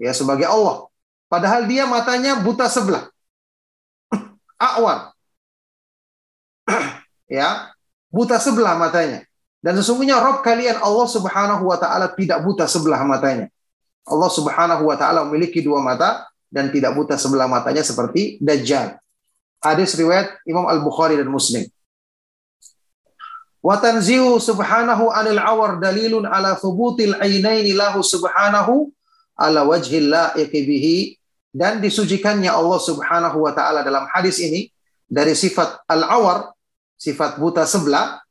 ya 0.00 0.12
sebagai 0.16 0.48
Allah. 0.48 0.88
Padahal 1.28 1.68
dia 1.68 1.84
matanya 1.84 2.40
buta 2.40 2.68
sebelah. 2.68 3.08
A'war 4.72 5.12
ya 7.28 7.72
buta 8.08 8.40
sebelah 8.40 8.76
matanya. 8.78 9.26
Dan 9.62 9.78
sesungguhnya 9.78 10.18
Rob 10.18 10.42
kalian 10.42 10.82
Allah 10.82 11.06
Subhanahu 11.06 11.70
wa 11.70 11.78
taala 11.78 12.10
tidak 12.10 12.42
buta 12.42 12.66
sebelah 12.66 12.98
matanya. 13.06 13.46
Allah 14.02 14.30
Subhanahu 14.30 14.90
wa 14.90 14.96
taala 14.98 15.22
memiliki 15.22 15.62
dua 15.62 15.78
mata 15.78 16.26
dan 16.50 16.74
tidak 16.74 16.98
buta 16.98 17.14
sebelah 17.14 17.46
matanya 17.46 17.86
seperti 17.86 18.42
Dajjal. 18.42 18.98
Hadis 19.62 19.94
riwayat 19.94 20.42
Imam 20.42 20.66
Al-Bukhari 20.66 21.14
dan 21.14 21.30
Muslim. 21.30 21.62
Wa 23.62 23.78
tanzihu 23.78 24.42
subhanahu 24.42 25.14
anil 25.14 25.38
awar 25.38 25.78
dalilun 25.78 26.26
ala 26.26 26.58
thubutil 26.58 27.14
ainaini 27.22 27.78
lahu 27.78 28.02
subhanahu 28.02 28.90
ala 29.38 29.62
wajhil 29.62 30.10
bihi 30.50 31.14
dan 31.52 31.78
disucikannya 31.84 32.48
Allah 32.48 32.80
Subhanahu 32.80 33.44
wa 33.44 33.52
taala 33.52 33.84
dalam 33.84 34.08
hadis 34.08 34.40
ini 34.40 34.72
dari 35.04 35.36
sifat 35.36 35.84
al-awar 35.84 36.56
sifat 36.96 37.36
buta 37.36 37.66
sebelah, 37.68 38.21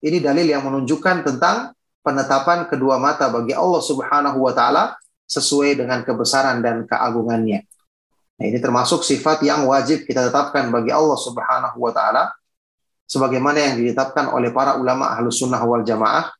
ini 0.00 0.18
dalil 0.18 0.48
yang 0.48 0.64
menunjukkan 0.64 1.28
tentang 1.28 1.76
penetapan 2.00 2.64
kedua 2.66 2.96
mata 2.96 3.28
bagi 3.28 3.52
Allah 3.52 3.82
Subhanahu 3.84 4.38
wa 4.40 4.52
taala 4.56 4.96
sesuai 5.28 5.78
dengan 5.78 6.02
kebesaran 6.02 6.64
dan 6.64 6.88
keagungannya. 6.88 7.62
Nah, 8.40 8.44
ini 8.48 8.56
termasuk 8.56 9.04
sifat 9.04 9.44
yang 9.44 9.68
wajib 9.68 10.08
kita 10.08 10.32
tetapkan 10.32 10.72
bagi 10.72 10.88
Allah 10.90 11.18
Subhanahu 11.20 11.76
wa 11.76 11.92
taala 11.92 12.32
sebagaimana 13.04 13.60
yang 13.60 13.74
ditetapkan 13.76 14.32
oleh 14.32 14.48
para 14.48 14.80
ulama 14.80 15.12
Ahlus 15.12 15.38
Sunnah 15.38 15.60
wal 15.60 15.84
Jamaah. 15.84 16.32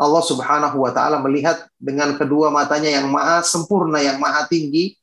Allah 0.00 0.24
Subhanahu 0.24 0.76
wa 0.84 0.92
taala 0.92 1.20
melihat 1.24 1.64
dengan 1.80 2.16
kedua 2.16 2.52
matanya 2.52 3.00
yang 3.00 3.08
maha 3.08 3.40
sempurna, 3.40 4.04
yang 4.04 4.20
maha 4.20 4.44
tinggi, 4.48 4.96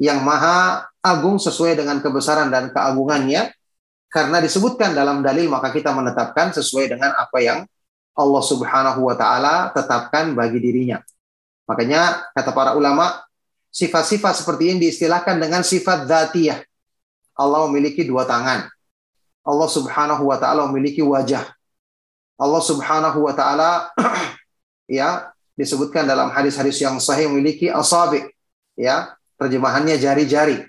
yang 0.00 0.20
maha 0.24 0.88
agung 1.04 1.36
sesuai 1.40 1.76
dengan 1.76 2.00
kebesaran 2.00 2.48
dan 2.48 2.72
keagungannya 2.72 3.52
karena 4.08 4.38
disebutkan 4.40 4.94
dalam 4.94 5.20
dalil 5.20 5.50
maka 5.50 5.74
kita 5.74 5.90
menetapkan 5.92 6.54
sesuai 6.54 6.96
dengan 6.96 7.12
apa 7.14 7.38
yang 7.42 7.58
Allah 8.16 8.42
Subhanahu 8.42 9.00
wa 9.04 9.14
taala 9.18 9.70
tetapkan 9.76 10.32
bagi 10.32 10.56
dirinya. 10.56 11.04
Makanya 11.68 12.32
kata 12.32 12.54
para 12.56 12.72
ulama, 12.78 13.20
sifat-sifat 13.68 14.40
seperti 14.40 14.72
ini 14.72 14.88
diistilahkan 14.88 15.36
dengan 15.36 15.60
sifat 15.60 16.08
dzatiyah. 16.08 16.64
Allah 17.36 17.68
memiliki 17.68 18.06
dua 18.08 18.24
tangan. 18.24 18.64
Allah 19.44 19.68
Subhanahu 19.68 20.32
wa 20.32 20.40
taala 20.40 20.64
memiliki 20.72 21.04
wajah. 21.04 21.44
Allah 22.40 22.62
Subhanahu 22.64 23.18
wa 23.20 23.32
taala 23.36 23.92
ya 24.88 25.28
disebutkan 25.56 26.04
dalam 26.04 26.32
hadis-hadis 26.32 26.80
yang 26.80 27.00
sahih 27.00 27.32
memiliki 27.32 27.72
asabi 27.72 28.24
ya 28.76 29.16
terjemahannya 29.40 29.96
jari-jari 29.96 30.68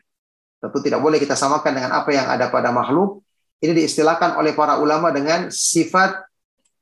tentu 0.63 0.79
tidak 0.79 1.03
boleh 1.03 1.19
kita 1.19 1.35
samakan 1.35 1.75
dengan 1.75 1.91
apa 1.91 2.09
yang 2.15 2.25
ada 2.31 2.47
pada 2.47 2.71
makhluk 2.71 3.19
ini 3.57 3.73
diistilahkan 3.83 4.37
oleh 4.37 4.53
para 4.53 4.77
ulama 4.77 5.09
dengan 5.09 5.49
sifat 5.49 6.25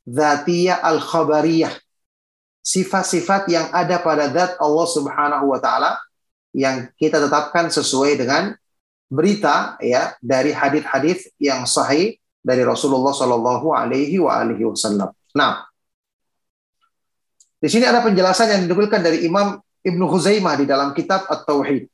zatiyah 0.03 0.83
al-khabariyah. 0.83 1.71
Sifat-sifat 2.65 3.45
yang 3.47 3.69
ada 3.69 4.01
pada 4.01 4.25
zat 4.33 4.57
Allah 4.57 4.87
Subhanahu 4.89 5.53
wa 5.53 5.59
taala 5.61 6.01
yang 6.55 6.89
kita 6.97 7.21
tetapkan 7.21 7.69
sesuai 7.69 8.17
dengan 8.17 8.57
berita 9.05 9.77
ya 9.77 10.17
dari 10.17 10.49
hadis-hadis 10.49 11.29
yang 11.37 11.69
sahih 11.69 12.17
dari 12.41 12.61
Rasulullah 12.61 13.13
Shallallahu 13.13 13.73
alaihi 13.73 14.17
wasallam. 14.21 15.09
Nah, 15.33 15.65
di 17.57 17.69
sini 17.73 17.89
ada 17.89 18.05
penjelasan 18.05 18.53
yang 18.53 18.61
dinukilkan 18.69 19.01
dari 19.01 19.25
Imam 19.25 19.57
Ibnu 19.81 20.05
Huzaimah 20.05 20.53
di 20.53 20.65
dalam 20.69 20.93
kitab 20.93 21.25
At-Tauhid. 21.25 21.89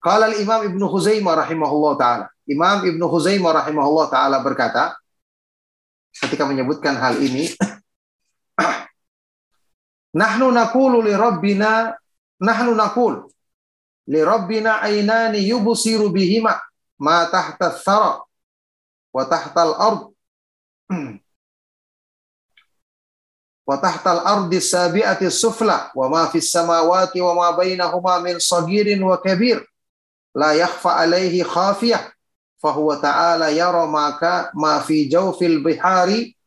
Qala 0.00 0.32
al-Imam 0.32 0.64
Ibnu 0.72 0.88
Huzaimah 0.88 1.44
rahimahullah 1.44 1.92
taala. 2.00 2.26
Imam 2.48 2.82
Ibnu 2.82 3.06
Huzaimah 3.06 3.62
rahimahullah 3.62 4.06
taala 4.10 4.42
berkata 4.42 4.98
ketika 6.12 6.42
menyebutkan 6.44 6.98
hal 6.98 7.18
ini 7.22 7.50
Nahnu 10.20 10.52
naqulu 10.52 11.00
li 11.00 11.16
rabbina 11.16 11.96
nahnu 12.42 12.76
naqul 12.76 13.32
li 14.10 14.20
rabbina 14.20 14.82
ainani 14.84 15.40
yubsiru 15.48 16.12
bihima 16.12 16.58
ma 17.00 17.24
tahta 17.30 17.70
thara 17.72 18.20
wa 19.14 19.22
tahta 19.24 19.60
al-ard 19.62 20.12
wa 23.68 23.76
tahta 23.78 24.20
al-ardi 24.20 24.58
sabi'ati 24.60 25.30
sufla 25.30 25.94
wa 25.94 26.06
ma 26.10 26.28
fis 26.28 26.50
samawati 26.50 27.22
wa 27.22 27.32
ma 27.32 27.48
bainahuma 27.56 28.20
min 28.20 28.36
sagirin 28.42 29.00
wa 29.00 29.16
kabir 29.16 29.64
la 30.36 30.52
yakhfa 30.52 30.98
alaihi 30.98 31.40
khafiyah 31.40 32.04
fahuwa 32.62 33.02
ta'ala 33.02 33.50
yara 33.50 33.82
maka 33.90 34.54
ma 34.54 34.78
fi 34.78 35.10
jawfil 35.10 35.66
bihari 35.66 36.38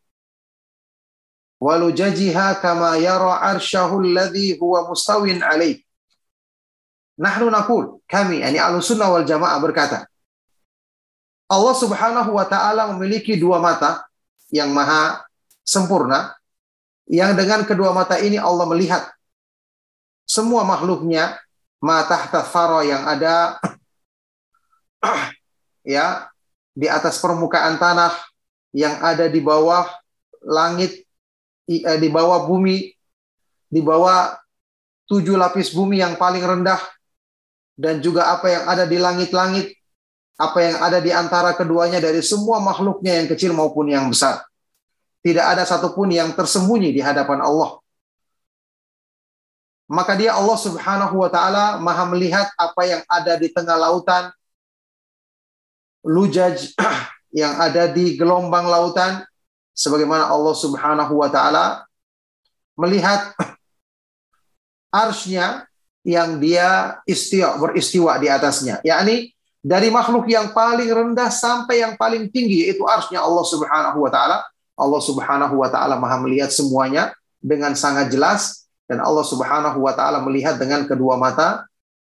walujajiha 1.60 2.64
kama 2.64 2.96
yara 3.04 3.44
arsyahu 3.52 4.00
alladhi 4.00 4.56
huwa 4.56 4.88
mustawin 4.88 5.44
alaih. 5.44 5.84
Nahnu 7.16 7.48
nakul, 7.48 8.04
kami, 8.12 8.44
yani 8.44 8.60
al-sunnah 8.60 9.08
wal 9.08 9.24
jamaah 9.24 9.56
berkata, 9.60 10.04
Allah 11.48 11.76
subhanahu 11.76 12.36
wa 12.36 12.44
ta'ala 12.44 12.92
memiliki 12.96 13.40
dua 13.40 13.60
mata 13.64 14.04
yang 14.52 14.76
maha 14.76 15.24
sempurna, 15.64 16.36
yang 17.08 17.38
dengan 17.40 17.64
kedua 17.64 17.96
mata 17.96 18.20
ini 18.20 18.36
Allah 18.36 18.68
melihat 18.68 19.08
semua 20.28 20.68
makhluknya, 20.68 21.40
mata 21.80 22.18
tahta 22.18 22.84
yang 22.84 23.08
ada 23.08 23.62
ya 25.86 26.28
di 26.76 26.92
atas 26.92 27.22
permukaan 27.24 27.80
tanah, 27.80 28.12
yang 28.76 29.00
ada 29.00 29.32
di 29.32 29.40
bawah 29.40 29.88
langit, 30.44 31.08
eh, 31.72 31.98
di 32.02 32.12
bawah 32.12 32.44
bumi, 32.44 32.92
di 33.72 33.80
bawah 33.80 34.36
tujuh 35.08 35.40
lapis 35.40 35.72
bumi 35.72 36.04
yang 36.04 36.20
paling 36.20 36.44
rendah, 36.44 36.82
dan 37.80 38.04
juga 38.04 38.36
apa 38.36 38.52
yang 38.52 38.64
ada 38.68 38.84
di 38.84 38.98
langit-langit, 39.00 39.72
apa 40.36 40.60
yang 40.60 40.78
ada 40.84 41.00
di 41.00 41.16
antara 41.16 41.56
keduanya 41.56 42.04
dari 42.04 42.20
semua 42.20 42.60
makhluknya 42.60 43.24
yang 43.24 43.28
kecil 43.32 43.56
maupun 43.56 43.88
yang 43.88 44.12
besar. 44.12 44.44
Tidak 45.24 45.42
ada 45.42 45.64
satupun 45.64 46.12
yang 46.12 46.36
tersembunyi 46.36 46.92
di 46.92 47.00
hadapan 47.00 47.40
Allah. 47.40 47.80
Maka 49.86 50.18
dia 50.18 50.34
Allah 50.34 50.58
subhanahu 50.58 51.16
wa 51.22 51.30
ta'ala 51.30 51.78
maha 51.78 52.04
melihat 52.10 52.50
apa 52.58 52.82
yang 52.84 53.02
ada 53.06 53.38
di 53.38 53.54
tengah 53.54 53.78
lautan, 53.78 54.34
lujaj 56.06 56.78
yang 57.42 57.58
ada 57.58 57.90
di 57.90 58.16
gelombang 58.16 58.70
lautan, 58.70 59.26
sebagaimana 59.76 60.30
Allah 60.32 60.56
subhanahu 60.56 61.14
wa 61.20 61.28
ta'ala 61.28 61.84
melihat 62.80 63.34
arsnya 65.04 65.68
yang 66.06 66.38
dia 66.38 67.02
istiwa, 67.10 67.58
beristiwa 67.58 68.14
di 68.22 68.30
atasnya. 68.30 68.80
yakni 68.86 69.34
dari 69.66 69.90
makhluk 69.90 70.30
yang 70.30 70.54
paling 70.54 70.86
rendah 70.86 71.34
sampai 71.34 71.82
yang 71.82 71.98
paling 71.98 72.30
tinggi 72.30 72.70
yaitu 72.70 72.86
arsnya 72.86 73.26
Allah 73.26 73.42
Subhanahu 73.42 73.98
wa 73.98 74.12
taala. 74.14 74.46
Allah 74.78 75.02
Subhanahu 75.02 75.56
wa 75.58 75.70
taala 75.74 75.98
Maha 75.98 76.22
melihat 76.22 76.54
semuanya 76.54 77.18
dengan 77.42 77.74
sangat 77.74 78.14
jelas 78.14 78.70
dan 78.86 79.02
Allah 79.02 79.26
Subhanahu 79.26 79.82
wa 79.82 79.98
taala 79.98 80.22
melihat 80.22 80.62
dengan 80.62 80.86
kedua 80.86 81.18
mata, 81.18 81.66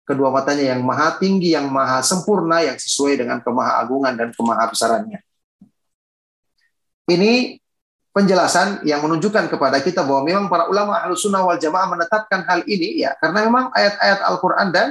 kedua 0.08 0.32
matanya 0.32 0.72
yang 0.72 0.80
maha 0.80 1.20
tinggi, 1.20 1.52
yang 1.52 1.68
maha 1.68 2.00
sempurna 2.00 2.64
yang 2.64 2.80
sesuai 2.80 3.20
dengan 3.20 3.44
kemahaagungan 3.44 4.16
dan 4.16 4.28
kemahabesarannya. 4.32 5.20
Ini 7.08 7.60
penjelasan 8.16 8.88
yang 8.88 9.04
menunjukkan 9.04 9.52
kepada 9.52 9.78
kita 9.84 10.02
bahwa 10.02 10.24
memang 10.24 10.44
para 10.48 10.66
ulama 10.66 10.96
ahlu 10.98 11.12
sunnah 11.14 11.44
wal 11.44 11.60
jamaah 11.60 11.86
menetapkan 11.92 12.42
hal 12.48 12.64
ini 12.64 13.04
ya 13.04 13.14
karena 13.20 13.46
memang 13.46 13.70
ayat-ayat 13.76 14.24
Al-Quran 14.24 14.68
dan 14.72 14.88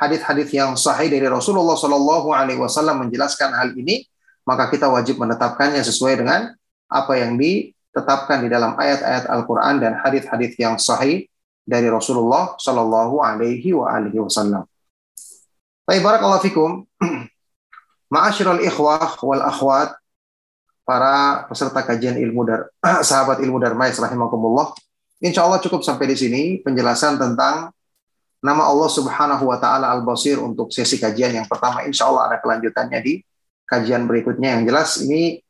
hadis-hadis 0.00 0.48
yang 0.52 0.72
sahih 0.76 1.08
dari 1.08 1.24
Rasulullah 1.28 1.76
Shallallahu 1.76 2.32
Alaihi 2.32 2.60
Wasallam 2.60 3.06
menjelaskan 3.06 3.52
hal 3.56 3.72
ini, 3.76 4.04
maka 4.44 4.68
kita 4.72 4.88
wajib 4.88 5.20
menetapkannya 5.20 5.80
sesuai 5.84 6.20
dengan 6.20 6.52
apa 6.86 7.12
yang 7.18 7.36
ditetapkan 7.40 8.44
di 8.44 8.48
dalam 8.52 8.76
ayat-ayat 8.76 9.28
Al-Quran 9.28 9.80
dan 9.80 9.92
hadis-hadis 10.00 10.52
yang 10.60 10.76
sahih 10.76 11.28
dari 11.66 11.90
Rasulullah 11.90 12.54
Shallallahu 12.56 13.18
Alaihi 13.18 13.74
Wasallam. 13.74 14.62
Baik, 15.82 16.00
barakallahu 16.06 16.42
fikum. 16.46 16.86
Ma'asyiral 18.14 18.62
ikhwah 18.62 19.18
wal 19.18 19.42
akhwat, 19.42 19.98
para 20.86 21.44
peserta 21.50 21.82
kajian 21.82 22.14
ilmu 22.14 22.46
dar 22.46 22.70
sahabat 23.10 23.42
ilmu 23.42 23.58
darmais 23.58 23.98
rahimakumullah. 23.98 24.70
Insya 25.18 25.42
Allah 25.42 25.58
cukup 25.58 25.82
sampai 25.82 26.06
di 26.06 26.16
sini 26.16 26.42
penjelasan 26.62 27.18
tentang 27.18 27.74
nama 28.46 28.62
Allah 28.68 28.86
Subhanahu 28.86 29.50
wa 29.50 29.58
taala 29.58 29.90
Al-Basir 29.90 30.38
untuk 30.38 30.70
sesi 30.70 31.02
kajian 31.02 31.34
yang 31.34 31.46
pertama 31.50 31.82
insya 31.82 32.06
Allah 32.06 32.30
ada 32.30 32.36
kelanjutannya 32.38 33.00
di 33.02 33.14
kajian 33.66 34.06
berikutnya 34.06 34.54
yang 34.54 34.62
jelas 34.62 35.02
ini 35.02 35.42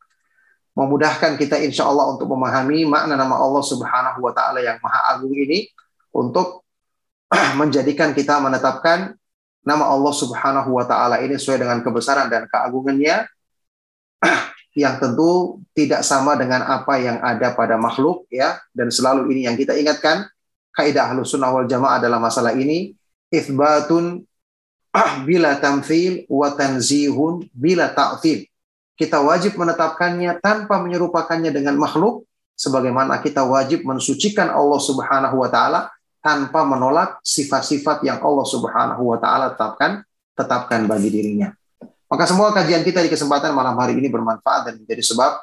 memudahkan 0.73 1.37
kita 1.37 1.61
insya 1.61 1.89
Allah 1.89 2.15
untuk 2.17 2.31
memahami 2.31 2.89
makna 2.89 3.19
nama 3.19 3.37
Allah 3.37 3.61
Subhanahu 3.61 4.23
wa 4.23 4.33
taala 4.33 4.65
yang 4.65 4.81
maha 4.81 5.19
agung 5.19 5.35
ini 5.35 5.69
untuk 6.17 6.65
menjadikan 7.61 8.17
kita 8.17 8.41
menetapkan 8.41 9.13
nama 9.67 9.85
Allah 9.85 10.15
Subhanahu 10.17 10.73
wa 10.73 10.85
taala 10.89 11.21
ini 11.21 11.37
sesuai 11.37 11.61
dengan 11.61 11.85
kebesaran 11.85 12.33
dan 12.33 12.49
keagungannya 12.49 13.29
yang 14.83 14.97
tentu 14.97 15.61
tidak 15.77 16.01
sama 16.01 16.39
dengan 16.41 16.65
apa 16.65 16.97
yang 16.97 17.21
ada 17.21 17.53
pada 17.53 17.77
makhluk 17.77 18.25
ya 18.33 18.57
dan 18.73 18.89
selalu 18.89 19.29
ini 19.37 19.51
yang 19.51 19.57
kita 19.59 19.77
ingatkan 19.77 20.25
kaidah 20.73 21.13
ahlus 21.13 21.35
sunnah 21.35 21.53
wal 21.53 21.69
jamaah 21.69 22.01
adalah 22.01 22.23
masalah 22.23 22.57
ini 22.57 22.97
ithbatun 23.29 24.25
bila 25.29 25.59
tamthil 25.59 26.25
wa 26.31 26.53
tanzihun 26.55 27.49
bila 27.53 27.91
ta'til. 27.93 28.47
Kita 28.97 29.21
wajib 29.21 29.61
menetapkannya 29.61 30.41
tanpa 30.41 30.81
menyerupakannya 30.81 31.53
dengan 31.53 31.77
makhluk 31.77 32.25
sebagaimana 32.57 33.21
kita 33.21 33.45
wajib 33.45 33.85
mensucikan 33.85 34.49
Allah 34.49 34.81
Subhanahu 34.81 35.37
wa 35.45 35.49
taala 35.53 35.93
tanpa 36.27 36.67
menolak 36.67 37.23
sifat-sifat 37.23 38.03
yang 38.03 38.19
Allah 38.19 38.43
Subhanahu 38.43 39.15
wa 39.15 39.19
taala 39.23 39.55
tetapkan 39.55 40.03
tetapkan 40.35 40.91
bagi 40.91 41.15
dirinya. 41.15 41.55
Maka 42.11 42.27
semua 42.27 42.51
kajian 42.51 42.83
kita 42.83 42.99
di 42.99 43.11
kesempatan 43.11 43.55
malam 43.55 43.79
hari 43.79 43.95
ini 43.95 44.11
bermanfaat 44.11 44.67
dan 44.67 44.75
menjadi 44.83 45.07
sebab 45.07 45.39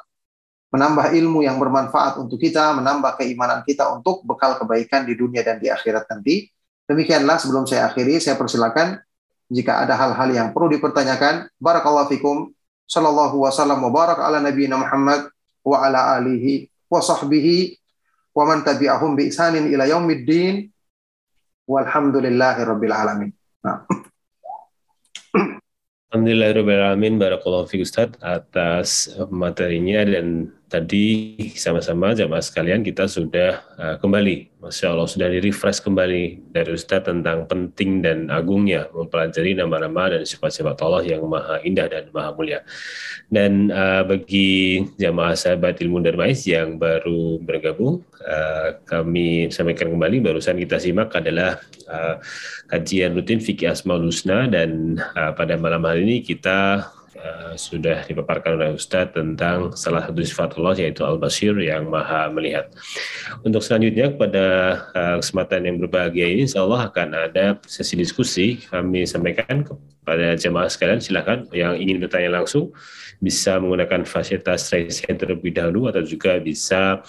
menambah 0.68 1.16
ilmu 1.16 1.40
yang 1.40 1.56
bermanfaat 1.56 2.20
untuk 2.20 2.36
kita, 2.36 2.76
menambah 2.76 3.16
keimanan 3.16 3.64
kita 3.64 3.88
untuk 3.96 4.20
bekal 4.28 4.60
kebaikan 4.60 5.08
di 5.08 5.16
dunia 5.16 5.40
dan 5.40 5.56
di 5.56 5.72
akhirat 5.72 6.04
nanti. 6.10 6.52
Demikianlah 6.84 7.40
sebelum 7.40 7.64
saya 7.64 7.88
akhiri, 7.88 8.20
saya 8.20 8.36
persilakan 8.36 9.00
jika 9.48 9.86
ada 9.86 9.96
hal-hal 9.96 10.28
yang 10.34 10.48
perlu 10.50 10.68
dipertanyakan. 10.74 11.48
Barakallahu 11.62 12.12
fikum. 12.12 12.36
Sallallahu 12.84 13.48
wasallam 13.48 13.80
wa 13.80 13.88
barak 13.88 14.20
ala 14.20 14.44
nabiyina 14.44 14.76
Muhammad 14.76 15.32
wa 15.64 15.80
ala 15.80 16.20
alihi 16.20 16.68
wa 16.92 17.00
sahbihi 17.00 17.80
wa 18.36 18.44
man 18.44 18.60
tabi'ahum 18.60 19.16
bi 19.16 19.32
ihsanin 19.32 19.70
ila 19.72 19.88
yaumiddin. 19.88 20.73
Walhamdulillahi 21.64 22.60
rabbil 22.68 22.92
alamin. 22.92 23.30
Nah. 23.64 23.88
Alhamdulillahirrahmanirrahim. 26.12 27.18
Barakallahu 27.18 27.66
fiqh 27.66 27.82
Ustaz 27.82 28.14
atas 28.22 29.10
materinya 29.32 30.04
dan 30.06 30.52
tadi 30.74 31.38
sama-sama 31.54 32.10
jamaah 32.18 32.42
sekalian 32.42 32.82
kita 32.82 33.06
sudah 33.06 33.62
uh, 33.78 33.96
kembali. 34.02 34.50
Masya 34.58 34.90
Allah 34.90 35.06
sudah 35.06 35.28
di-refresh 35.30 35.84
kembali 35.84 36.50
dari 36.50 36.70
Ustaz 36.74 37.06
tentang 37.06 37.46
penting 37.46 38.02
dan 38.02 38.26
agungnya 38.32 38.90
mempelajari 38.90 39.54
nama-nama 39.54 40.10
dan 40.10 40.26
sifat-sifat 40.26 40.74
Allah 40.82 41.04
yang 41.06 41.22
maha 41.30 41.62
indah 41.62 41.86
dan 41.86 42.10
maha 42.10 42.34
mulia. 42.34 42.66
Dan 43.30 43.70
uh, 43.70 44.02
bagi 44.02 44.82
jamaah 44.98 45.38
sahabat 45.38 45.78
ilmu 45.78 46.02
darmais 46.02 46.42
yang 46.48 46.80
baru 46.80 47.38
bergabung, 47.38 48.02
uh, 48.24 48.82
kami 48.82 49.52
sampaikan 49.54 49.94
kembali 49.94 50.24
barusan 50.24 50.58
kita 50.58 50.82
simak 50.82 51.14
adalah 51.14 51.60
uh, 51.86 52.18
kajian 52.66 53.14
rutin 53.14 53.38
fikih 53.38 53.70
asmaul 53.70 54.10
husna 54.10 54.50
dan 54.50 54.98
uh, 55.14 55.30
pada 55.36 55.54
malam 55.54 55.86
hari 55.86 56.02
ini 56.02 56.16
kita 56.24 56.88
uh, 57.24 57.56
sudah 57.56 58.04
dipaparkan 58.04 58.60
oleh 58.60 58.76
Ustadz 58.76 59.16
tentang 59.16 59.72
salah 59.72 60.04
satu 60.04 60.20
sifat 60.20 60.60
Allah 60.60 60.74
yaitu 60.76 61.02
Al-Basir 61.02 61.56
yang 61.58 61.88
maha 61.88 62.28
melihat. 62.28 62.68
Untuk 63.40 63.64
selanjutnya 63.64 64.12
pada 64.12 64.46
uh, 64.92 65.16
kesempatan 65.18 65.64
yang 65.64 65.76
berbahagia 65.80 66.28
ini 66.28 66.44
insya 66.44 66.62
Allah 66.62 66.92
akan 66.92 67.08
ada 67.16 67.56
sesi 67.64 67.96
diskusi. 67.96 68.60
Kami 68.68 69.08
sampaikan 69.08 69.64
kepada 69.64 70.36
jemaah 70.36 70.68
sekalian 70.68 71.00
silakan. 71.00 71.48
Yang 71.50 71.74
ingin 71.80 71.96
bertanya 72.04 72.30
langsung 72.44 72.76
bisa 73.18 73.56
menggunakan 73.56 74.04
fasilitas 74.04 74.68
raise 74.68 75.00
hand 75.08 75.24
terlebih 75.24 75.56
dahulu 75.56 75.88
atau 75.88 76.04
juga 76.04 76.36
bisa 76.36 77.00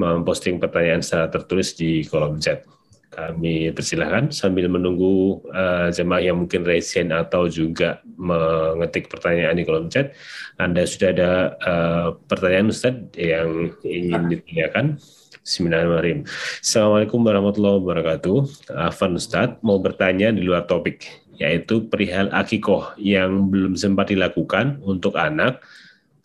memposting 0.00 0.56
pertanyaan 0.56 1.04
secara 1.04 1.28
tertulis 1.28 1.76
di 1.76 2.08
kolom 2.08 2.40
chat 2.40 2.64
kami 3.08 3.72
persilahkan 3.72 4.28
sambil 4.28 4.68
menunggu 4.68 5.40
uh, 5.50 5.88
jemaah 5.88 6.20
yang 6.20 6.44
mungkin 6.44 6.62
raise 6.62 6.92
hand 6.92 7.08
atau 7.10 7.48
juga 7.48 8.04
mengetik 8.20 9.08
pertanyaan 9.08 9.56
di 9.56 9.64
kolom 9.64 9.88
chat. 9.88 10.12
Anda 10.60 10.84
sudah 10.84 11.08
ada 11.16 11.30
uh, 11.64 12.08
pertanyaan 12.28 12.68
Ustaz 12.68 12.94
yang 13.16 13.72
ingin 13.80 14.28
ditanyakan? 14.28 15.00
Bismillahirrahmanirrahim. 15.40 16.28
Assalamualaikum 16.60 17.20
warahmatullahi 17.24 17.80
wabarakatuh. 17.80 18.38
Afan 18.76 19.16
Ustaz 19.16 19.56
mau 19.64 19.80
bertanya 19.80 20.28
di 20.28 20.44
luar 20.44 20.68
topik, 20.68 21.08
yaitu 21.40 21.88
perihal 21.88 22.28
akikoh 22.36 22.92
yang 23.00 23.48
belum 23.48 23.72
sempat 23.72 24.12
dilakukan 24.12 24.84
untuk 24.84 25.16
anak 25.16 25.64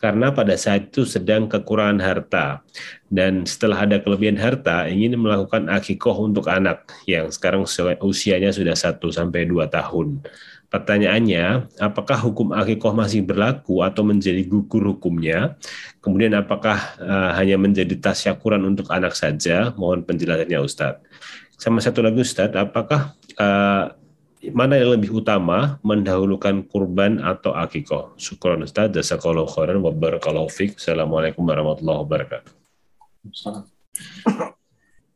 karena 0.04 0.36
pada 0.36 0.52
saat 0.60 0.92
itu 0.92 1.08
sedang 1.08 1.48
kekurangan 1.48 1.96
harta 1.96 2.60
dan 3.08 3.48
setelah 3.48 3.88
ada 3.88 3.96
kelebihan 4.04 4.36
harta 4.36 4.84
ingin 4.84 5.16
melakukan 5.16 5.72
akikoh 5.72 6.28
untuk 6.28 6.52
anak 6.52 6.92
yang 7.08 7.32
sekarang 7.32 7.64
usianya 8.04 8.52
sudah 8.52 8.76
1 8.76 9.00
sampai 9.00 9.48
2 9.48 9.64
tahun. 9.64 10.20
Pertanyaannya, 10.68 11.72
apakah 11.80 12.20
hukum 12.20 12.52
akikoh 12.52 12.92
masih 12.92 13.24
berlaku 13.24 13.80
atau 13.80 14.04
menjadi 14.04 14.44
gugur 14.44 14.92
hukumnya? 14.92 15.56
Kemudian 16.04 16.36
apakah 16.36 17.00
uh, 17.00 17.32
hanya 17.40 17.56
menjadi 17.56 17.96
tasyakuran 17.96 18.60
untuk 18.60 18.92
anak 18.92 19.16
saja? 19.16 19.72
Mohon 19.80 20.04
penjelasannya 20.04 20.60
Ustadz. 20.60 21.00
Sama 21.56 21.80
satu 21.80 22.04
lagi 22.04 22.20
Ustadz, 22.20 22.60
apakah 22.60 23.16
uh, 23.40 24.03
mana 24.52 24.76
yang 24.76 24.98
lebih 24.98 25.14
utama 25.14 25.80
mendahulukan 25.80 26.66
kurban 26.68 27.22
atau 27.22 27.56
akikoh? 27.56 28.12
Syukron 28.20 28.66
Ustaz, 28.66 28.92
jazakallahu 28.92 29.48
khairan 29.48 29.80
wa 29.80 29.94
barakallahu 29.94 30.50
fiqh. 30.52 30.76
Assalamualaikum 30.76 31.40
warahmatullahi 31.46 32.00
wabarakatuh. 32.04 32.52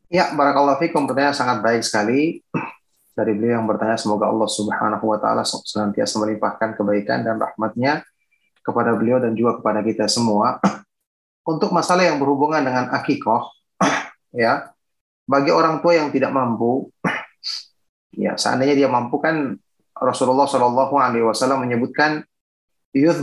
Ya, 0.08 0.32
barakallahu 0.32 0.80
fiqh. 0.80 0.96
Pertanyaan 0.96 1.36
sangat 1.36 1.60
baik 1.60 1.84
sekali 1.84 2.40
dari 3.18 3.36
beliau 3.36 3.60
yang 3.60 3.68
bertanya 3.68 4.00
semoga 4.00 4.32
Allah 4.32 4.48
Subhanahu 4.48 5.04
wa 5.04 5.20
taala 5.20 5.44
senantiasa 5.44 6.16
melimpahkan 6.16 6.80
kebaikan 6.80 7.28
dan 7.28 7.36
rahmatnya 7.36 8.08
kepada 8.64 8.96
beliau 8.96 9.20
dan 9.20 9.36
juga 9.36 9.60
kepada 9.60 9.84
kita 9.84 10.08
semua 10.08 10.56
untuk 11.52 11.76
masalah 11.76 12.08
yang 12.08 12.16
berhubungan 12.16 12.64
dengan 12.64 12.88
akikoh 12.88 13.52
ya 14.32 14.72
bagi 15.28 15.52
orang 15.52 15.84
tua 15.84 16.00
yang 16.00 16.08
tidak 16.08 16.32
mampu 16.32 16.88
ya 18.12 18.36
seandainya 18.38 18.74
dia 18.74 18.88
mampu 18.88 19.20
kan 19.20 19.56
Rasulullah 19.98 20.46
Shallallahu 20.46 20.94
Alaihi 20.94 21.26
Wasallam 21.26 21.66
menyebutkan 21.66 22.22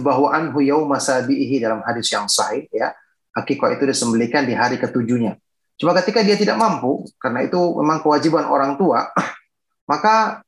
bahwa 0.04 0.32
anhu 0.32 0.62
yauma 0.62 1.02
sabihi 1.02 1.60
dalam 1.60 1.82
hadis 1.84 2.08
yang 2.12 2.30
sahih 2.30 2.70
ya. 2.72 2.94
Akikoh 3.36 3.68
itu 3.68 3.84
disembelikan 3.84 4.48
di 4.48 4.56
hari 4.56 4.80
ketujuhnya. 4.80 5.36
Cuma 5.76 5.92
ketika 6.00 6.24
dia 6.24 6.40
tidak 6.40 6.56
mampu 6.56 7.04
karena 7.20 7.44
itu 7.44 7.60
memang 7.60 8.00
kewajiban 8.00 8.48
orang 8.48 8.80
tua 8.80 9.12
maka 9.92 10.40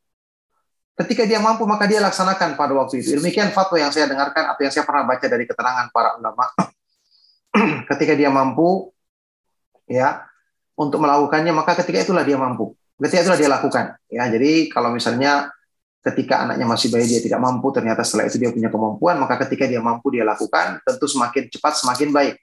ketika 0.96 1.28
dia 1.28 1.44
mampu 1.44 1.68
maka 1.68 1.84
dia 1.84 2.00
laksanakan 2.00 2.56
pada 2.56 2.72
waktu 2.72 3.04
itu. 3.04 3.20
Demikian 3.20 3.52
fatwa 3.52 3.76
yang 3.76 3.92
saya 3.92 4.08
dengarkan 4.08 4.56
atau 4.56 4.62
yang 4.64 4.72
saya 4.72 4.88
pernah 4.88 5.04
baca 5.04 5.26
dari 5.28 5.44
keterangan 5.44 5.92
para 5.92 6.16
ulama. 6.16 6.48
Ketika 7.92 8.16
dia 8.16 8.32
mampu 8.32 8.96
ya 9.84 10.24
untuk 10.80 11.04
melakukannya 11.04 11.52
maka 11.52 11.74
ketika 11.74 12.06
itulah 12.06 12.22
dia 12.22 12.38
mampu 12.38 12.77
ketika 13.02 13.20
itulah 13.30 13.40
dia 13.40 13.50
lakukan. 13.52 13.86
Ya 14.10 14.26
jadi 14.30 14.68
kalau 14.74 14.90
misalnya 14.90 15.54
ketika 16.02 16.48
anaknya 16.48 16.66
masih 16.66 16.88
bayi 16.90 17.06
dia 17.06 17.22
tidak 17.22 17.42
mampu 17.44 17.68
ternyata 17.76 18.02
setelah 18.02 18.32
itu 18.32 18.40
dia 18.40 18.50
punya 18.50 18.72
kemampuan 18.72 19.20
maka 19.20 19.36
ketika 19.44 19.68
dia 19.68 19.84
mampu 19.84 20.08
dia 20.08 20.24
lakukan 20.24 20.80
tentu 20.82 21.06
semakin 21.06 21.52
cepat 21.52 21.74
semakin 21.84 22.10
baik. 22.16 22.36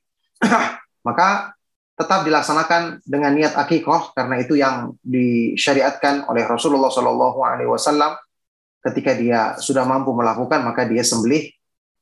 Maka 1.07 1.53
tetap 1.95 2.27
dilaksanakan 2.27 3.07
dengan 3.07 3.31
niat 3.39 3.55
akikoh 3.55 4.11
karena 4.19 4.35
itu 4.43 4.59
yang 4.59 4.99
disyariatkan 5.05 6.27
oleh 6.27 6.43
Rasulullah 6.43 6.91
Shallallahu 6.91 7.39
Alaihi 7.45 7.71
Wasallam. 7.71 8.19
Ketika 8.85 9.17
dia 9.17 9.57
sudah 9.57 9.89
mampu 9.89 10.13
melakukan 10.13 10.61
maka 10.61 10.85
dia 10.85 11.01
sembelih 11.01 11.49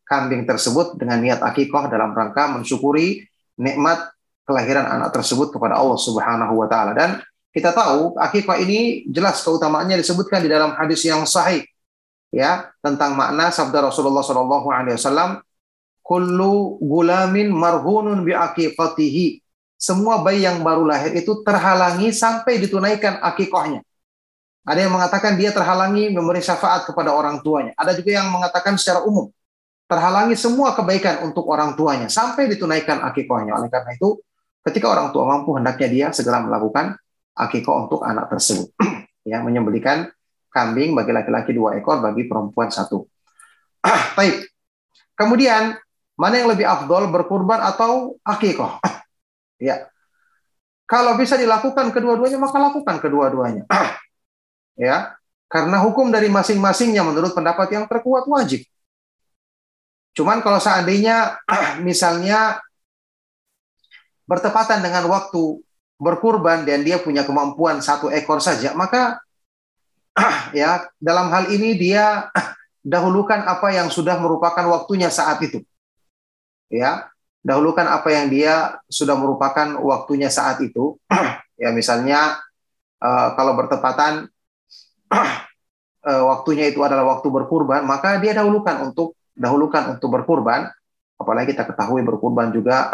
kambing 0.03 0.43
tersebut 0.43 0.99
dengan 0.99 1.23
niat 1.23 1.39
akikoh 1.39 1.87
dalam 1.87 2.11
rangka 2.11 2.51
mensyukuri 2.51 3.23
nikmat 3.55 4.11
kelahiran 4.43 4.91
anak 4.91 5.15
tersebut 5.15 5.55
kepada 5.55 5.79
Allah 5.79 5.95
Subhanahu 5.95 6.59
Wa 6.59 6.67
Taala. 6.67 6.93
Dan 6.97 7.23
kita 7.53 7.71
tahu 7.77 8.17
akikah 8.17 8.57
ini 8.59 9.05
jelas 9.13 9.45
keutamaannya 9.45 10.01
disebutkan 10.01 10.41
di 10.41 10.49
dalam 10.49 10.73
hadis 10.73 11.05
yang 11.05 11.29
sahih 11.29 11.69
ya 12.33 12.73
tentang 12.81 13.13
makna 13.13 13.53
sabda 13.53 13.93
Rasulullah 13.93 14.25
Shallallahu 14.25 14.69
Alaihi 14.73 14.97
Wasallam 14.97 15.45
kullu 16.01 16.81
gulamin 16.81 17.53
marhunun 17.53 18.25
bi 18.25 18.33
akikatihi. 18.33 19.39
Semua 19.83 20.23
bayi 20.23 20.47
yang 20.47 20.63
baru 20.63 20.87
lahir 20.87 21.11
itu 21.11 21.43
terhalangi 21.43 22.15
sampai 22.15 22.63
ditunaikan 22.63 23.19
akikahnya. 23.19 23.83
Ada 24.63 24.87
yang 24.87 24.95
mengatakan 24.95 25.35
dia 25.35 25.51
terhalangi 25.51 26.15
memberi 26.15 26.39
syafaat 26.39 26.87
kepada 26.87 27.11
orang 27.11 27.43
tuanya. 27.43 27.75
Ada 27.75 27.99
juga 27.99 28.15
yang 28.15 28.31
mengatakan 28.31 28.79
secara 28.79 29.03
umum 29.03 29.27
terhalangi 29.93 30.39
semua 30.41 30.73
kebaikan 30.73 31.21
untuk 31.29 31.45
orang 31.53 31.77
tuanya 31.77 32.09
sampai 32.09 32.49
ditunaikan 32.49 33.05
akikahnya. 33.05 33.59
Oleh 33.61 33.69
karena 33.69 33.93
itu 33.93 34.23
ketika 34.65 34.89
orang 34.89 35.13
tua 35.13 35.29
mampu 35.29 35.53
hendaknya 35.59 35.89
dia 35.91 36.07
segera 36.17 36.41
melakukan 36.41 36.97
akikoh 37.37 37.89
untuk 37.89 38.01
anak 38.05 38.29
tersebut. 38.33 38.73
ya, 39.31 39.41
menyembelikan 39.41 40.09
kambing 40.53 40.93
bagi 40.93 41.13
laki-laki 41.17 41.57
dua 41.57 41.81
ekor, 41.81 42.05
bagi 42.05 42.29
perempuan 42.29 42.69
satu. 42.69 43.05
Baik. 44.19 44.49
Kemudian 45.17 45.77
mana 46.17 46.35
yang 46.37 46.49
lebih 46.53 46.69
afdol 46.69 47.09
berkurban 47.09 47.61
atau 47.61 48.21
akikoh? 48.25 48.79
ya. 49.63 49.89
Kalau 50.85 51.17
bisa 51.17 51.41
dilakukan 51.41 51.89
kedua-duanya 51.89 52.37
maka 52.37 52.61
lakukan 52.61 53.01
kedua-duanya. 53.01 53.65
ya. 54.77 55.17
Karena 55.49 55.85
hukum 55.85 56.09
dari 56.09 56.33
masing-masingnya 56.33 57.05
menurut 57.05 57.37
pendapat 57.37 57.69
yang 57.73 57.85
terkuat 57.85 58.25
wajib. 58.29 58.65
Cuman 60.13 60.45
kalau 60.45 60.61
seandainya 60.61 61.41
misalnya 61.81 62.61
bertepatan 64.29 64.85
dengan 64.85 65.09
waktu 65.09 65.61
berkurban 66.03 66.67
dan 66.67 66.83
dia 66.83 66.99
punya 66.99 67.23
kemampuan 67.23 67.79
satu 67.79 68.11
ekor 68.11 68.43
saja, 68.43 68.75
maka 68.75 69.23
ya 70.51 70.83
dalam 70.99 71.31
hal 71.31 71.47
ini 71.55 71.79
dia 71.79 72.27
dahulukan 72.83 73.47
apa 73.47 73.71
yang 73.71 73.87
sudah 73.87 74.19
merupakan 74.19 74.67
waktunya 74.67 75.07
saat 75.15 75.39
itu. 75.47 75.63
Ya, 76.67 77.07
dahulukan 77.47 77.87
apa 77.87 78.11
yang 78.11 78.27
dia 78.27 78.83
sudah 78.91 79.15
merupakan 79.15 79.79
waktunya 79.79 80.27
saat 80.27 80.59
itu. 80.59 80.99
ya 81.63 81.71
misalnya 81.71 82.43
uh, 82.99 83.39
kalau 83.39 83.55
bertepatan 83.55 84.27
uh, 86.03 86.23
waktunya 86.35 86.67
itu 86.67 86.83
adalah 86.83 87.07
waktu 87.07 87.31
berkurban, 87.31 87.87
maka 87.87 88.19
dia 88.19 88.35
dahulukan 88.35 88.91
untuk 88.91 89.15
dahulukan 89.39 89.95
untuk 89.95 90.11
berkurban. 90.11 90.67
Apalagi 91.15 91.55
kita 91.55 91.63
ketahui 91.71 92.03
berkurban 92.03 92.51
juga 92.51 92.91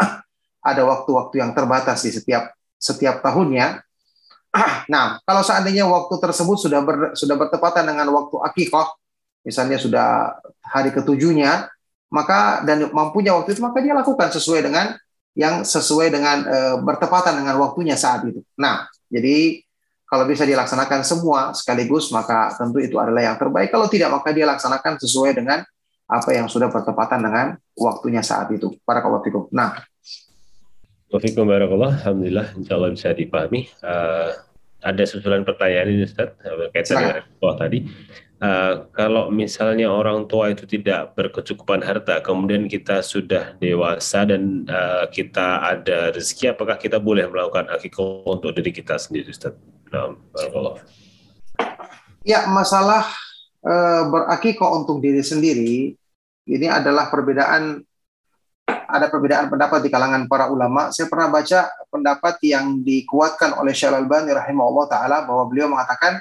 ada 0.61 0.85
waktu-waktu 0.85 1.41
yang 1.41 1.57
terbatas 1.57 2.05
di 2.05 2.13
setiap 2.13 2.58
setiap 2.79 3.19
tahunnya. 3.21 3.83
Nah, 4.89 5.21
kalau 5.21 5.45
seandainya 5.45 5.85
waktu 5.85 6.15
tersebut 6.17 6.57
sudah 6.57 6.81
ber, 6.81 7.13
sudah 7.13 7.37
bertepatan 7.37 7.85
dengan 7.85 8.09
waktu 8.09 8.41
akikoh, 8.41 8.89
misalnya 9.45 9.77
sudah 9.77 10.07
hari 10.65 10.89
ketujuhnya, 10.89 11.69
maka 12.09 12.65
dan 12.65 12.89
mampunya 12.89 13.37
waktu 13.37 13.53
itu, 13.53 13.61
maka 13.61 13.77
dia 13.85 13.93
lakukan 13.93 14.33
sesuai 14.33 14.65
dengan 14.65 14.97
yang 15.37 15.61
sesuai 15.61 16.09
dengan 16.09 16.41
e, 16.41 16.57
bertepatan 16.81 17.37
dengan 17.45 17.61
waktunya 17.61 17.93
saat 17.93 18.25
itu. 18.25 18.41
Nah, 18.57 18.89
jadi 19.13 19.61
kalau 20.09 20.25
bisa 20.25 20.41
dilaksanakan 20.41 21.05
semua 21.05 21.53
sekaligus, 21.53 22.09
maka 22.09 22.49
tentu 22.57 22.81
itu 22.81 22.97
adalah 22.97 23.21
yang 23.21 23.37
terbaik. 23.37 23.69
Kalau 23.69 23.85
tidak, 23.85 24.09
maka 24.09 24.33
dia 24.33 24.49
laksanakan 24.49 24.97
sesuai 24.97 25.37
dengan 25.37 25.61
apa 26.09 26.29
yang 26.33 26.49
sudah 26.49 26.73
bertepatan 26.73 27.21
dengan 27.21 27.47
waktunya 27.77 28.25
saat 28.25 28.49
itu. 28.49 28.73
Para 28.81 29.05
kawan 29.05 29.21
Nah, 29.53 29.77
Waalaikumsalam 31.09 31.49
warahmatullahi 31.49 31.95
Alhamdulillah, 32.05 32.47
insya 32.53 32.73
Allah 32.77 32.93
bisa 32.93 33.09
dipahami. 33.17 33.65
Uh, 33.81 34.29
ada 34.85 35.03
susulan 35.09 35.41
pertanyaan 35.41 35.89
ini 35.89 36.05
Ustaz, 36.05 36.37
berkaitan 36.37 36.95
dengan 37.01 37.25
bawah 37.41 37.57
tadi. 37.57 37.89
Uh, 38.37 38.85
kalau 38.93 39.33
misalnya 39.33 39.89
orang 39.89 40.29
tua 40.29 40.53
itu 40.53 40.69
tidak 40.69 41.17
berkecukupan 41.17 41.81
harta, 41.81 42.21
kemudian 42.21 42.69
kita 42.69 43.01
sudah 43.01 43.57
dewasa 43.57 44.21
dan 44.29 44.69
uh, 44.69 45.09
kita 45.09 45.65
ada 45.65 46.13
rezeki, 46.13 46.53
apakah 46.53 46.77
kita 46.77 47.01
boleh 47.01 47.25
melakukan 47.25 47.73
akikah 47.73 48.29
untuk 48.29 48.53
diri 48.53 48.69
kita 48.69 49.01
sendiri, 49.01 49.33
Ustaz? 49.33 49.57
Nah, 49.89 50.13
Ya, 52.21 52.45
masalah 52.45 53.09
uh, 53.65 54.05
berakikah 54.13 54.77
untuk 54.77 55.01
diri 55.01 55.25
sendiri 55.25 55.97
ini 56.45 56.67
adalah 56.69 57.09
perbedaan 57.09 57.81
ada 58.89 59.05
perbedaan 59.09 59.49
pendapat 59.49 59.85
di 59.85 59.89
kalangan 59.93 60.25
para 60.25 60.49
ulama. 60.49 60.89
Saya 60.89 61.05
pernah 61.05 61.29
baca 61.29 61.69
pendapat 61.93 62.41
yang 62.45 62.81
dikuatkan 62.81 63.57
oleh 63.57 63.73
Syekh 63.73 63.93
Al-Albani 63.93 64.33
rahimahullah 64.33 64.85
taala 64.89 65.17
bahwa 65.25 65.45
beliau 65.45 65.69
mengatakan 65.69 66.17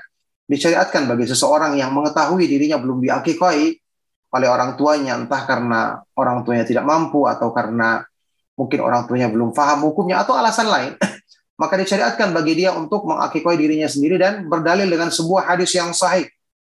disyariatkan 0.48 1.04
bagi 1.04 1.28
seseorang 1.28 1.76
yang 1.76 1.92
mengetahui 1.92 2.48
dirinya 2.48 2.80
belum 2.80 3.04
diakikahi 3.04 3.68
oleh 4.28 4.48
orang 4.48 4.76
tuanya 4.76 5.16
entah 5.16 5.44
karena 5.44 6.00
orang 6.16 6.44
tuanya 6.44 6.64
tidak 6.64 6.84
mampu 6.84 7.24
atau 7.24 7.52
karena 7.52 8.04
mungkin 8.56 8.80
orang 8.84 9.08
tuanya 9.08 9.28
belum 9.32 9.56
paham 9.56 9.88
hukumnya 9.88 10.20
atau 10.24 10.36
alasan 10.36 10.68
lain 10.68 10.92
maka 11.60 11.74
disyariatkan 11.80 12.32
bagi 12.32 12.64
dia 12.64 12.76
untuk 12.76 13.08
mengakikahi 13.08 13.56
dirinya 13.56 13.88
sendiri 13.88 14.20
dan 14.20 14.44
berdalil 14.48 14.88
dengan 14.88 15.08
sebuah 15.08 15.52
hadis 15.52 15.72
yang 15.76 15.96
sahih 15.96 16.28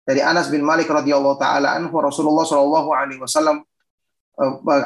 dari 0.05 0.21
Anas 0.21 0.49
bin 0.49 0.65
Malik 0.65 0.89
radhiyallahu 0.89 1.37
taala 1.37 1.77
anhu 1.77 1.93
Rasulullah 2.01 2.45
shallallahu 2.45 2.89
alaihi 2.93 3.21
wasallam 3.21 3.61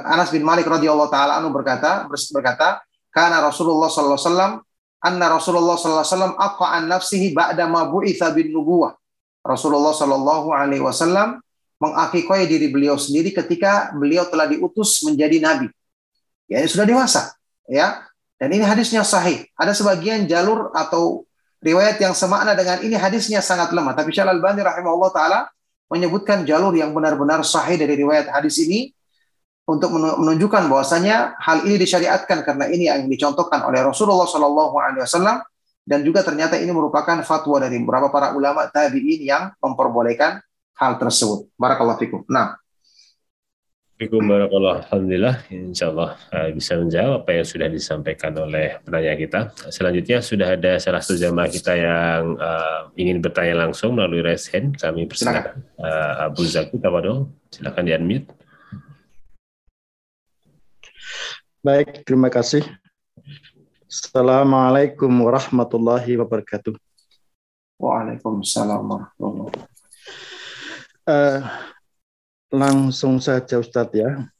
Anas 0.03 0.29
bin 0.29 0.43
Malik 0.43 0.67
radhiyallahu 0.67 1.07
taala 1.07 1.39
anu 1.39 1.55
berkata 1.55 2.03
berkata 2.35 2.83
karena 3.15 3.39
Rasulullah 3.39 3.87
sallallahu 3.87 4.19
alaihi 4.19 4.29
wasallam 4.29 4.53
anna 4.99 5.25
Rasulullah 5.31 5.75
sallallahu 5.79 6.03
alaihi 6.03 6.15
wasallam 6.15 6.33
aqa'an 6.35 6.83
nafsihi 6.91 7.27
ba'da 7.31 7.63
ma 7.69 7.87
bu'itsa 7.87 8.35
bin 8.35 8.51
nubuwah. 8.51 8.93
Rasulullah 9.47 9.95
sallallahu 9.95 10.51
alaihi 10.51 10.83
wasallam 10.83 11.39
mengakikoi 11.79 12.49
diri 12.49 12.67
beliau 12.67 12.99
sendiri 12.99 13.31
ketika 13.31 13.95
beliau 13.95 14.27
telah 14.27 14.49
diutus 14.49 14.99
menjadi 15.07 15.39
nabi. 15.39 15.67
Ya, 16.51 16.63
sudah 16.67 16.83
dewasa, 16.87 17.35
ya. 17.69 18.03
Dan 18.37 18.53
ini 18.53 18.63
hadisnya 18.63 19.01
sahih. 19.01 19.47
Ada 19.57 19.73
sebagian 19.73 20.29
jalur 20.29 20.69
atau 20.75 21.25
riwayat 21.63 21.97
yang 21.97 22.13
semakna 22.13 22.53
dengan 22.53 22.81
ini 22.85 22.93
hadisnya 22.93 23.41
sangat 23.41 23.73
lemah. 23.73 23.97
Tapi 23.97 24.13
Syekh 24.13 24.29
Al-Albani 24.29 24.61
rahimahullah 24.61 25.11
taala 25.11 25.39
menyebutkan 25.89 26.45
jalur 26.45 26.75
yang 26.75 26.93
benar-benar 26.93 27.41
sahih 27.41 27.79
dari 27.79 27.97
riwayat 27.97 28.29
hadis 28.29 28.61
ini 28.61 28.93
untuk 29.67 29.91
menunjukkan 29.91 30.71
bahwasanya 30.71 31.35
hal 31.43 31.67
ini 31.67 31.75
disyariatkan 31.75 32.47
karena 32.47 32.71
ini 32.71 32.87
yang 32.87 33.03
dicontohkan 33.11 33.67
oleh 33.67 33.83
Rasulullah 33.83 34.23
Shallallahu 34.23 34.75
Alaihi 34.79 35.03
Wasallam 35.03 35.43
dan 35.83 35.99
juga 36.07 36.23
ternyata 36.23 36.55
ini 36.55 36.71
merupakan 36.71 37.19
fatwa 37.27 37.59
dari 37.59 37.83
beberapa 37.83 38.07
para 38.07 38.31
ulama 38.31 38.71
tabiin 38.71 39.27
yang 39.27 39.51
memperbolehkan 39.59 40.39
hal 40.79 40.95
tersebut. 40.95 41.51
Barakallahu 41.59 41.99
fikum. 41.99 42.21
Nah, 42.31 42.55
Fikum 43.97 44.29
barakallah. 44.29 44.85
Alhamdulillah, 44.85 45.49
insya 45.49 45.89
Allah 45.89 46.13
uh, 46.29 46.53
bisa 46.53 46.77
menjawab 46.77 47.25
apa 47.25 47.33
yang 47.33 47.47
sudah 47.49 47.65
disampaikan 47.65 48.29
oleh 48.37 48.77
penanya 48.85 49.17
kita. 49.17 49.39
Selanjutnya 49.73 50.21
sudah 50.21 50.53
ada 50.53 50.77
salah 50.77 51.01
satu 51.01 51.17
jamaah 51.17 51.49
kita 51.49 51.73
yang 51.73 52.37
uh, 52.37 52.93
ingin 52.93 53.17
bertanya 53.25 53.65
langsung 53.65 53.97
melalui 53.97 54.21
raise 54.21 54.53
hand. 54.53 54.77
Kami 54.77 55.09
persilakan 55.09 55.65
uh, 55.81 56.29
Abu 56.29 56.45
Zaki 56.45 56.77
Tawadol. 56.77 57.25
Silakan 57.49 57.89
di 57.89 57.91
unmute. 57.97 58.29
Baik, 61.67 62.07
terima 62.07 62.31
kasih. 62.31 62.63
Assalamualaikum 63.91 65.11
warahmatullahi 65.11 66.15
wabarakatuh. 66.15 66.79
Waalaikumsalam 67.75 68.87
warahmatullahi 68.87 69.51
wabarakatuh. 69.51 69.75
Eh, 71.11 71.39
langsung 72.55 73.19
saja 73.19 73.59
Ustadz 73.59 73.99
ya. 73.99 74.31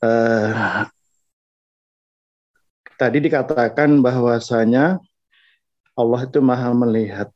Eh, 0.00 0.88
tadi 2.96 3.20
dikatakan 3.20 4.00
bahwasanya 4.00 4.96
Allah 5.92 6.20
itu 6.24 6.40
maha 6.40 6.72
melihat. 6.72 7.28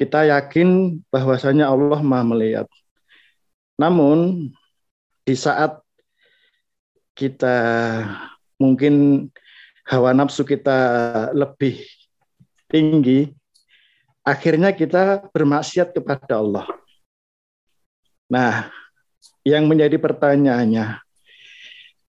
Kita 0.00 0.24
yakin 0.32 0.96
bahwasanya 1.12 1.68
Allah 1.68 2.00
maha 2.00 2.24
melihat. 2.24 2.66
Namun 3.76 4.48
di 5.28 5.36
saat 5.36 5.83
kita 7.14 7.56
mungkin 8.58 9.26
hawa 9.86 10.10
nafsu 10.10 10.42
kita 10.42 10.76
lebih 11.30 11.80
tinggi, 12.66 13.30
akhirnya 14.26 14.74
kita 14.74 15.30
bermaksiat 15.30 15.94
kepada 15.94 16.42
Allah. 16.42 16.66
Nah, 18.26 18.68
yang 19.46 19.70
menjadi 19.70 19.94
pertanyaannya, 20.00 20.98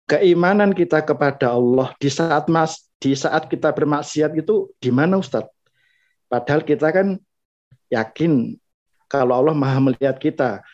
keimanan 0.09 0.71
kita 0.73 1.05
kepada 1.05 1.53
Allah 1.53 1.93
di 2.01 2.09
saat 2.09 2.49
mas 2.49 2.87
di 2.97 3.13
saat 3.13 3.45
kita 3.51 3.69
bermaksiat 3.69 4.33
itu 4.33 4.71
di 4.81 4.89
mana 4.89 5.21
Ustadz? 5.21 5.51
Padahal 6.25 6.65
kita 6.65 6.89
kan 6.89 7.21
yakin 7.93 8.57
kalau 9.05 9.37
Allah 9.37 9.53
Maha 9.53 9.91
melihat 9.91 10.17
kita, 10.17 10.65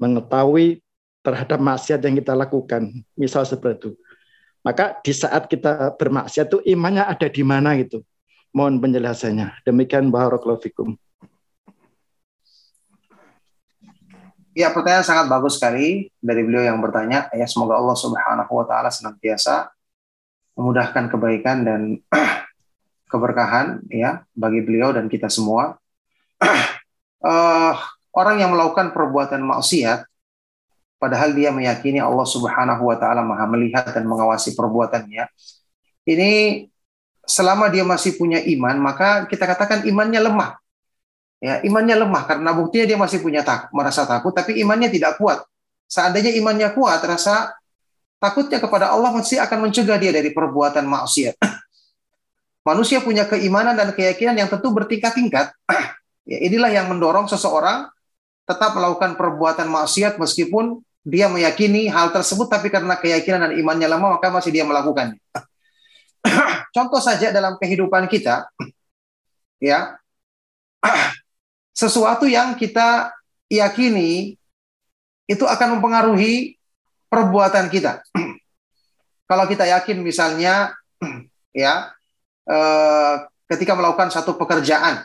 mengetahui 0.00 0.80
terhadap 1.28 1.60
maksiat 1.60 2.00
yang 2.00 2.16
kita 2.16 2.32
lakukan, 2.32 2.88
misal 3.12 3.44
seperti 3.44 3.76
itu. 3.76 3.90
Maka 4.64 4.96
di 5.04 5.12
saat 5.12 5.44
kita 5.44 5.92
bermaksiat 6.00 6.48
itu 6.48 6.58
imannya 6.72 7.04
ada 7.04 7.28
di 7.28 7.44
mana 7.44 7.76
gitu. 7.76 8.00
Mohon 8.56 8.88
penjelasannya. 8.88 9.60
Demikian 9.68 10.08
barakallahu 10.08 10.64
fikum. 10.64 10.96
Ya, 14.56 14.74
pertanyaan 14.74 15.06
sangat 15.06 15.30
bagus 15.30 15.60
sekali 15.60 16.10
dari 16.18 16.42
beliau 16.42 16.66
yang 16.66 16.80
bertanya. 16.82 17.30
Ya, 17.30 17.46
semoga 17.46 17.78
Allah 17.78 17.94
Subhanahu 17.94 18.50
wa 18.50 18.64
taala 18.66 18.90
senantiasa 18.90 19.70
memudahkan 20.58 21.12
kebaikan 21.14 21.62
dan 21.62 21.80
keberkahan 23.12 23.86
ya 23.92 24.26
bagi 24.34 24.64
beliau 24.64 24.90
dan 24.90 25.06
kita 25.06 25.30
semua. 25.30 25.78
uh, 27.22 27.76
orang 28.18 28.42
yang 28.42 28.50
melakukan 28.50 28.90
perbuatan 28.90 29.46
maksiat 29.46 30.08
padahal 30.98 31.32
dia 31.32 31.54
meyakini 31.54 32.02
Allah 32.02 32.26
Subhanahu 32.26 32.90
wa 32.90 32.96
taala 32.98 33.22
Maha 33.22 33.46
melihat 33.46 33.88
dan 33.94 34.04
mengawasi 34.04 34.52
perbuatannya. 34.58 35.30
Ini 36.04 36.30
selama 37.22 37.70
dia 37.70 37.86
masih 37.86 38.18
punya 38.18 38.42
iman, 38.42 38.76
maka 38.82 39.24
kita 39.30 39.46
katakan 39.46 39.86
imannya 39.86 40.20
lemah. 40.20 40.58
Ya, 41.38 41.62
imannya 41.62 42.02
lemah 42.02 42.26
karena 42.26 42.50
buktinya 42.50 42.86
dia 42.90 42.98
masih 42.98 43.22
punya 43.22 43.46
tak, 43.46 43.70
merasa 43.70 44.02
takut 44.02 44.34
tapi 44.34 44.58
imannya 44.58 44.90
tidak 44.90 45.22
kuat. 45.22 45.46
Seandainya 45.86 46.34
imannya 46.34 46.74
kuat, 46.74 46.98
rasa 47.06 47.54
takutnya 48.18 48.58
kepada 48.58 48.90
Allah 48.90 49.14
masih 49.14 49.38
akan 49.38 49.70
mencegah 49.70 49.96
dia 50.02 50.10
dari 50.10 50.34
perbuatan 50.34 50.82
maksiat. 50.82 51.38
Manusia 52.68 52.98
punya 52.98 53.24
keimanan 53.30 53.78
dan 53.78 53.94
keyakinan 53.94 54.34
yang 54.34 54.50
tentu 54.50 54.74
bertingkat-tingkat. 54.74 55.54
ya, 56.30 56.38
inilah 56.42 56.74
yang 56.74 56.90
mendorong 56.90 57.30
seseorang 57.30 57.86
tetap 58.48 58.74
melakukan 58.74 59.14
perbuatan 59.14 59.68
maksiat 59.70 60.18
meskipun 60.18 60.80
dia 61.06 61.30
meyakini 61.30 61.86
hal 61.88 62.10
tersebut 62.10 62.50
tapi 62.50 62.68
karena 62.68 62.98
keyakinan 62.98 63.48
dan 63.48 63.52
imannya 63.56 63.88
lemah 63.88 64.18
maka 64.18 64.28
masih 64.32 64.50
dia 64.50 64.64
melakukannya. 64.66 65.18
Contoh 66.74 67.00
saja 67.00 67.30
dalam 67.30 67.56
kehidupan 67.56 68.10
kita 68.10 68.50
ya 69.58 69.98
sesuatu 71.80 72.26
yang 72.26 72.54
kita 72.58 73.14
yakini 73.48 74.36
itu 75.28 75.44
akan 75.44 75.78
mempengaruhi 75.78 76.56
perbuatan 77.12 77.68
kita. 77.68 78.04
Kalau 79.30 79.44
kita 79.44 79.68
yakin 79.68 80.00
misalnya 80.00 80.72
ya 81.52 81.92
eh, 82.48 83.14
ketika 83.48 83.76
melakukan 83.76 84.12
satu 84.12 84.36
pekerjaan, 84.36 85.04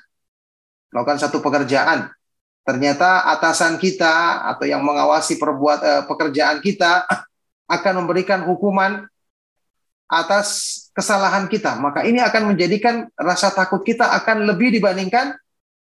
melakukan 0.91 1.19
satu 1.19 1.39
pekerjaan, 1.43 2.11
ternyata 2.63 3.27
atasan 3.27 3.75
kita 3.75 4.43
atau 4.55 4.65
yang 4.67 4.81
mengawasi 4.83 5.35
perbuat 5.35 5.79
eh, 5.83 6.03
pekerjaan 6.07 6.63
kita 6.63 7.03
akan 7.75 7.93
memberikan 8.03 8.43
hukuman 8.47 9.07
atas 10.07 10.79
kesalahan 10.93 11.49
kita, 11.49 11.79
maka 11.79 12.05
ini 12.05 12.21
akan 12.21 12.53
menjadikan 12.53 13.09
rasa 13.17 13.49
takut 13.49 13.81
kita 13.81 14.13
akan 14.13 14.45
lebih 14.45 14.69
dibandingkan 14.69 15.33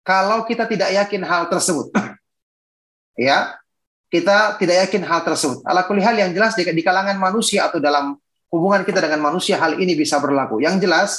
kalau 0.05 0.47
kita 0.47 0.69
tidak 0.69 0.93
yakin 0.93 1.25
hal 1.25 1.51
tersebut. 1.51 1.91
ya, 3.27 3.59
kita 4.07 4.55
tidak 4.55 4.87
yakin 4.87 5.03
hal 5.03 5.25
tersebut. 5.25 5.65
Ala 5.67 5.83
hal 5.83 6.15
yang 6.15 6.31
jelas 6.31 6.55
di, 6.55 6.63
di 6.63 6.83
kalangan 6.85 7.17
manusia 7.19 7.67
atau 7.67 7.83
dalam 7.83 8.15
hubungan 8.53 8.87
kita 8.87 9.03
dengan 9.03 9.19
manusia 9.19 9.59
hal 9.59 9.75
ini 9.75 9.97
bisa 9.99 10.15
berlaku. 10.23 10.63
Yang 10.63 10.75
jelas 10.87 11.11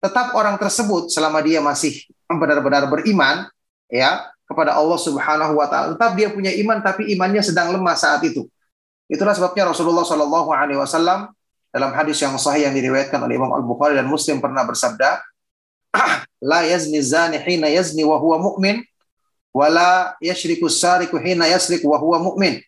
tetap 0.00 0.36
orang 0.36 0.60
tersebut 0.60 1.08
selama 1.08 1.40
dia 1.40 1.64
masih 1.64 2.04
benar-benar 2.28 2.88
beriman 2.88 3.48
ya 3.88 4.28
kepada 4.50 4.74
Allah 4.74 4.98
Subhanahu 4.98 5.54
wa 5.54 5.70
taala, 5.70 5.94
tetap 5.94 6.18
dia 6.18 6.26
punya 6.26 6.50
iman 6.58 6.82
tapi 6.82 7.06
imannya 7.14 7.38
sedang 7.38 7.70
lemah 7.70 7.94
saat 7.94 8.18
itu. 8.26 8.50
Itulah 9.06 9.30
sebabnya 9.38 9.70
Rasulullah 9.70 10.02
Shallallahu 10.02 10.50
alaihi 10.50 10.82
wasallam 10.82 11.30
dalam 11.70 11.94
hadis 11.94 12.18
yang 12.18 12.34
sahih 12.34 12.66
yang 12.66 12.74
diriwayatkan 12.74 13.22
oleh 13.22 13.38
Imam 13.38 13.54
Al-Bukhari 13.54 13.94
dan 13.94 14.10
Muslim 14.10 14.42
pernah 14.42 14.66
bersabda, 14.66 15.22
la 16.50 16.66
yazni 16.66 16.98
zani 16.98 17.38
hina 17.38 17.70
yazni 17.70 18.02
wa 18.02 18.18
huwa 18.18 18.42
mu'min 18.42 18.82
wala 19.54 20.18
yashriku 20.18 20.66
sariku 20.66 21.14
hina 21.22 21.46
yasrik 21.46 21.86
wa 21.86 21.94
huwa 22.02 22.18
mu'min. 22.18 22.58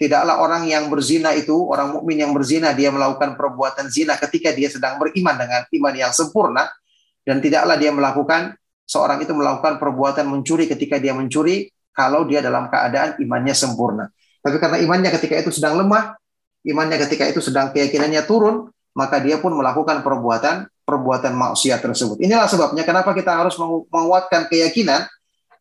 Tidaklah 0.00 0.40
orang 0.40 0.64
yang 0.64 0.88
berzina 0.88 1.36
itu, 1.36 1.52
orang 1.52 1.92
mukmin 1.92 2.24
yang 2.24 2.32
berzina 2.32 2.72
dia 2.72 2.88
melakukan 2.88 3.36
perbuatan 3.36 3.92
zina 3.92 4.16
ketika 4.16 4.48
dia 4.48 4.72
sedang 4.72 4.96
beriman 4.96 5.36
dengan 5.36 5.60
iman 5.68 5.92
yang 5.92 6.08
sempurna 6.16 6.72
dan 7.20 7.36
tidaklah 7.44 7.76
dia 7.76 7.92
melakukan 7.92 8.56
seorang 8.90 9.22
itu 9.22 9.30
melakukan 9.30 9.78
perbuatan 9.78 10.26
mencuri 10.26 10.66
ketika 10.66 10.98
dia 10.98 11.14
mencuri 11.14 11.70
kalau 11.94 12.26
dia 12.26 12.42
dalam 12.42 12.66
keadaan 12.66 13.22
imannya 13.22 13.54
sempurna. 13.54 14.10
Tapi 14.42 14.58
karena 14.58 14.82
imannya 14.82 15.10
ketika 15.14 15.38
itu 15.38 15.54
sedang 15.54 15.78
lemah, 15.78 16.18
imannya 16.66 16.98
ketika 17.06 17.30
itu 17.30 17.38
sedang 17.38 17.70
keyakinannya 17.70 18.26
turun, 18.26 18.66
maka 18.98 19.22
dia 19.22 19.38
pun 19.38 19.54
melakukan 19.54 20.02
perbuatan 20.02 20.66
perbuatan 20.82 21.38
maksiat 21.38 21.78
tersebut. 21.78 22.18
Inilah 22.18 22.50
sebabnya 22.50 22.82
kenapa 22.82 23.14
kita 23.14 23.30
harus 23.30 23.54
menguatkan 23.94 24.50
keyakinan 24.50 25.06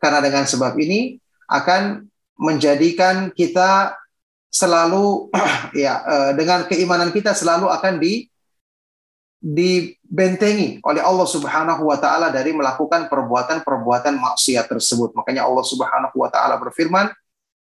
karena 0.01 0.19
dengan 0.25 0.49
sebab 0.49 0.73
ini 0.81 1.21
akan 1.45 2.09
menjadikan 2.39 3.29
kita 3.29 3.93
selalu 4.49 5.29
ya 5.85 6.01
eh, 6.01 6.31
dengan 6.33 6.65
keimanan 6.65 7.13
kita 7.13 7.37
selalu 7.37 7.69
akan 7.69 8.01
di 8.01 8.25
dibentengi 9.39 10.83
oleh 10.83 10.99
Allah 10.99 11.23
Subhanahu 11.23 11.87
wa 11.87 11.95
taala 11.95 12.27
dari 12.27 12.51
melakukan 12.51 13.07
perbuatan-perbuatan 13.07 14.19
maksiat 14.19 14.67
tersebut. 14.67 15.15
Makanya 15.15 15.47
Allah 15.47 15.63
Subhanahu 15.63 16.15
wa 16.19 16.27
taala 16.27 16.59
berfirman, 16.59 17.07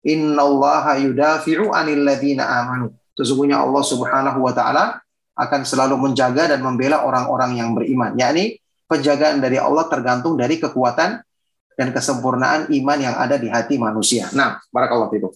"Innallaha 0.03 0.99
yudafi'u 0.99 1.71
'anil 1.71 2.03
ladzina 2.03 2.47
amanu." 2.59 2.91
Sesungguhnya 3.15 3.63
Allah 3.63 3.83
Subhanahu 3.83 4.43
wa 4.43 4.51
taala 4.51 4.99
akan 5.39 5.61
selalu 5.63 5.95
menjaga 5.95 6.51
dan 6.51 6.59
membela 6.59 7.07
orang-orang 7.07 7.55
yang 7.55 7.71
beriman. 7.71 8.11
Yakni 8.19 8.59
penjagaan 8.91 9.39
dari 9.39 9.55
Allah 9.55 9.87
tergantung 9.87 10.35
dari 10.35 10.59
kekuatan 10.59 11.23
dan 11.79 11.87
kesempurnaan 11.95 12.67
iman 12.75 12.99
yang 12.99 13.15
ada 13.15 13.39
di 13.39 13.47
hati 13.47 13.79
manusia. 13.79 14.27
Nah, 14.35 14.59
barakallahu 14.67 15.15
fikum. 15.15 15.31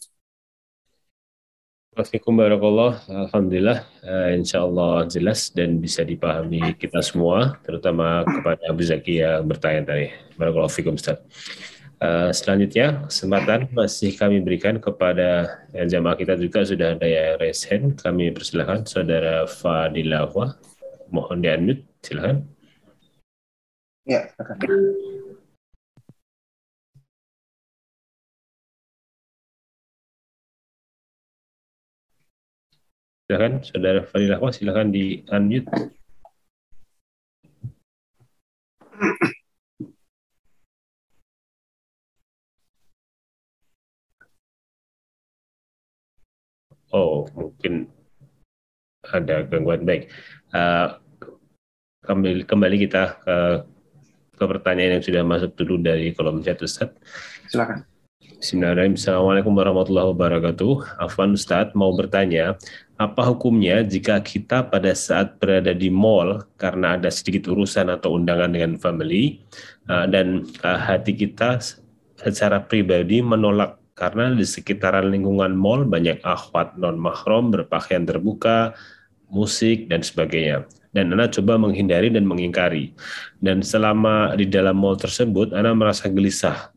Assalamualaikum 1.94 2.34
barakallah. 2.42 2.92
Alhamdulillah, 3.06 3.80
uh, 4.02 4.34
insya 4.34 4.66
Allah 4.66 5.06
jelas 5.06 5.54
dan 5.54 5.78
bisa 5.78 6.02
dipahami 6.02 6.74
kita 6.74 7.06
semua, 7.06 7.62
terutama 7.62 8.26
kepada 8.26 8.66
Abu 8.66 8.82
Zaki 8.82 9.22
yang 9.22 9.46
bertanya 9.46 9.94
tadi. 9.94 10.10
Barakallahu 10.34 10.74
fikum 10.74 10.98
Ustaz. 10.98 11.22
Uh, 12.02 12.34
selanjutnya, 12.34 13.06
kesempatan 13.06 13.70
masih 13.78 14.10
kami 14.18 14.42
berikan 14.42 14.82
kepada 14.82 15.62
yang 15.70 15.86
jamaah 15.86 16.18
kita 16.18 16.34
juga 16.34 16.66
sudah 16.66 16.98
ada 16.98 17.06
yang 17.06 17.38
raise 17.38 17.62
hand. 17.70 18.02
Kami 18.02 18.34
persilahkan 18.34 18.90
Saudara 18.90 19.46
Fadilahwa. 19.46 20.58
Mohon 21.14 21.46
di-unmute, 21.46 21.86
silahkan. 22.02 22.42
Ya, 24.10 24.34
Silahkan, 33.24 33.64
Saudara 33.64 34.04
Fadilahwa, 34.04 34.52
silahkan 34.52 34.92
di-unmute. 34.92 35.72
Oh, 46.92 47.24
mungkin 47.32 47.88
ada 49.08 49.48
gangguan 49.48 49.88
baik. 49.88 50.12
Uh, 50.52 51.00
kembali 52.04 52.44
kembali 52.44 52.76
kita 52.86 53.24
ke 53.24 53.36
ke 54.36 54.44
pertanyaan 54.44 55.00
yang 55.00 55.04
sudah 55.06 55.24
masuk 55.24 55.56
dulu 55.56 55.80
dari 55.80 56.12
kolom 56.12 56.44
chat 56.44 56.60
Ustaz. 56.60 56.92
Silakan. 57.48 57.88
Bismillahirrahmanirrahim. 58.44 59.00
Assalamualaikum 59.00 59.54
warahmatullahi 59.56 60.10
wabarakatuh. 60.12 61.00
Afwan 61.00 61.32
Ustaz 61.32 61.72
mau 61.80 61.96
bertanya, 61.96 62.60
apa 63.02 63.22
hukumnya 63.26 63.82
jika 63.82 64.22
kita 64.22 64.70
pada 64.70 64.94
saat 64.94 65.42
berada 65.42 65.74
di 65.74 65.90
mall 65.90 66.46
karena 66.62 66.94
ada 66.94 67.10
sedikit 67.10 67.50
urusan 67.50 67.90
atau 67.90 68.16
undangan 68.16 68.54
dengan 68.54 68.78
family 68.78 69.42
uh, 69.90 70.06
dan 70.06 70.46
uh, 70.62 70.78
hati 70.78 71.18
kita 71.18 71.58
secara 72.22 72.62
pribadi 72.62 73.20
menolak 73.26 73.82
karena 73.98 74.34
di 74.34 74.46
sekitaran 74.46 75.10
lingkungan 75.10 75.54
mall 75.54 75.86
banyak 75.86 76.22
akhwat 76.26 76.78
non 76.82 76.98
mahram 76.98 77.54
berpakaian 77.54 78.06
terbuka, 78.06 78.74
musik 79.30 79.90
dan 79.90 80.02
sebagainya 80.02 80.66
dan 80.94 81.10
Ana 81.10 81.26
coba 81.26 81.58
menghindari 81.58 82.14
dan 82.14 82.24
mengingkari. 82.24 82.94
Dan 83.42 83.66
selama 83.66 84.38
di 84.38 84.46
dalam 84.46 84.78
mall 84.78 84.94
tersebut, 84.94 85.50
Ana 85.52 85.74
merasa 85.74 86.06
gelisah 86.06 86.73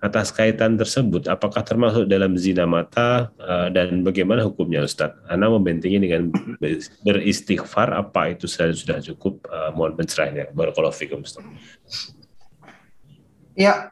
atas 0.00 0.30
kaitan 0.30 0.76
tersebut. 0.76 1.26
Apakah 1.26 1.64
termasuk 1.64 2.06
dalam 2.06 2.36
zina 2.36 2.68
mata 2.68 3.32
uh, 3.40 3.72
dan 3.72 4.04
bagaimana 4.04 4.44
hukumnya 4.44 4.84
Ustaz? 4.84 5.16
Ana 5.26 5.48
membentengi 5.48 5.98
dengan 5.98 6.28
beristighfar. 7.04 7.96
Apa 7.96 8.36
itu 8.36 8.44
sudah 8.44 8.72
sudah 8.76 8.98
cukup? 9.00 9.44
Uh, 9.48 9.72
mohon 9.72 9.96
pencerahnya. 9.96 10.52
Barakallahu 10.52 10.94
fikum 10.94 11.24
Ustaz. 11.24 11.42
Ya, 13.56 13.88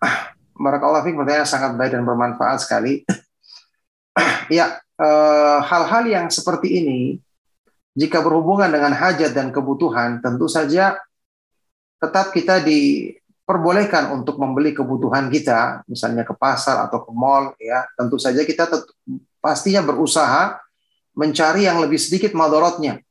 Barakallahu 0.54 1.02
fikum 1.02 1.26
pertanyaan 1.26 1.50
sangat 1.50 1.72
baik 1.74 1.98
dan 1.98 2.06
bermanfaat 2.06 2.62
sekali. 2.62 3.02
ya, 4.56 4.78
eh, 4.78 5.58
hal-hal 5.66 6.04
yang 6.06 6.26
seperti 6.30 6.78
ini 6.78 7.18
jika 7.98 8.22
berhubungan 8.22 8.70
dengan 8.70 8.94
hajat 8.94 9.34
dan 9.34 9.50
kebutuhan, 9.50 10.22
tentu 10.22 10.46
saja 10.46 10.94
tetap 11.98 12.30
kita 12.30 12.62
diperbolehkan 13.44 14.08
untuk 14.16 14.40
membeli 14.40 14.72
kebutuhan 14.72 15.28
kita, 15.28 15.84
misalnya 15.84 16.24
ke 16.24 16.32
pasar 16.32 16.88
atau 16.88 17.04
ke 17.04 17.12
mall, 17.12 17.52
ya. 17.60 17.84
Tentu 17.92 18.16
saja 18.16 18.40
kita 18.40 18.64
pastinya 19.36 19.84
berusaha 19.84 20.56
mencari 21.12 21.68
yang 21.68 21.76
lebih 21.84 22.00
sedikit 22.00 22.32
madorotnya. 22.32 23.04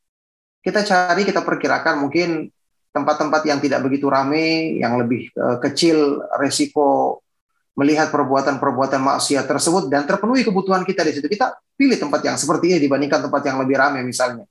Kita 0.58 0.82
cari, 0.82 1.22
kita 1.22 1.46
perkirakan 1.46 2.02
mungkin 2.02 2.50
tempat-tempat 2.90 3.46
yang 3.46 3.62
tidak 3.62 3.86
begitu 3.86 4.10
ramai, 4.10 4.82
yang 4.82 4.98
lebih 4.98 5.30
uh, 5.38 5.62
kecil 5.62 6.26
resiko 6.42 7.22
melihat 7.78 8.10
perbuatan-perbuatan 8.10 9.02
maksiat 9.06 9.46
tersebut 9.46 9.86
dan 9.86 10.10
terpenuhi 10.10 10.42
kebutuhan 10.42 10.82
kita 10.82 11.06
di 11.06 11.14
situ. 11.14 11.30
Kita 11.30 11.54
pilih 11.78 11.98
tempat 12.02 12.26
yang 12.26 12.42
seperti 12.42 12.74
ini 12.74 12.80
dibandingkan 12.82 13.30
tempat 13.30 13.42
yang 13.46 13.62
lebih 13.62 13.78
ramai 13.78 14.02
misalnya. 14.02 14.50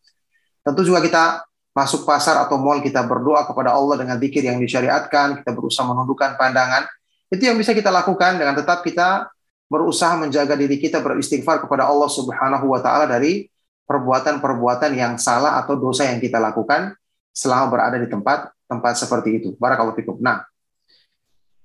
Tentu 0.62 0.86
juga 0.86 1.02
kita 1.02 1.42
masuk 1.72 2.04
pasar 2.04 2.36
atau 2.44 2.60
mall 2.60 2.84
kita 2.84 3.00
berdoa 3.04 3.48
kepada 3.48 3.72
Allah 3.72 3.96
dengan 4.00 4.16
zikir 4.20 4.44
yang 4.44 4.60
disyariatkan, 4.60 5.40
kita 5.40 5.50
berusaha 5.56 5.88
menundukkan 5.88 6.36
pandangan. 6.36 6.84
Itu 7.32 7.48
yang 7.48 7.56
bisa 7.56 7.72
kita 7.72 7.88
lakukan 7.88 8.36
dengan 8.36 8.52
tetap 8.52 8.84
kita 8.84 9.32
berusaha 9.72 10.12
menjaga 10.20 10.52
diri 10.52 10.76
kita 10.76 11.00
beristighfar 11.00 11.64
kepada 11.64 11.88
Allah 11.88 12.12
Subhanahu 12.12 12.68
wa 12.68 12.80
taala 12.84 13.08
dari 13.08 13.48
perbuatan-perbuatan 13.88 14.92
yang 14.92 15.16
salah 15.16 15.56
atau 15.64 15.80
dosa 15.80 16.04
yang 16.12 16.20
kita 16.20 16.36
lakukan 16.36 16.92
selama 17.32 17.72
berada 17.72 17.96
di 17.96 18.04
tempat 18.04 18.52
tempat 18.68 19.00
seperti 19.00 19.40
itu. 19.40 19.48
Barakallahu 19.56 19.96
fikum. 19.96 20.20
Nah, 20.20 20.44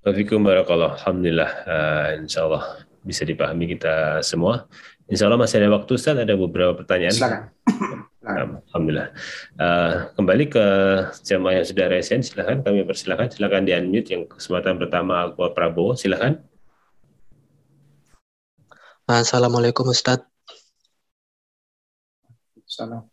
Waalaikumsalam 0.08 0.48
barakallah. 0.48 0.92
Alhamdulillah. 1.04 1.52
Uh, 1.68 2.08
insya 2.24 2.48
Allah 2.48 2.64
bisa 3.04 3.28
dipahami 3.28 3.76
kita 3.76 4.24
semua. 4.24 4.64
Insya 5.08 5.32
Allah 5.32 5.40
masih 5.40 5.64
ada 5.64 5.72
waktu, 5.72 5.92
Ustaz. 5.96 6.20
Ada 6.20 6.36
beberapa 6.36 6.76
pertanyaan. 6.76 7.16
Silakan. 7.16 7.42
Alhamdulillah. 8.28 9.16
Uh, 9.56 10.12
kembali 10.20 10.52
ke 10.52 10.66
jamaah 11.24 11.64
yang 11.64 11.68
sudah 11.68 11.88
resen, 11.88 12.20
silahkan 12.20 12.60
kami 12.60 12.84
persilahkan. 12.84 13.32
Silahkan 13.32 13.64
di 13.64 13.72
unmute 13.72 14.12
yang 14.12 14.28
kesempatan 14.28 14.76
pertama 14.76 15.32
Aku 15.32 15.48
Prabowo, 15.56 15.96
silahkan. 15.96 16.44
Assalamualaikum 19.08 19.88
Ustaz. 19.88 20.28
Salam. 22.68 23.08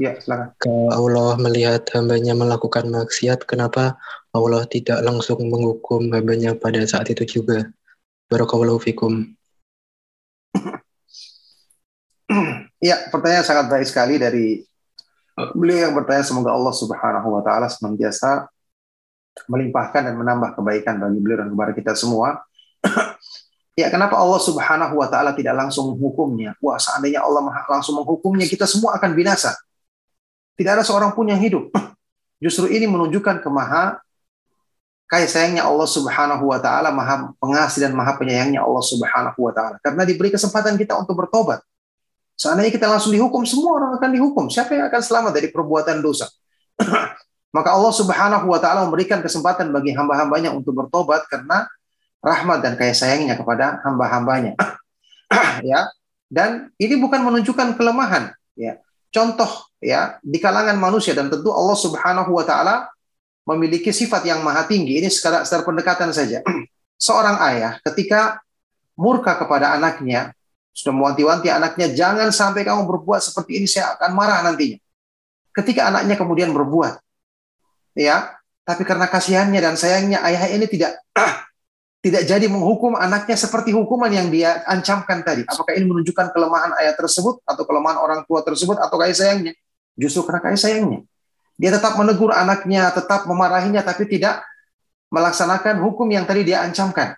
Ya, 0.00 0.16
silakan. 0.16 0.56
Kalau 0.56 0.88
Allah 0.88 1.36
melihat 1.36 1.84
hambanya 1.92 2.32
melakukan 2.32 2.88
maksiat, 2.88 3.44
kenapa 3.44 4.00
Allah 4.32 4.64
tidak 4.64 5.04
langsung 5.04 5.44
menghukum 5.44 6.08
hambanya 6.08 6.56
pada 6.56 6.80
saat 6.88 7.12
itu 7.12 7.28
juga? 7.28 7.68
Barakallahu 8.32 8.80
fikum. 8.80 9.36
Ya, 12.82 12.98
pertanyaan 13.14 13.46
sangat 13.46 13.70
baik 13.70 13.86
sekali 13.86 14.18
dari 14.18 14.66
beliau 15.54 15.86
yang 15.86 15.94
bertanya 15.94 16.26
semoga 16.26 16.50
Allah 16.50 16.74
Subhanahu 16.74 17.28
wa 17.30 17.42
taala 17.46 17.70
senantiasa 17.70 18.50
melimpahkan 19.48 20.10
dan 20.10 20.14
menambah 20.18 20.58
kebaikan 20.58 20.98
bagi 20.98 21.18
beliau 21.22 21.46
dan 21.46 21.48
kepada 21.54 21.72
kita 21.78 21.92
semua. 21.94 22.42
ya, 23.80 23.86
kenapa 23.86 24.18
Allah 24.18 24.40
Subhanahu 24.42 24.98
wa 24.98 25.06
taala 25.06 25.30
tidak 25.32 25.54
langsung 25.56 25.94
menghukumnya? 25.94 26.58
Wah, 26.58 26.76
seandainya 26.76 27.22
Allah 27.22 27.46
langsung 27.70 28.02
menghukumnya, 28.02 28.50
kita 28.50 28.66
semua 28.66 28.98
akan 28.98 29.14
binasa. 29.14 29.54
Tidak 30.58 30.72
ada 30.74 30.84
seorang 30.84 31.14
pun 31.14 31.30
yang 31.30 31.38
hidup. 31.38 31.70
Justru 32.44 32.66
ini 32.66 32.90
menunjukkan 32.90 33.40
kemaha 33.40 34.02
kasih 35.06 35.28
sayangnya 35.28 35.68
Allah 35.68 35.86
Subhanahu 35.86 36.50
wa 36.50 36.58
taala, 36.58 36.88
maha 36.88 37.30
pengasih 37.38 37.84
dan 37.84 37.92
maha 37.92 38.16
penyayangnya 38.18 38.64
Allah 38.64 38.82
Subhanahu 38.82 39.38
wa 39.38 39.52
taala. 39.54 39.76
Karena 39.84 40.02
diberi 40.02 40.34
kesempatan 40.34 40.74
kita 40.74 40.98
untuk 40.98 41.14
bertobat. 41.14 41.62
Seandainya 42.42 42.74
kita 42.74 42.90
langsung 42.90 43.14
dihukum, 43.14 43.46
semua 43.46 43.78
orang 43.78 43.90
akan 44.02 44.10
dihukum. 44.10 44.50
Siapa 44.50 44.74
yang 44.74 44.90
akan 44.90 44.98
selamat 44.98 45.30
dari 45.38 45.54
perbuatan 45.54 46.02
dosa? 46.02 46.26
Maka 47.56 47.70
Allah 47.70 47.94
Subhanahu 47.94 48.50
wa 48.50 48.58
taala 48.58 48.82
memberikan 48.82 49.22
kesempatan 49.22 49.70
bagi 49.70 49.94
hamba-hambanya 49.94 50.50
untuk 50.50 50.74
bertobat 50.74 51.22
karena 51.30 51.70
rahmat 52.18 52.58
dan 52.66 52.74
kasih 52.74 52.98
sayangnya 52.98 53.38
kepada 53.38 53.78
hamba-hambanya. 53.86 54.58
ya. 55.70 55.86
Dan 56.26 56.74
ini 56.82 56.98
bukan 56.98 57.22
menunjukkan 57.22 57.78
kelemahan, 57.78 58.34
ya. 58.58 58.82
Contoh 59.12 59.70
ya 59.78 60.18
di 60.24 60.42
kalangan 60.42 60.74
manusia 60.80 61.14
dan 61.14 61.30
tentu 61.30 61.54
Allah 61.54 61.78
Subhanahu 61.78 62.32
wa 62.32 62.42
taala 62.42 62.90
memiliki 63.46 63.94
sifat 63.94 64.26
yang 64.26 64.42
maha 64.42 64.66
tinggi. 64.66 64.98
Ini 64.98 65.06
secara, 65.14 65.46
secara 65.46 65.62
pendekatan 65.62 66.10
saja. 66.10 66.42
Seorang 67.06 67.38
ayah 67.54 67.78
ketika 67.86 68.42
murka 68.98 69.38
kepada 69.38 69.78
anaknya, 69.78 70.34
sudah 70.72 70.96
mewanti-wanti 70.96 71.52
anaknya, 71.52 71.92
jangan 71.92 72.32
sampai 72.32 72.64
kamu 72.64 72.88
berbuat 72.88 73.20
seperti 73.20 73.60
ini, 73.60 73.66
saya 73.68 73.92
akan 73.96 74.10
marah 74.16 74.40
nantinya. 74.40 74.80
Ketika 75.52 75.92
anaknya 75.92 76.16
kemudian 76.16 76.48
berbuat, 76.56 76.96
ya, 77.92 78.32
tapi 78.64 78.82
karena 78.88 79.04
kasihannya 79.04 79.60
dan 79.60 79.76
sayangnya 79.76 80.24
ayah 80.24 80.48
ini 80.48 80.64
tidak 80.64 80.96
tidak 82.04 82.22
jadi 82.24 82.46
menghukum 82.48 82.96
anaknya 82.96 83.36
seperti 83.36 83.70
hukuman 83.76 84.10
yang 84.10 84.32
dia 84.32 84.64
ancamkan 84.64 85.22
tadi. 85.22 85.44
Apakah 85.46 85.76
ini 85.76 85.86
menunjukkan 85.86 86.34
kelemahan 86.34 86.72
ayah 86.82 86.96
tersebut 86.96 87.44
atau 87.46 87.62
kelemahan 87.62 88.00
orang 88.00 88.20
tua 88.26 88.42
tersebut 88.42 88.80
atau 88.80 88.96
kasih 88.98 89.14
sayangnya? 89.14 89.52
Justru 89.94 90.26
karena 90.26 90.40
kasih 90.42 90.60
sayangnya. 90.60 91.00
Dia 91.60 91.70
tetap 91.70 91.94
menegur 92.00 92.34
anaknya, 92.34 92.90
tetap 92.90 93.28
memarahinya, 93.28 93.84
tapi 93.84 94.08
tidak 94.08 94.42
melaksanakan 95.12 95.78
hukum 95.84 96.08
yang 96.08 96.24
tadi 96.24 96.42
dia 96.42 96.64
ancamkan. 96.64 97.14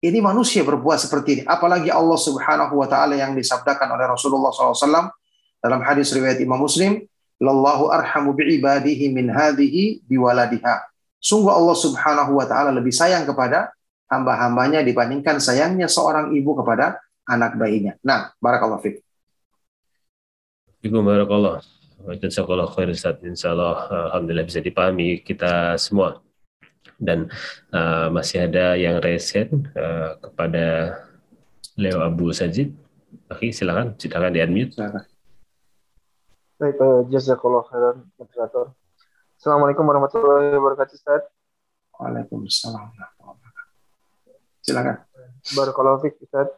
Ini 0.00 0.16
manusia 0.24 0.64
berbuat 0.64 0.96
seperti 0.96 1.28
ini. 1.36 1.42
Apalagi 1.44 1.92
Allah 1.92 2.16
Subhanahu 2.16 2.72
wa 2.72 2.88
taala 2.88 3.20
yang 3.20 3.36
disabdakan 3.36 3.84
oleh 3.92 4.08
Rasulullah 4.08 4.48
SAW 4.48 5.12
dalam 5.60 5.80
hadis 5.84 6.08
riwayat 6.16 6.40
Imam 6.40 6.56
Muslim, 6.56 7.04
"Lallahu 7.36 7.92
arhamu 7.92 8.32
bi'ibadihi 8.32 9.12
min 9.12 9.28
hadhihi 9.28 10.00
biwaladiha." 10.08 10.88
Sungguh 11.20 11.52
Allah 11.52 11.76
Subhanahu 11.76 12.32
wa 12.32 12.48
taala 12.48 12.72
lebih 12.72 12.96
sayang 12.96 13.28
kepada 13.28 13.76
hamba-hambanya 14.08 14.80
dibandingkan 14.80 15.36
sayangnya 15.36 15.84
seorang 15.84 16.32
ibu 16.32 16.56
kepada 16.56 16.96
anak 17.28 17.60
bayinya. 17.60 17.92
Nah, 18.00 18.32
barakallahu 18.40 18.80
fiik. 18.80 19.04
Ibu 20.80 20.96
barakallah. 21.04 21.60
Jazakallah 22.16 22.72
khair 22.72 22.88
Ustaz. 22.88 23.20
Insyaallah 23.20 24.08
alhamdulillah 24.16 24.48
bisa 24.48 24.64
dipahami 24.64 25.20
kita 25.20 25.76
semua 25.76 26.24
dan 27.00 27.32
uh, 27.72 28.12
masih 28.12 28.44
ada 28.46 28.76
yang 28.76 29.00
resen 29.00 29.66
uh, 29.72 30.20
kepada 30.20 31.00
Leo 31.80 32.04
Abu 32.04 32.30
Sajid. 32.36 32.76
Oke, 33.32 33.50
silakan, 33.50 33.96
silakan 33.96 34.36
di 34.36 34.44
unmute. 34.44 34.76
Baik, 36.60 36.76
uh, 36.76 37.08
jazakallah 37.08 37.64
khairan 37.72 37.96
moderator. 38.20 38.76
Assalamualaikum 39.40 39.88
warahmatullahi 39.88 40.52
wabarakatuh, 40.60 40.94
Ustaz. 41.00 41.24
Waalaikumsalam 41.96 42.92
Silakan. 44.60 45.00
Barakallahu 45.56 46.04
fiik, 46.04 46.20
Ustaz. 46.20 46.52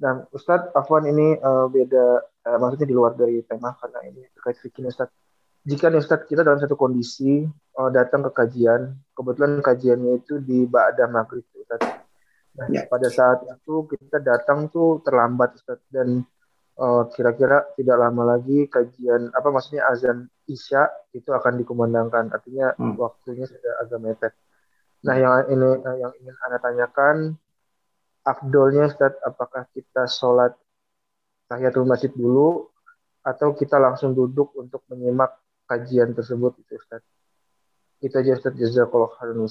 Dan 0.00 0.24
Ustaz, 0.32 0.72
Afwan 0.72 1.04
ini 1.06 1.36
uh, 1.38 1.68
beda, 1.68 2.24
uh, 2.48 2.58
maksudnya 2.58 2.88
di 2.88 2.96
luar 2.96 3.12
dari 3.14 3.44
tema 3.44 3.76
karena 3.76 4.00
ini 4.08 4.24
terkait 4.32 4.58
fikih 4.64 4.88
Ustaz 4.88 5.12
jika 5.64 5.88
nih 5.88 6.00
Ustaz 6.00 6.28
kita 6.28 6.44
dalam 6.44 6.60
satu 6.60 6.76
kondisi 6.76 7.44
uh, 7.80 7.90
datang 7.90 8.24
ke 8.28 8.30
kajian, 8.36 8.94
kebetulan 9.16 9.64
kajiannya 9.64 10.12
itu 10.20 10.40
di 10.40 10.68
Ba'da 10.68 11.08
Maghrib 11.08 11.44
Ustaz. 11.56 11.80
Nah, 12.54 12.70
ya. 12.70 12.86
pada 12.86 13.08
saat 13.10 13.42
itu 13.48 13.88
kita 13.90 14.22
datang 14.22 14.70
tuh 14.70 15.02
terlambat 15.02 15.58
Ustaz 15.58 15.80
dan 15.90 16.22
Oh, 16.74 17.06
kira-kira 17.06 17.70
tidak 17.78 18.02
lama 18.02 18.34
lagi 18.34 18.66
kajian 18.66 19.30
apa 19.30 19.46
maksudnya 19.54 19.86
azan 19.86 20.26
isya 20.50 20.90
itu 21.14 21.30
akan 21.30 21.62
dikumandangkan. 21.62 22.34
Artinya 22.34 22.74
Hmm. 22.74 22.98
waktunya 22.98 23.46
sudah 23.46 23.78
agak 23.78 23.98
mepet. 24.02 24.32
Nah, 25.06 25.14
yang 25.14 25.32
ini 25.54 25.70
eh, 25.78 25.96
yang 26.02 26.12
ingin 26.18 26.34
Anda 26.42 26.58
tanyakan 26.58 27.16
afdolnya 28.26 28.90
Ustaz, 28.90 29.14
apakah 29.22 29.70
kita 29.70 30.10
sholat 30.10 30.58
tahiyatul 31.46 31.86
masjid 31.86 32.10
dulu 32.10 32.66
atau 33.22 33.54
kita 33.54 33.78
langsung 33.78 34.10
duduk 34.10 34.50
untuk 34.58 34.82
menyimak 34.90 35.30
kajian 35.68 36.12
tersebut 36.12 36.56
itu 36.60 36.76
Ustaz. 36.76 37.02
Itu 38.00 38.14
aja 38.20 38.36
Ustaz 38.36 38.52
jazakallahu 38.56 39.16
khairan. 39.16 39.48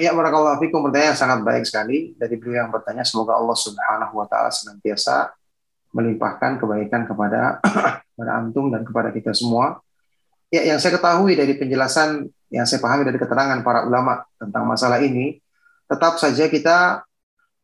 Ya, 0.00 0.16
barakallahu 0.16 0.58
fikum 0.64 0.82
pertanyaan 0.88 1.12
yang 1.12 1.20
sangat 1.20 1.38
baik 1.44 1.64
sekali 1.68 2.16
dari 2.16 2.34
beliau 2.40 2.64
yang 2.66 2.72
bertanya. 2.72 3.04
Semoga 3.04 3.36
Allah 3.36 3.54
Subhanahu 3.54 4.18
wa 4.18 4.26
taala 4.26 4.48
senantiasa 4.48 5.30
melimpahkan 5.92 6.56
kebaikan 6.56 7.04
kepada 7.04 7.60
kepada 8.10 8.32
antum 8.34 8.72
dan 8.72 8.82
kepada 8.82 9.12
kita 9.12 9.36
semua. 9.36 9.78
Ya, 10.48 10.64
yang 10.64 10.80
saya 10.80 10.96
ketahui 10.96 11.36
dari 11.36 11.56
penjelasan 11.56 12.28
yang 12.52 12.68
saya 12.68 12.80
pahami 12.80 13.08
dari 13.08 13.16
keterangan 13.16 13.60
para 13.64 13.88
ulama 13.88 14.24
tentang 14.36 14.64
masalah 14.68 15.00
ini, 15.00 15.40
tetap 15.88 16.20
saja 16.20 16.48
kita 16.48 17.04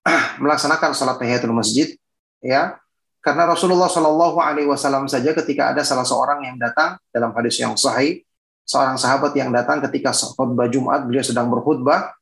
melaksanakan 0.42 0.96
sholat 0.96 1.20
tahiyatul 1.20 1.52
masjid, 1.52 1.96
ya, 2.40 2.80
karena 3.18 3.50
Rasulullah 3.50 3.90
Shallallahu 3.90 4.38
Alaihi 4.38 4.70
Wasallam 4.70 5.10
saja 5.10 5.34
ketika 5.34 5.74
ada 5.74 5.82
salah 5.82 6.06
seorang 6.06 6.46
yang 6.46 6.56
datang 6.56 6.96
dalam 7.10 7.34
hadis 7.34 7.58
yang 7.58 7.74
sahih, 7.74 8.22
seorang 8.62 8.94
sahabat 8.94 9.34
yang 9.34 9.50
datang 9.50 9.82
ketika 9.90 10.14
khutbah 10.14 10.70
Jumat 10.70 11.02
beliau 11.02 11.24
sedang 11.26 11.50
berkhutbah 11.50 12.14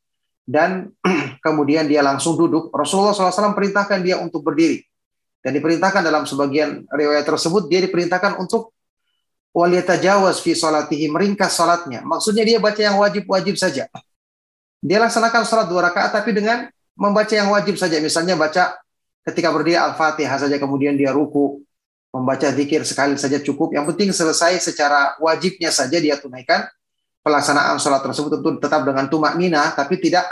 dan 0.48 0.94
kemudian 1.44 1.84
dia 1.84 2.00
langsung 2.00 2.38
duduk. 2.38 2.72
Rasulullah 2.72 3.12
SAW 3.12 3.52
perintahkan 3.52 4.00
dia 4.00 4.16
untuk 4.22 4.40
berdiri 4.46 4.80
dan 5.44 5.52
diperintahkan 5.52 6.00
dalam 6.00 6.24
sebagian 6.24 6.88
riwayat 6.88 7.28
tersebut 7.28 7.68
dia 7.68 7.84
diperintahkan 7.84 8.40
untuk 8.40 8.72
waliyatajawaz 9.52 10.40
fi 10.40 10.56
salatihi 10.56 11.12
meringkas 11.12 11.56
salatnya. 11.56 12.00
Maksudnya 12.04 12.44
dia 12.44 12.58
baca 12.62 12.80
yang 12.80 12.96
wajib-wajib 12.96 13.56
saja. 13.60 13.88
Dia 14.80 14.98
laksanakan 15.02 15.42
salat 15.44 15.66
dua 15.66 15.92
rakaat 15.92 16.14
tapi 16.14 16.32
dengan 16.36 16.68
membaca 16.96 17.32
yang 17.32 17.52
wajib 17.52 17.76
saja. 17.76 18.00
Misalnya 18.00 18.36
baca 18.36 18.76
ketika 19.26 19.50
berdiri 19.50 19.74
Al-Fatihah 19.74 20.38
saja 20.38 20.56
kemudian 20.56 20.94
dia 20.94 21.10
ruku, 21.10 21.66
membaca 22.14 22.48
zikir 22.48 22.86
sekali 22.86 23.18
saja 23.18 23.42
cukup. 23.42 23.74
Yang 23.74 23.92
penting 23.92 24.08
selesai 24.14 24.62
secara 24.62 25.18
wajibnya 25.18 25.68
saja 25.74 25.98
dia 25.98 26.16
tunaikan. 26.16 26.64
Pelaksanaan 27.26 27.82
sholat 27.82 28.06
tersebut 28.06 28.38
tentu 28.38 28.62
tetap 28.62 28.86
dengan 28.86 29.10
tumak 29.10 29.34
nina, 29.34 29.74
tapi 29.74 29.98
tidak 29.98 30.30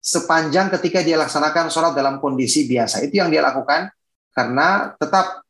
sepanjang 0.00 0.72
ketika 0.72 1.04
dia 1.04 1.20
laksanakan 1.20 1.68
sholat 1.68 1.92
dalam 1.92 2.16
kondisi 2.24 2.64
biasa. 2.64 3.04
Itu 3.04 3.20
yang 3.20 3.28
dia 3.28 3.44
lakukan 3.44 3.92
karena 4.32 4.96
tetap 4.96 5.44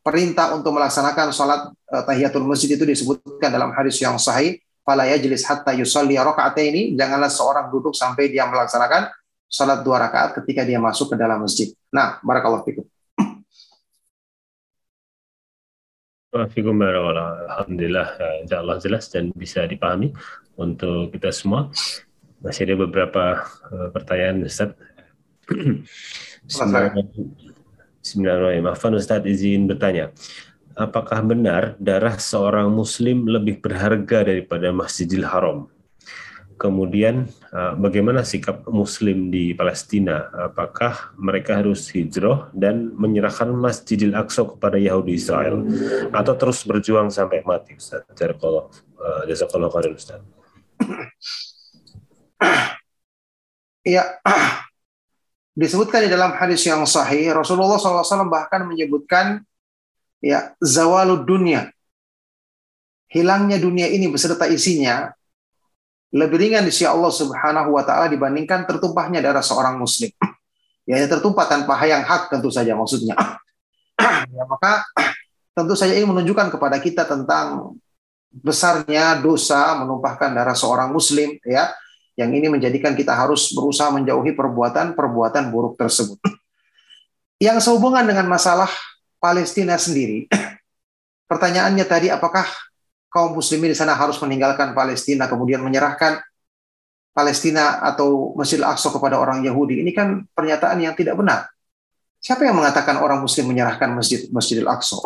perintah 0.00 0.56
untuk 0.56 0.72
melaksanakan 0.72 1.36
sholat 1.36 1.68
uh, 1.68 2.02
tahiyatul 2.08 2.48
masjid 2.48 2.74
itu 2.74 2.82
disebutkan 2.88 3.52
dalam 3.52 3.70
hadis 3.76 4.00
yang 4.00 4.16
sahih. 4.16 4.58
Fala 4.82 5.06
yajlis 5.06 5.46
hatta 5.46 5.70
yusalli 5.78 6.18
ini 6.18 6.98
Janganlah 6.98 7.30
seorang 7.30 7.70
duduk 7.70 7.94
sampai 7.94 8.34
dia 8.34 8.42
melaksanakan 8.50 9.14
sholat 9.52 9.84
dua 9.84 10.08
rakaat 10.08 10.40
ketika 10.40 10.64
dia 10.64 10.80
masuk 10.80 11.12
ke 11.12 11.16
dalam 11.20 11.44
masjid. 11.44 11.68
Nah, 11.92 12.16
barakallahu 12.24 12.64
fikum. 12.64 12.88
Fikum 16.32 16.80
Alhamdulillah, 16.80 18.40
insya 18.40 18.64
Allah 18.64 18.80
jelas 18.80 19.12
dan 19.12 19.36
bisa 19.36 19.68
dipahami 19.68 20.16
untuk 20.56 21.12
kita 21.12 21.28
semua. 21.28 21.68
Masih 22.40 22.72
ada 22.72 22.88
beberapa 22.88 23.44
uh, 23.68 23.92
pertanyaan, 23.92 24.48
Ustaz. 24.48 24.72
Bismillahirrahmanirrahim. 26.48 28.64
Afan 28.64 28.96
Ustaz 28.96 29.28
izin 29.28 29.68
bertanya. 29.68 30.08
Apakah 30.72 31.20
benar 31.20 31.76
darah 31.76 32.16
seorang 32.16 32.72
muslim 32.72 33.28
lebih 33.28 33.60
berharga 33.60 34.24
daripada 34.24 34.72
Masjidil 34.72 35.28
Haram? 35.28 35.68
Kemudian 36.62 37.26
uh, 37.50 37.74
bagaimana 37.74 38.22
sikap 38.22 38.62
muslim 38.70 39.34
di 39.34 39.50
Palestina? 39.50 40.30
Apakah 40.46 41.10
mereka 41.18 41.58
harus 41.58 41.90
hijrah 41.90 42.54
dan 42.54 42.94
menyerahkan 42.94 43.50
Masjidil 43.50 44.14
Aqsa 44.14 44.46
kepada 44.46 44.78
Yahudi 44.78 45.18
Israel 45.18 45.66
atau 46.14 46.38
terus 46.38 46.62
berjuang 46.62 47.10
sampai 47.10 47.42
mati 47.42 47.74
Ustaz? 47.74 48.06
Jazakallah 49.26 49.74
khairan 49.74 49.98
Ustaz. 49.98 50.22
Ya, 53.82 54.22
disebutkan 55.58 56.06
di 56.06 56.10
dalam 56.14 56.30
hadis 56.38 56.62
yang 56.62 56.86
sahih 56.86 57.34
Rasulullah 57.34 57.74
SAW 57.74 58.30
bahkan 58.30 58.62
menyebutkan 58.70 59.42
ya 60.22 60.54
zawalud 60.62 61.26
dunia 61.26 61.74
hilangnya 63.10 63.60
dunia 63.60 63.90
ini 63.90 64.08
beserta 64.08 64.48
isinya 64.48 65.12
lebih 66.12 66.36
ringan 66.36 66.68
di 66.68 66.72
sisi 66.72 66.84
Allah 66.84 67.08
Subhanahu 67.08 67.72
wa 67.72 67.82
taala 67.88 68.12
dibandingkan 68.12 68.68
tertumpahnya 68.68 69.24
darah 69.24 69.40
seorang 69.40 69.80
muslim. 69.80 70.12
Ya, 70.84 71.00
tertumpah 71.08 71.48
tanpa 71.48 71.78
yang 71.88 72.04
hak 72.04 72.28
tentu 72.28 72.52
saja 72.52 72.76
maksudnya. 72.76 73.16
ya, 74.36 74.44
maka 74.44 74.84
tentu 75.56 75.72
saja 75.72 75.96
ini 75.96 76.04
menunjukkan 76.04 76.52
kepada 76.52 76.76
kita 76.84 77.08
tentang 77.08 77.80
besarnya 78.32 79.20
dosa 79.20 79.76
menumpahkan 79.80 80.36
darah 80.36 80.56
seorang 80.56 80.92
muslim 80.92 81.40
ya. 81.48 81.72
Yang 82.12 82.44
ini 82.44 82.46
menjadikan 82.52 82.92
kita 82.92 83.16
harus 83.16 83.56
berusaha 83.56 83.88
menjauhi 83.88 84.36
perbuatan-perbuatan 84.36 85.48
buruk 85.48 85.80
tersebut. 85.80 86.20
Yang 87.46 87.64
sehubungan 87.64 88.04
dengan 88.04 88.28
masalah 88.28 88.68
Palestina 89.16 89.80
sendiri. 89.80 90.28
Pertanyaannya 91.24 91.86
tadi 91.88 92.12
apakah 92.12 92.44
kaum 93.12 93.36
muslimin 93.36 93.70
di 93.70 93.76
sana 93.76 93.92
harus 93.92 94.16
meninggalkan 94.24 94.72
Palestina 94.72 95.28
kemudian 95.28 95.60
menyerahkan 95.60 96.24
Palestina 97.12 97.84
atau 97.84 98.32
Masjid 98.32 98.56
Al-Aqsa 98.64 98.88
kepada 98.88 99.20
orang 99.20 99.44
Yahudi. 99.44 99.84
Ini 99.84 99.92
kan 99.92 100.24
pernyataan 100.32 100.80
yang 100.80 100.96
tidak 100.96 101.20
benar. 101.20 101.52
Siapa 102.16 102.48
yang 102.48 102.56
mengatakan 102.56 102.96
orang 102.96 103.20
muslim 103.20 103.52
menyerahkan 103.52 103.92
Masjid 103.92 104.24
Masjid 104.32 104.64
Al-Aqsa? 104.64 104.96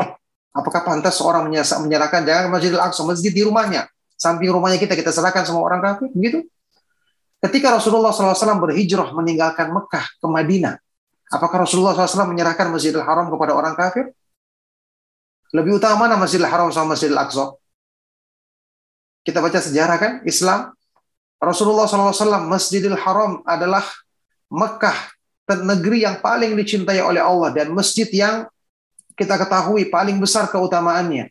Apakah 0.54 0.86
pantas 0.86 1.18
seorang 1.18 1.50
menyerahkan 1.50 2.22
jangan 2.22 2.48
Masjid 2.48 2.72
Al-Aqsa, 2.78 3.02
masjid 3.04 3.34
di 3.34 3.42
rumahnya, 3.42 3.90
samping 4.14 4.48
rumahnya 4.54 4.78
kita 4.78 4.94
kita 4.94 5.10
serahkan 5.10 5.42
semua 5.44 5.66
orang 5.66 5.82
kafir, 5.82 6.08
begitu? 6.14 6.46
Ketika 7.42 7.76
Rasulullah 7.76 8.14
SAW 8.14 8.56
berhijrah 8.64 9.12
meninggalkan 9.12 9.68
Mekah 9.68 10.06
ke 10.16 10.26
Madinah, 10.26 10.80
apakah 11.28 11.68
Rasulullah 11.68 11.92
SAW 11.92 12.32
menyerahkan 12.32 12.72
Masjidil 12.72 13.04
Haram 13.04 13.28
kepada 13.28 13.52
orang 13.52 13.76
kafir? 13.76 14.14
Lebih 15.52 15.76
utama 15.76 16.08
mana 16.08 16.16
Masjidil 16.16 16.48
Haram 16.48 16.72
sama 16.72 16.96
Masjidil 16.96 17.20
Aqsa? 17.20 17.52
Kita 19.26 19.42
baca 19.42 19.58
sejarah 19.58 19.96
kan 19.98 20.12
Islam. 20.22 20.70
Rasulullah 21.42 21.90
SAW 21.90 22.46
Masjidil 22.46 22.94
Haram 22.94 23.42
adalah 23.42 23.82
Mekah 24.46 24.94
negeri 25.66 26.06
yang 26.06 26.22
paling 26.22 26.54
dicintai 26.54 27.02
oleh 27.02 27.18
Allah 27.18 27.50
dan 27.50 27.74
masjid 27.74 28.06
yang 28.10 28.46
kita 29.18 29.34
ketahui 29.34 29.90
paling 29.90 30.22
besar 30.22 30.46
keutamaannya. 30.46 31.30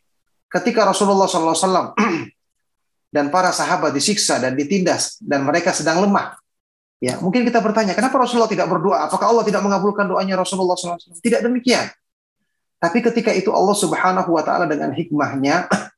Ketika 0.52 0.84
Rasulullah 0.88 1.28
SAW 1.28 1.96
dan 3.16 3.32
para 3.32 3.56
sahabat 3.56 3.92
disiksa 3.96 4.40
dan 4.44 4.56
ditindas 4.60 5.20
dan 5.24 5.44
mereka 5.48 5.72
sedang 5.72 6.04
lemah, 6.04 6.36
ya 7.00 7.20
mungkin 7.24 7.44
kita 7.48 7.60
bertanya 7.60 7.96
kenapa 7.96 8.20
Rasulullah 8.20 8.52
tidak 8.52 8.68
berdoa? 8.72 9.08
Apakah 9.08 9.32
Allah 9.32 9.44
tidak 9.48 9.64
mengabulkan 9.64 10.08
doanya 10.08 10.40
Rasulullah 10.40 10.76
SAW? 10.76 11.00
Tidak 11.20 11.44
demikian. 11.44 11.92
Tapi 12.80 13.00
ketika 13.04 13.32
itu 13.32 13.52
Allah 13.56 13.76
Subhanahu 13.76 14.30
Wa 14.36 14.44
Taala 14.44 14.66
dengan 14.68 14.92
hikmahnya 14.96 15.68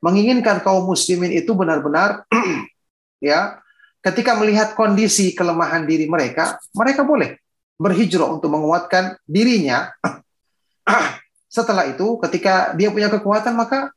menginginkan 0.00 0.64
kaum 0.64 0.88
muslimin 0.88 1.32
itu 1.32 1.52
benar-benar 1.52 2.24
ya 3.22 3.60
ketika 4.00 4.36
melihat 4.36 4.72
kondisi 4.72 5.36
kelemahan 5.36 5.84
diri 5.84 6.08
mereka 6.08 6.56
mereka 6.72 7.04
boleh 7.04 7.36
berhijrah 7.76 8.28
untuk 8.28 8.52
menguatkan 8.52 9.16
dirinya 9.28 9.92
setelah 11.56 11.88
itu 11.88 12.16
ketika 12.28 12.72
dia 12.76 12.88
punya 12.88 13.12
kekuatan 13.12 13.56
maka 13.56 13.92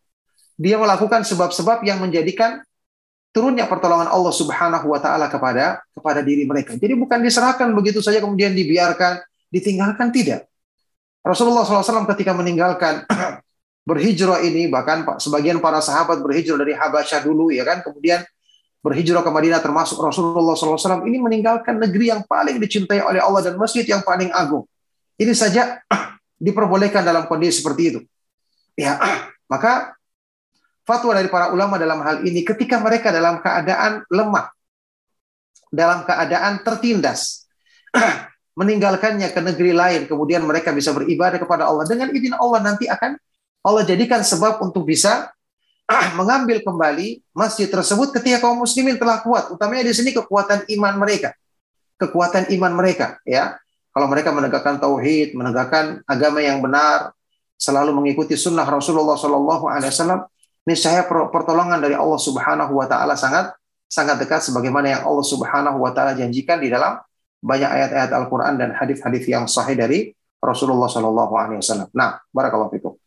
dia 0.60 0.78
melakukan 0.78 1.26
sebab-sebab 1.26 1.82
yang 1.82 1.98
menjadikan 1.98 2.62
turunnya 3.34 3.66
pertolongan 3.66 4.08
Allah 4.14 4.30
Subhanahu 4.30 4.94
wa 4.94 5.00
taala 5.02 5.26
kepada 5.28 5.82
kepada 5.90 6.22
diri 6.22 6.46
mereka. 6.46 6.78
Jadi 6.78 6.94
bukan 6.94 7.20
diserahkan 7.26 7.66
begitu 7.74 8.00
saja 8.00 8.22
kemudian 8.22 8.54
dibiarkan, 8.54 9.20
ditinggalkan 9.50 10.14
tidak. 10.14 10.46
Rasulullah 11.26 11.66
SAW 11.66 12.06
ketika 12.14 12.36
meninggalkan 12.38 13.10
berhijrah 13.84 14.40
ini 14.44 14.72
bahkan 14.72 15.04
sebagian 15.20 15.60
para 15.60 15.84
sahabat 15.84 16.24
berhijrah 16.24 16.56
dari 16.56 16.72
Habasyah 16.72 17.20
dulu 17.24 17.52
ya 17.52 17.68
kan 17.68 17.84
kemudian 17.84 18.24
berhijrah 18.84 19.24
ke 19.24 19.32
Madinah 19.32 19.64
termasuk 19.64 19.96
Rasulullah 19.96 20.56
SAW 20.60 21.08
ini 21.08 21.20
meninggalkan 21.20 21.80
negeri 21.80 22.12
yang 22.12 22.28
paling 22.28 22.60
dicintai 22.60 23.00
oleh 23.00 23.24
Allah 23.24 23.52
dan 23.52 23.56
masjid 23.56 23.88
yang 23.88 24.04
paling 24.04 24.28
agung. 24.36 24.68
Ini 25.16 25.32
saja 25.32 25.80
diperbolehkan 26.46 27.04
dalam 27.04 27.24
kondisi 27.32 27.64
seperti 27.64 27.82
itu. 27.96 28.00
Ya, 28.76 29.00
maka 29.52 29.96
fatwa 30.84 31.16
dari 31.16 31.32
para 31.32 31.56
ulama 31.56 31.80
dalam 31.80 32.04
hal 32.04 32.28
ini 32.28 32.44
ketika 32.44 32.76
mereka 32.84 33.12
dalam 33.16 33.40
keadaan 33.40 34.04
lemah, 34.12 34.52
dalam 35.72 36.04
keadaan 36.04 36.60
tertindas, 36.68 37.48
meninggalkannya 38.60 39.32
ke 39.32 39.40
negeri 39.40 39.72
lain, 39.72 40.02
kemudian 40.12 40.44
mereka 40.44 40.76
bisa 40.76 40.92
beribadah 40.92 41.40
kepada 41.40 41.72
Allah 41.72 41.88
dengan 41.88 42.12
izin 42.12 42.36
Allah 42.36 42.60
nanti 42.60 42.92
akan 42.92 43.16
Allah 43.64 43.84
jadikan 43.88 44.20
sebab 44.20 44.60
untuk 44.60 44.84
bisa 44.84 45.32
mengambil 46.20 46.60
kembali 46.64 47.24
masjid 47.32 47.68
tersebut 47.68 48.12
ketika 48.12 48.44
kaum 48.44 48.60
muslimin 48.60 49.00
telah 49.00 49.24
kuat. 49.24 49.52
Utamanya 49.52 49.88
di 49.88 49.96
sini 49.96 50.12
kekuatan 50.12 50.68
iman 50.68 50.94
mereka. 51.00 51.32
Kekuatan 51.96 52.52
iman 52.60 52.74
mereka, 52.76 53.18
ya. 53.24 53.56
Kalau 53.94 54.10
mereka 54.10 54.34
menegakkan 54.34 54.82
tauhid, 54.82 55.38
menegakkan 55.38 56.02
agama 56.10 56.42
yang 56.42 56.60
benar, 56.60 57.14
selalu 57.56 57.94
mengikuti 57.94 58.34
sunnah 58.34 58.66
Rasulullah 58.66 59.16
Alaihi 59.16 59.94
Wasallam, 59.94 60.26
niscaya 60.66 61.06
pertolongan 61.08 61.80
dari 61.80 61.94
Allah 61.94 62.20
Subhanahu 62.20 62.74
Wa 62.74 62.88
Taala 62.90 63.14
sangat 63.14 63.54
sangat 63.86 64.18
dekat 64.18 64.42
sebagaimana 64.42 64.98
yang 64.98 65.02
Allah 65.06 65.22
Subhanahu 65.22 65.78
Wa 65.78 65.94
Taala 65.94 66.18
janjikan 66.18 66.58
di 66.58 66.74
dalam 66.74 66.98
banyak 67.44 67.70
ayat-ayat 67.70 68.12
Al-Quran 68.12 68.58
dan 68.58 68.70
hadis-hadis 68.74 69.24
yang 69.30 69.46
sahih 69.46 69.78
dari 69.78 70.10
Rasulullah 70.42 70.90
Shallallahu 70.90 71.34
Alaihi 71.38 71.60
Wasallam. 71.62 71.88
Nah, 71.94 72.18
barakallahu 72.34 72.74
fikum. 72.74 73.03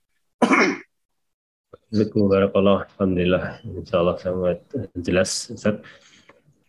Barakallah, 2.29 2.85
Alhamdulillah, 2.99 3.63
Insya 3.65 4.03
Allah 4.03 4.17
sangat 4.21 4.59
jelas, 5.01 5.49
Ustaz. 5.55 5.81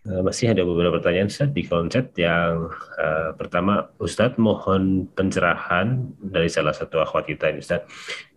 Eh, 0.08 0.24
masih 0.24 0.56
ada 0.56 0.64
beberapa 0.64 1.04
pertanyaan 1.04 1.28
Ustaz 1.28 1.52
di 1.52 1.68
konsep 1.68 2.16
yang 2.16 2.72
uh, 2.96 3.36
pertama 3.36 3.92
Ustaz 4.00 4.40
mohon 4.40 5.04
pencerahan 5.12 6.00
dari 6.24 6.48
salah 6.48 6.72
satu 6.72 7.04
akhwat 7.04 7.28
kita 7.28 7.52
ini 7.52 7.60
Ustaz. 7.60 7.84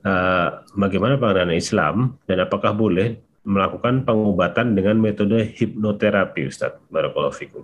Uh, 0.03 0.67
bagaimana 0.75 1.15
pandangan 1.15 1.55
Islam 1.55 2.19
dan 2.27 2.43
apakah 2.43 2.75
boleh 2.75 3.23
melakukan 3.47 4.03
pengobatan 4.03 4.75
dengan 4.75 4.99
metode 4.99 5.47
hipnoterapi 5.47 6.51
Ustaz? 6.51 6.75
Barakallahu 6.91 7.39
fikum. 7.39 7.63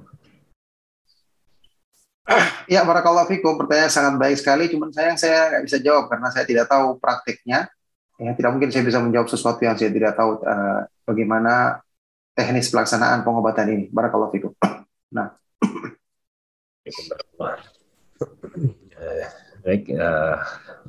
Ya, 2.67 2.83
barakallahu 2.83 3.31
fikum. 3.31 3.55
Pertanyaan 3.55 3.93
sangat 3.93 4.15
baik 4.19 4.37
sekali, 4.43 4.67
cuman 4.67 4.91
sayang 4.91 5.15
saya 5.15 5.55
nggak 5.55 5.65
bisa 5.71 5.79
jawab 5.79 6.11
karena 6.11 6.29
saya 6.35 6.43
tidak 6.43 6.67
tahu 6.67 6.99
praktiknya. 6.99 7.71
Ya, 8.19 8.33
tidak 8.35 8.51
mungkin 8.57 8.71
saya 8.75 8.83
bisa 8.83 8.99
menjawab 8.99 9.29
sesuatu 9.31 9.61
yang 9.63 9.79
saya 9.79 9.93
tidak 9.93 10.19
tahu 10.19 10.43
uh, 10.43 10.89
bagaimana 11.07 11.85
teknis 12.35 12.73
pelaksanaan 12.75 13.23
pengobatan 13.23 13.71
ini. 13.71 13.85
Barakallahu 13.91 14.35
fikum. 14.35 14.53
Nah. 15.07 15.39
Baik, 19.63 19.87
uh, 19.95 20.43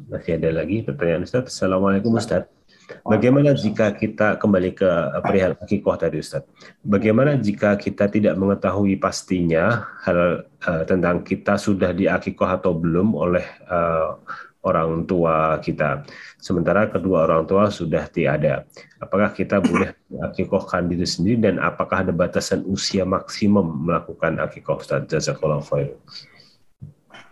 masih 0.10 0.42
ada 0.42 0.50
lagi 0.50 0.82
pertanyaan 0.82 1.30
Ustaz. 1.30 1.54
Assalamualaikum 1.54 2.18
Ustaz. 2.18 2.57
Bagaimana 3.04 3.52
jika 3.52 3.92
kita 3.92 4.40
kembali 4.40 4.72
ke 4.72 4.90
perihal 5.24 5.60
akikoh 5.60 5.96
tadi 6.00 6.24
Ustaz? 6.24 6.48
Bagaimana 6.80 7.36
jika 7.36 7.76
kita 7.76 8.08
tidak 8.08 8.40
mengetahui 8.40 8.96
pastinya 8.96 9.92
hal 10.08 10.48
uh, 10.64 10.84
tentang 10.88 11.24
kita 11.24 11.60
sudah 11.60 11.92
diakikoh 11.92 12.48
atau 12.48 12.72
belum 12.76 13.12
oleh 13.12 13.44
uh, 13.68 14.16
orang 14.64 15.08
tua 15.08 15.60
kita. 15.64 16.04
Sementara 16.40 16.92
kedua 16.92 17.24
orang 17.28 17.48
tua 17.48 17.72
sudah 17.72 18.08
tiada. 18.12 18.68
Apakah 19.00 19.32
kita 19.32 19.64
boleh 19.68 19.96
akikohkan 20.32 20.88
diri 20.88 21.08
sendiri 21.08 21.52
dan 21.52 21.56
apakah 21.64 22.08
ada 22.08 22.12
batasan 22.16 22.64
usia 22.68 23.08
maksimum 23.08 23.88
melakukan 23.88 24.40
akikoh 24.44 24.80
Ustaz? 24.80 25.08
Jazakallah 25.08 25.64
khair. 25.64 25.96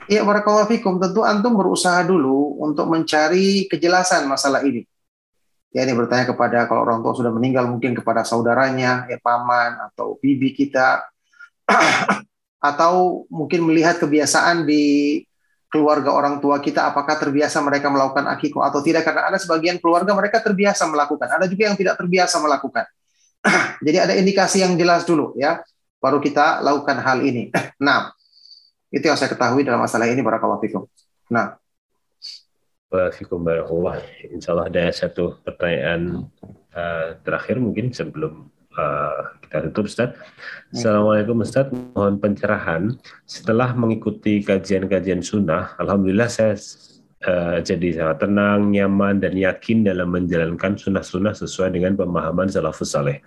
Ya, 0.05 0.21
barakallahu 0.21 0.69
fikum. 0.69 1.01
Tentu 1.01 1.25
antum 1.25 1.57
berusaha 1.57 2.05
dulu 2.05 2.61
untuk 2.61 2.85
mencari 2.85 3.65
kejelasan 3.65 4.29
masalah 4.29 4.61
ini. 4.61 4.85
Ya, 5.75 5.83
ini 5.83 5.91
bertanya 5.91 6.23
kepada 6.23 6.71
kalau 6.71 6.87
orang 6.87 7.03
tua 7.03 7.11
sudah 7.11 7.35
meninggal 7.35 7.67
mungkin 7.67 7.91
kepada 7.91 8.23
saudaranya, 8.23 9.11
ya 9.11 9.19
paman 9.19 9.75
atau 9.91 10.15
bibi 10.23 10.55
kita. 10.55 11.03
Atau 12.65 13.27
mungkin 13.29 13.61
melihat 13.69 14.01
kebiasaan 14.01 14.65
di 14.65 15.21
keluarga 15.69 16.15
orang 16.15 16.39
tua 16.39 16.57
kita 16.63 16.87
apakah 16.87 17.19
terbiasa 17.19 17.61
mereka 17.61 17.93
melakukan 17.93 18.25
akikah 18.25 18.71
atau 18.71 18.81
tidak. 18.81 19.05
Karena 19.05 19.29
ada 19.29 19.37
sebagian 19.37 19.77
keluarga 19.77 20.17
mereka 20.17 20.41
terbiasa 20.41 20.87
melakukan 20.89 21.29
ada 21.29 21.45
juga 21.45 21.69
yang 21.69 21.77
tidak 21.77 21.99
terbiasa 21.99 22.41
melakukan. 22.41 22.89
Jadi 23.85 23.97
ada 24.01 24.13
indikasi 24.17 24.65
yang 24.65 24.73
jelas 24.79 25.05
dulu 25.05 25.37
ya 25.37 25.61
baru 26.01 26.17
kita 26.23 26.63
lakukan 26.63 26.97
hal 27.03 27.21
ini. 27.21 27.51
Nah 27.85 28.15
itu 28.89 29.03
yang 29.03 29.19
saya 29.19 29.27
ketahui 29.27 29.67
dalam 29.67 29.83
masalah 29.83 30.07
ini 30.07 30.23
barakallahu 30.23 30.63
fikum. 30.63 30.87
Nah 31.29 31.59
Waalaikumsalam 32.93 33.97
Insya 34.29 34.53
Allah 34.53 34.69
ada 34.69 34.83
satu 34.93 35.41
pertanyaan 35.41 36.29
uh, 36.69 37.17
terakhir 37.25 37.57
mungkin 37.57 37.89
sebelum 37.89 38.53
uh, 38.77 39.33
kita 39.41 39.73
tutup 39.73 39.89
Ustaz. 39.89 40.13
Assalamualaikum 40.69 41.41
Ustaz, 41.41 41.73
mohon 41.73 42.21
pencerahan. 42.21 42.93
Setelah 43.25 43.73
mengikuti 43.73 44.45
kajian-kajian 44.45 45.25
sunnah, 45.25 45.73
Alhamdulillah 45.81 46.29
saya 46.29 46.53
uh, 47.25 47.57
jadi 47.65 48.05
sangat 48.05 48.21
tenang, 48.21 48.69
nyaman, 48.69 49.17
dan 49.17 49.33
yakin 49.33 49.81
dalam 49.81 50.13
menjalankan 50.13 50.77
sunnah-sunnah 50.77 51.33
sesuai 51.33 51.73
dengan 51.73 51.97
pemahaman 51.97 52.53
salafus 52.53 52.93
saleh. 52.93 53.25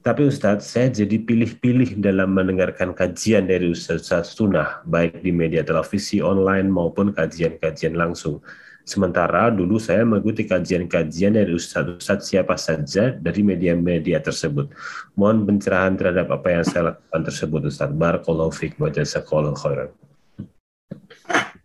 Tapi 0.00 0.32
Ustadz, 0.32 0.64
saya 0.64 0.88
jadi 0.88 1.20
pilih-pilih 1.20 2.00
dalam 2.00 2.32
mendengarkan 2.32 2.96
kajian 2.96 3.44
dari 3.44 3.68
Ustadz 3.68 4.32
sunnah, 4.32 4.80
baik 4.88 5.20
di 5.20 5.28
media 5.28 5.60
televisi, 5.60 6.24
online, 6.24 6.72
maupun 6.72 7.12
kajian-kajian 7.12 7.92
langsung. 7.92 8.40
Sementara 8.88 9.52
dulu 9.52 9.76
saya 9.76 10.00
mengikuti 10.00 10.48
kajian-kajian 10.48 11.36
dari 11.36 11.52
ustadz-ustadz 11.52 12.24
siapa 12.24 12.56
saja 12.56 13.12
dari 13.12 13.44
media-media 13.44 14.16
tersebut. 14.24 14.72
Mohon 15.12 15.44
pencerahan 15.44 15.92
terhadap 15.92 16.32
apa 16.32 16.48
yang 16.56 16.64
saya 16.64 16.96
lakukan 16.96 17.20
tersebut 17.28 17.68
Ustaz. 17.68 17.92
Barakallahu 17.92 18.48
fiik 18.48 18.80
wa 18.80 18.88
jazakallahu 18.88 19.60
khairan. 19.60 19.92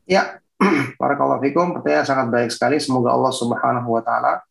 Ya, 0.03 0.43
barakallahu 0.99 1.39
fikum. 1.47 1.79
Pertanyaan 1.79 2.03
sangat 2.03 2.27
baik 2.27 2.51
sekali. 2.51 2.83
Semoga 2.83 3.15
Allah 3.15 3.31
Subhanahu 3.31 3.87
wa 3.87 4.03
taala 4.03 4.43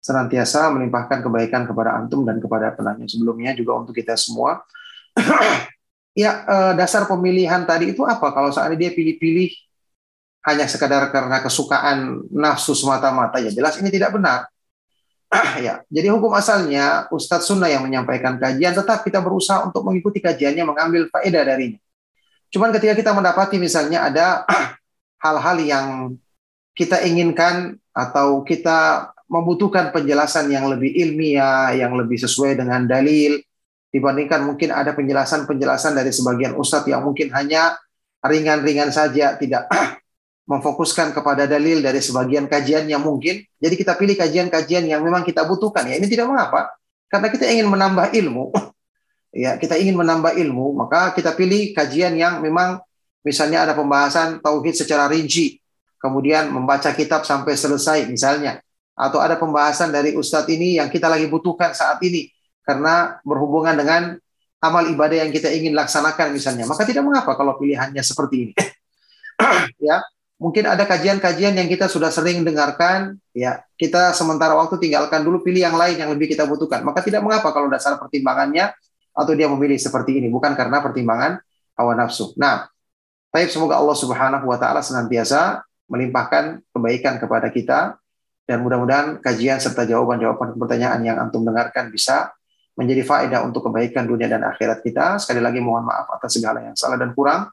senantiasa 0.00 0.72
melimpahkan 0.72 1.20
kebaikan 1.20 1.68
kepada 1.68 2.00
antum 2.00 2.24
dan 2.24 2.40
kepada 2.40 2.72
penanya 2.72 3.04
sebelumnya 3.04 3.52
juga 3.52 3.76
untuk 3.76 3.92
kita 3.92 4.16
semua. 4.16 4.64
ya, 6.16 6.48
eh, 6.48 6.72
dasar 6.80 7.04
pemilihan 7.04 7.68
tadi 7.68 7.92
itu 7.92 8.08
apa? 8.08 8.32
Kalau 8.32 8.48
saat 8.48 8.72
ini 8.72 8.88
dia 8.88 8.96
pilih-pilih 8.96 9.65
hanya 10.46 10.70
sekadar 10.70 11.10
karena 11.10 11.42
kesukaan 11.42 12.22
nafsu 12.30 12.72
semata-mata 12.72 13.42
ya 13.42 13.50
jelas 13.50 13.76
ini 13.82 13.90
tidak 13.90 14.14
benar. 14.14 14.46
ya, 15.66 15.82
jadi 15.90 16.14
hukum 16.14 16.30
asalnya 16.38 17.10
Ustadz 17.10 17.50
Sunnah 17.50 17.66
yang 17.66 17.82
menyampaikan 17.82 18.38
kajian 18.38 18.78
tetap 18.78 19.02
kita 19.02 19.18
berusaha 19.18 19.66
untuk 19.66 19.82
mengikuti 19.82 20.22
kajiannya 20.22 20.62
mengambil 20.62 21.10
faedah 21.10 21.42
darinya. 21.42 21.82
Cuman 22.54 22.70
ketika 22.70 22.94
kita 22.94 23.10
mendapati 23.10 23.58
misalnya 23.58 24.06
ada 24.06 24.46
hal-hal 25.26 25.58
yang 25.58 25.86
kita 26.78 27.02
inginkan 27.02 27.74
atau 27.90 28.46
kita 28.46 29.10
membutuhkan 29.26 29.90
penjelasan 29.90 30.46
yang 30.46 30.70
lebih 30.70 30.94
ilmiah, 30.94 31.74
yang 31.74 31.98
lebih 31.98 32.22
sesuai 32.22 32.54
dengan 32.54 32.86
dalil 32.86 33.42
dibandingkan 33.90 34.46
mungkin 34.46 34.70
ada 34.70 34.94
penjelasan-penjelasan 34.94 35.96
dari 35.96 36.14
sebagian 36.14 36.54
ustadz 36.54 36.86
yang 36.86 37.02
mungkin 37.02 37.32
hanya 37.34 37.74
ringan-ringan 38.22 38.94
saja, 38.94 39.34
tidak 39.34 39.66
memfokuskan 40.46 41.10
kepada 41.10 41.44
dalil 41.50 41.82
dari 41.82 41.98
sebagian 41.98 42.46
kajian 42.46 42.86
yang 42.86 43.02
mungkin. 43.02 43.42
Jadi 43.58 43.74
kita 43.74 43.98
pilih 43.98 44.14
kajian-kajian 44.14 44.86
yang 44.86 45.02
memang 45.02 45.26
kita 45.26 45.42
butuhkan. 45.42 45.90
Ya 45.90 45.98
ini 45.98 46.06
tidak 46.06 46.30
mengapa, 46.30 46.70
karena 47.10 47.28
kita 47.28 47.44
ingin 47.50 47.66
menambah 47.66 48.14
ilmu. 48.14 48.54
ya 49.44 49.58
kita 49.58 49.74
ingin 49.76 49.98
menambah 49.98 50.38
ilmu, 50.38 50.72
maka 50.78 51.12
kita 51.12 51.34
pilih 51.34 51.74
kajian 51.74 52.14
yang 52.14 52.38
memang 52.40 52.80
misalnya 53.26 53.66
ada 53.66 53.74
pembahasan 53.74 54.38
tauhid 54.38 54.78
secara 54.78 55.10
rinci, 55.10 55.58
kemudian 55.98 56.48
membaca 56.54 56.94
kitab 56.94 57.26
sampai 57.26 57.58
selesai 57.58 58.06
misalnya, 58.06 58.62
atau 58.94 59.18
ada 59.18 59.34
pembahasan 59.34 59.90
dari 59.90 60.14
ustadz 60.14 60.48
ini 60.48 60.78
yang 60.78 60.86
kita 60.88 61.10
lagi 61.10 61.26
butuhkan 61.26 61.74
saat 61.74 61.98
ini 62.06 62.30
karena 62.62 63.18
berhubungan 63.26 63.74
dengan 63.74 64.02
amal 64.62 64.86
ibadah 64.88 65.26
yang 65.26 65.30
kita 65.34 65.50
ingin 65.52 65.74
laksanakan 65.74 66.32
misalnya, 66.32 66.64
maka 66.70 66.86
tidak 66.86 67.02
mengapa 67.02 67.34
kalau 67.34 67.58
pilihannya 67.58 68.00
seperti 68.00 68.50
ini. 68.50 68.52
ya, 69.90 70.00
mungkin 70.36 70.68
ada 70.68 70.84
kajian-kajian 70.84 71.56
yang 71.56 71.68
kita 71.68 71.88
sudah 71.88 72.12
sering 72.12 72.44
dengarkan, 72.44 73.16
ya 73.32 73.64
kita 73.80 74.12
sementara 74.12 74.52
waktu 74.52 74.76
tinggalkan 74.76 75.24
dulu 75.24 75.40
pilih 75.40 75.64
yang 75.64 75.76
lain 75.76 75.96
yang 75.96 76.12
lebih 76.12 76.28
kita 76.28 76.44
butuhkan. 76.44 76.84
Maka 76.84 77.00
tidak 77.00 77.24
mengapa 77.24 77.52
kalau 77.52 77.72
dasar 77.72 77.96
pertimbangannya 77.96 78.72
atau 79.16 79.32
dia 79.32 79.48
memilih 79.48 79.80
seperti 79.80 80.20
ini, 80.20 80.28
bukan 80.28 80.52
karena 80.52 80.84
pertimbangan 80.84 81.40
hawa 81.76 81.92
nafsu. 81.96 82.36
Nah, 82.36 82.68
baik 83.32 83.48
semoga 83.48 83.80
Allah 83.80 83.96
Subhanahu 83.96 84.44
wa 84.44 84.60
taala 84.60 84.84
senantiasa 84.84 85.64
melimpahkan 85.88 86.60
kebaikan 86.72 87.16
kepada 87.16 87.48
kita 87.48 87.80
dan 88.46 88.62
mudah-mudahan 88.62 89.18
kajian 89.18 89.58
serta 89.58 89.88
jawaban-jawaban 89.88 90.54
pertanyaan 90.54 91.00
yang 91.02 91.16
antum 91.18 91.42
dengarkan 91.42 91.90
bisa 91.90 92.30
menjadi 92.76 93.02
faedah 93.02 93.40
untuk 93.42 93.66
kebaikan 93.66 94.04
dunia 94.04 94.28
dan 94.28 94.44
akhirat 94.44 94.84
kita. 94.84 95.16
Sekali 95.16 95.40
lagi 95.40 95.58
mohon 95.64 95.82
maaf 95.88 96.12
atas 96.12 96.36
segala 96.36 96.60
yang 96.60 96.76
salah 96.76 97.00
dan 97.00 97.16
kurang. 97.16 97.48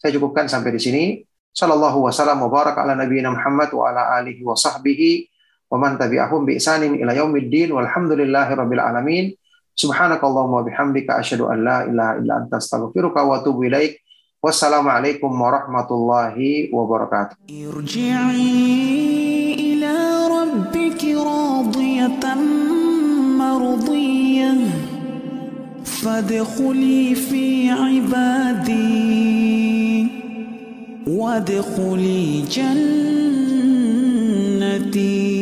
Saya 0.00 0.16
cukupkan 0.16 0.48
sampai 0.48 0.72
di 0.74 0.80
sini. 0.80 1.04
Sallallahu 1.52 2.08
wasallam 2.08 2.40
mubarak 2.44 2.76
ala 2.80 2.96
nabiyina 2.96 3.32
Muhammad 3.32 3.68
wa 3.76 3.92
ala 3.92 4.16
alihi 4.20 4.40
wa 4.40 4.56
sahbihi 4.56 5.28
wa 5.68 5.76
man 5.76 6.00
tabi'ahum 6.00 6.48
bi 6.48 6.56
isanin 6.56 6.96
ila 6.96 7.12
yaumiddin 7.12 7.72
walhamdulillahi 7.72 8.56
rabbil 8.56 8.80
alamin. 8.80 9.36
Subhanakallahumma 9.72 10.68
bihamdika 10.68 11.16
asyhadu 11.20 11.48
an 11.48 11.64
la 11.64 11.84
ilaha 11.88 12.20
illa 12.20 12.34
anta 12.44 12.56
astaghfiruka 12.60 13.24
wa 13.24 13.40
atubu 13.40 13.64
ilaik. 13.68 14.00
Wassalamualaikum 14.42 15.30
warahmatullahi 15.30 16.68
wabarakatuh. 16.74 17.36
Irji'i 17.46 18.42
ila 19.76 19.94
rabbiki 20.28 21.14
radiyatan 21.14 22.40
مرضية 23.42 24.54
فادخلي 25.84 27.14
في 27.14 27.70
عبادي 27.70 29.71
وادخلي 31.06 32.42
جنتي. 34.90 35.41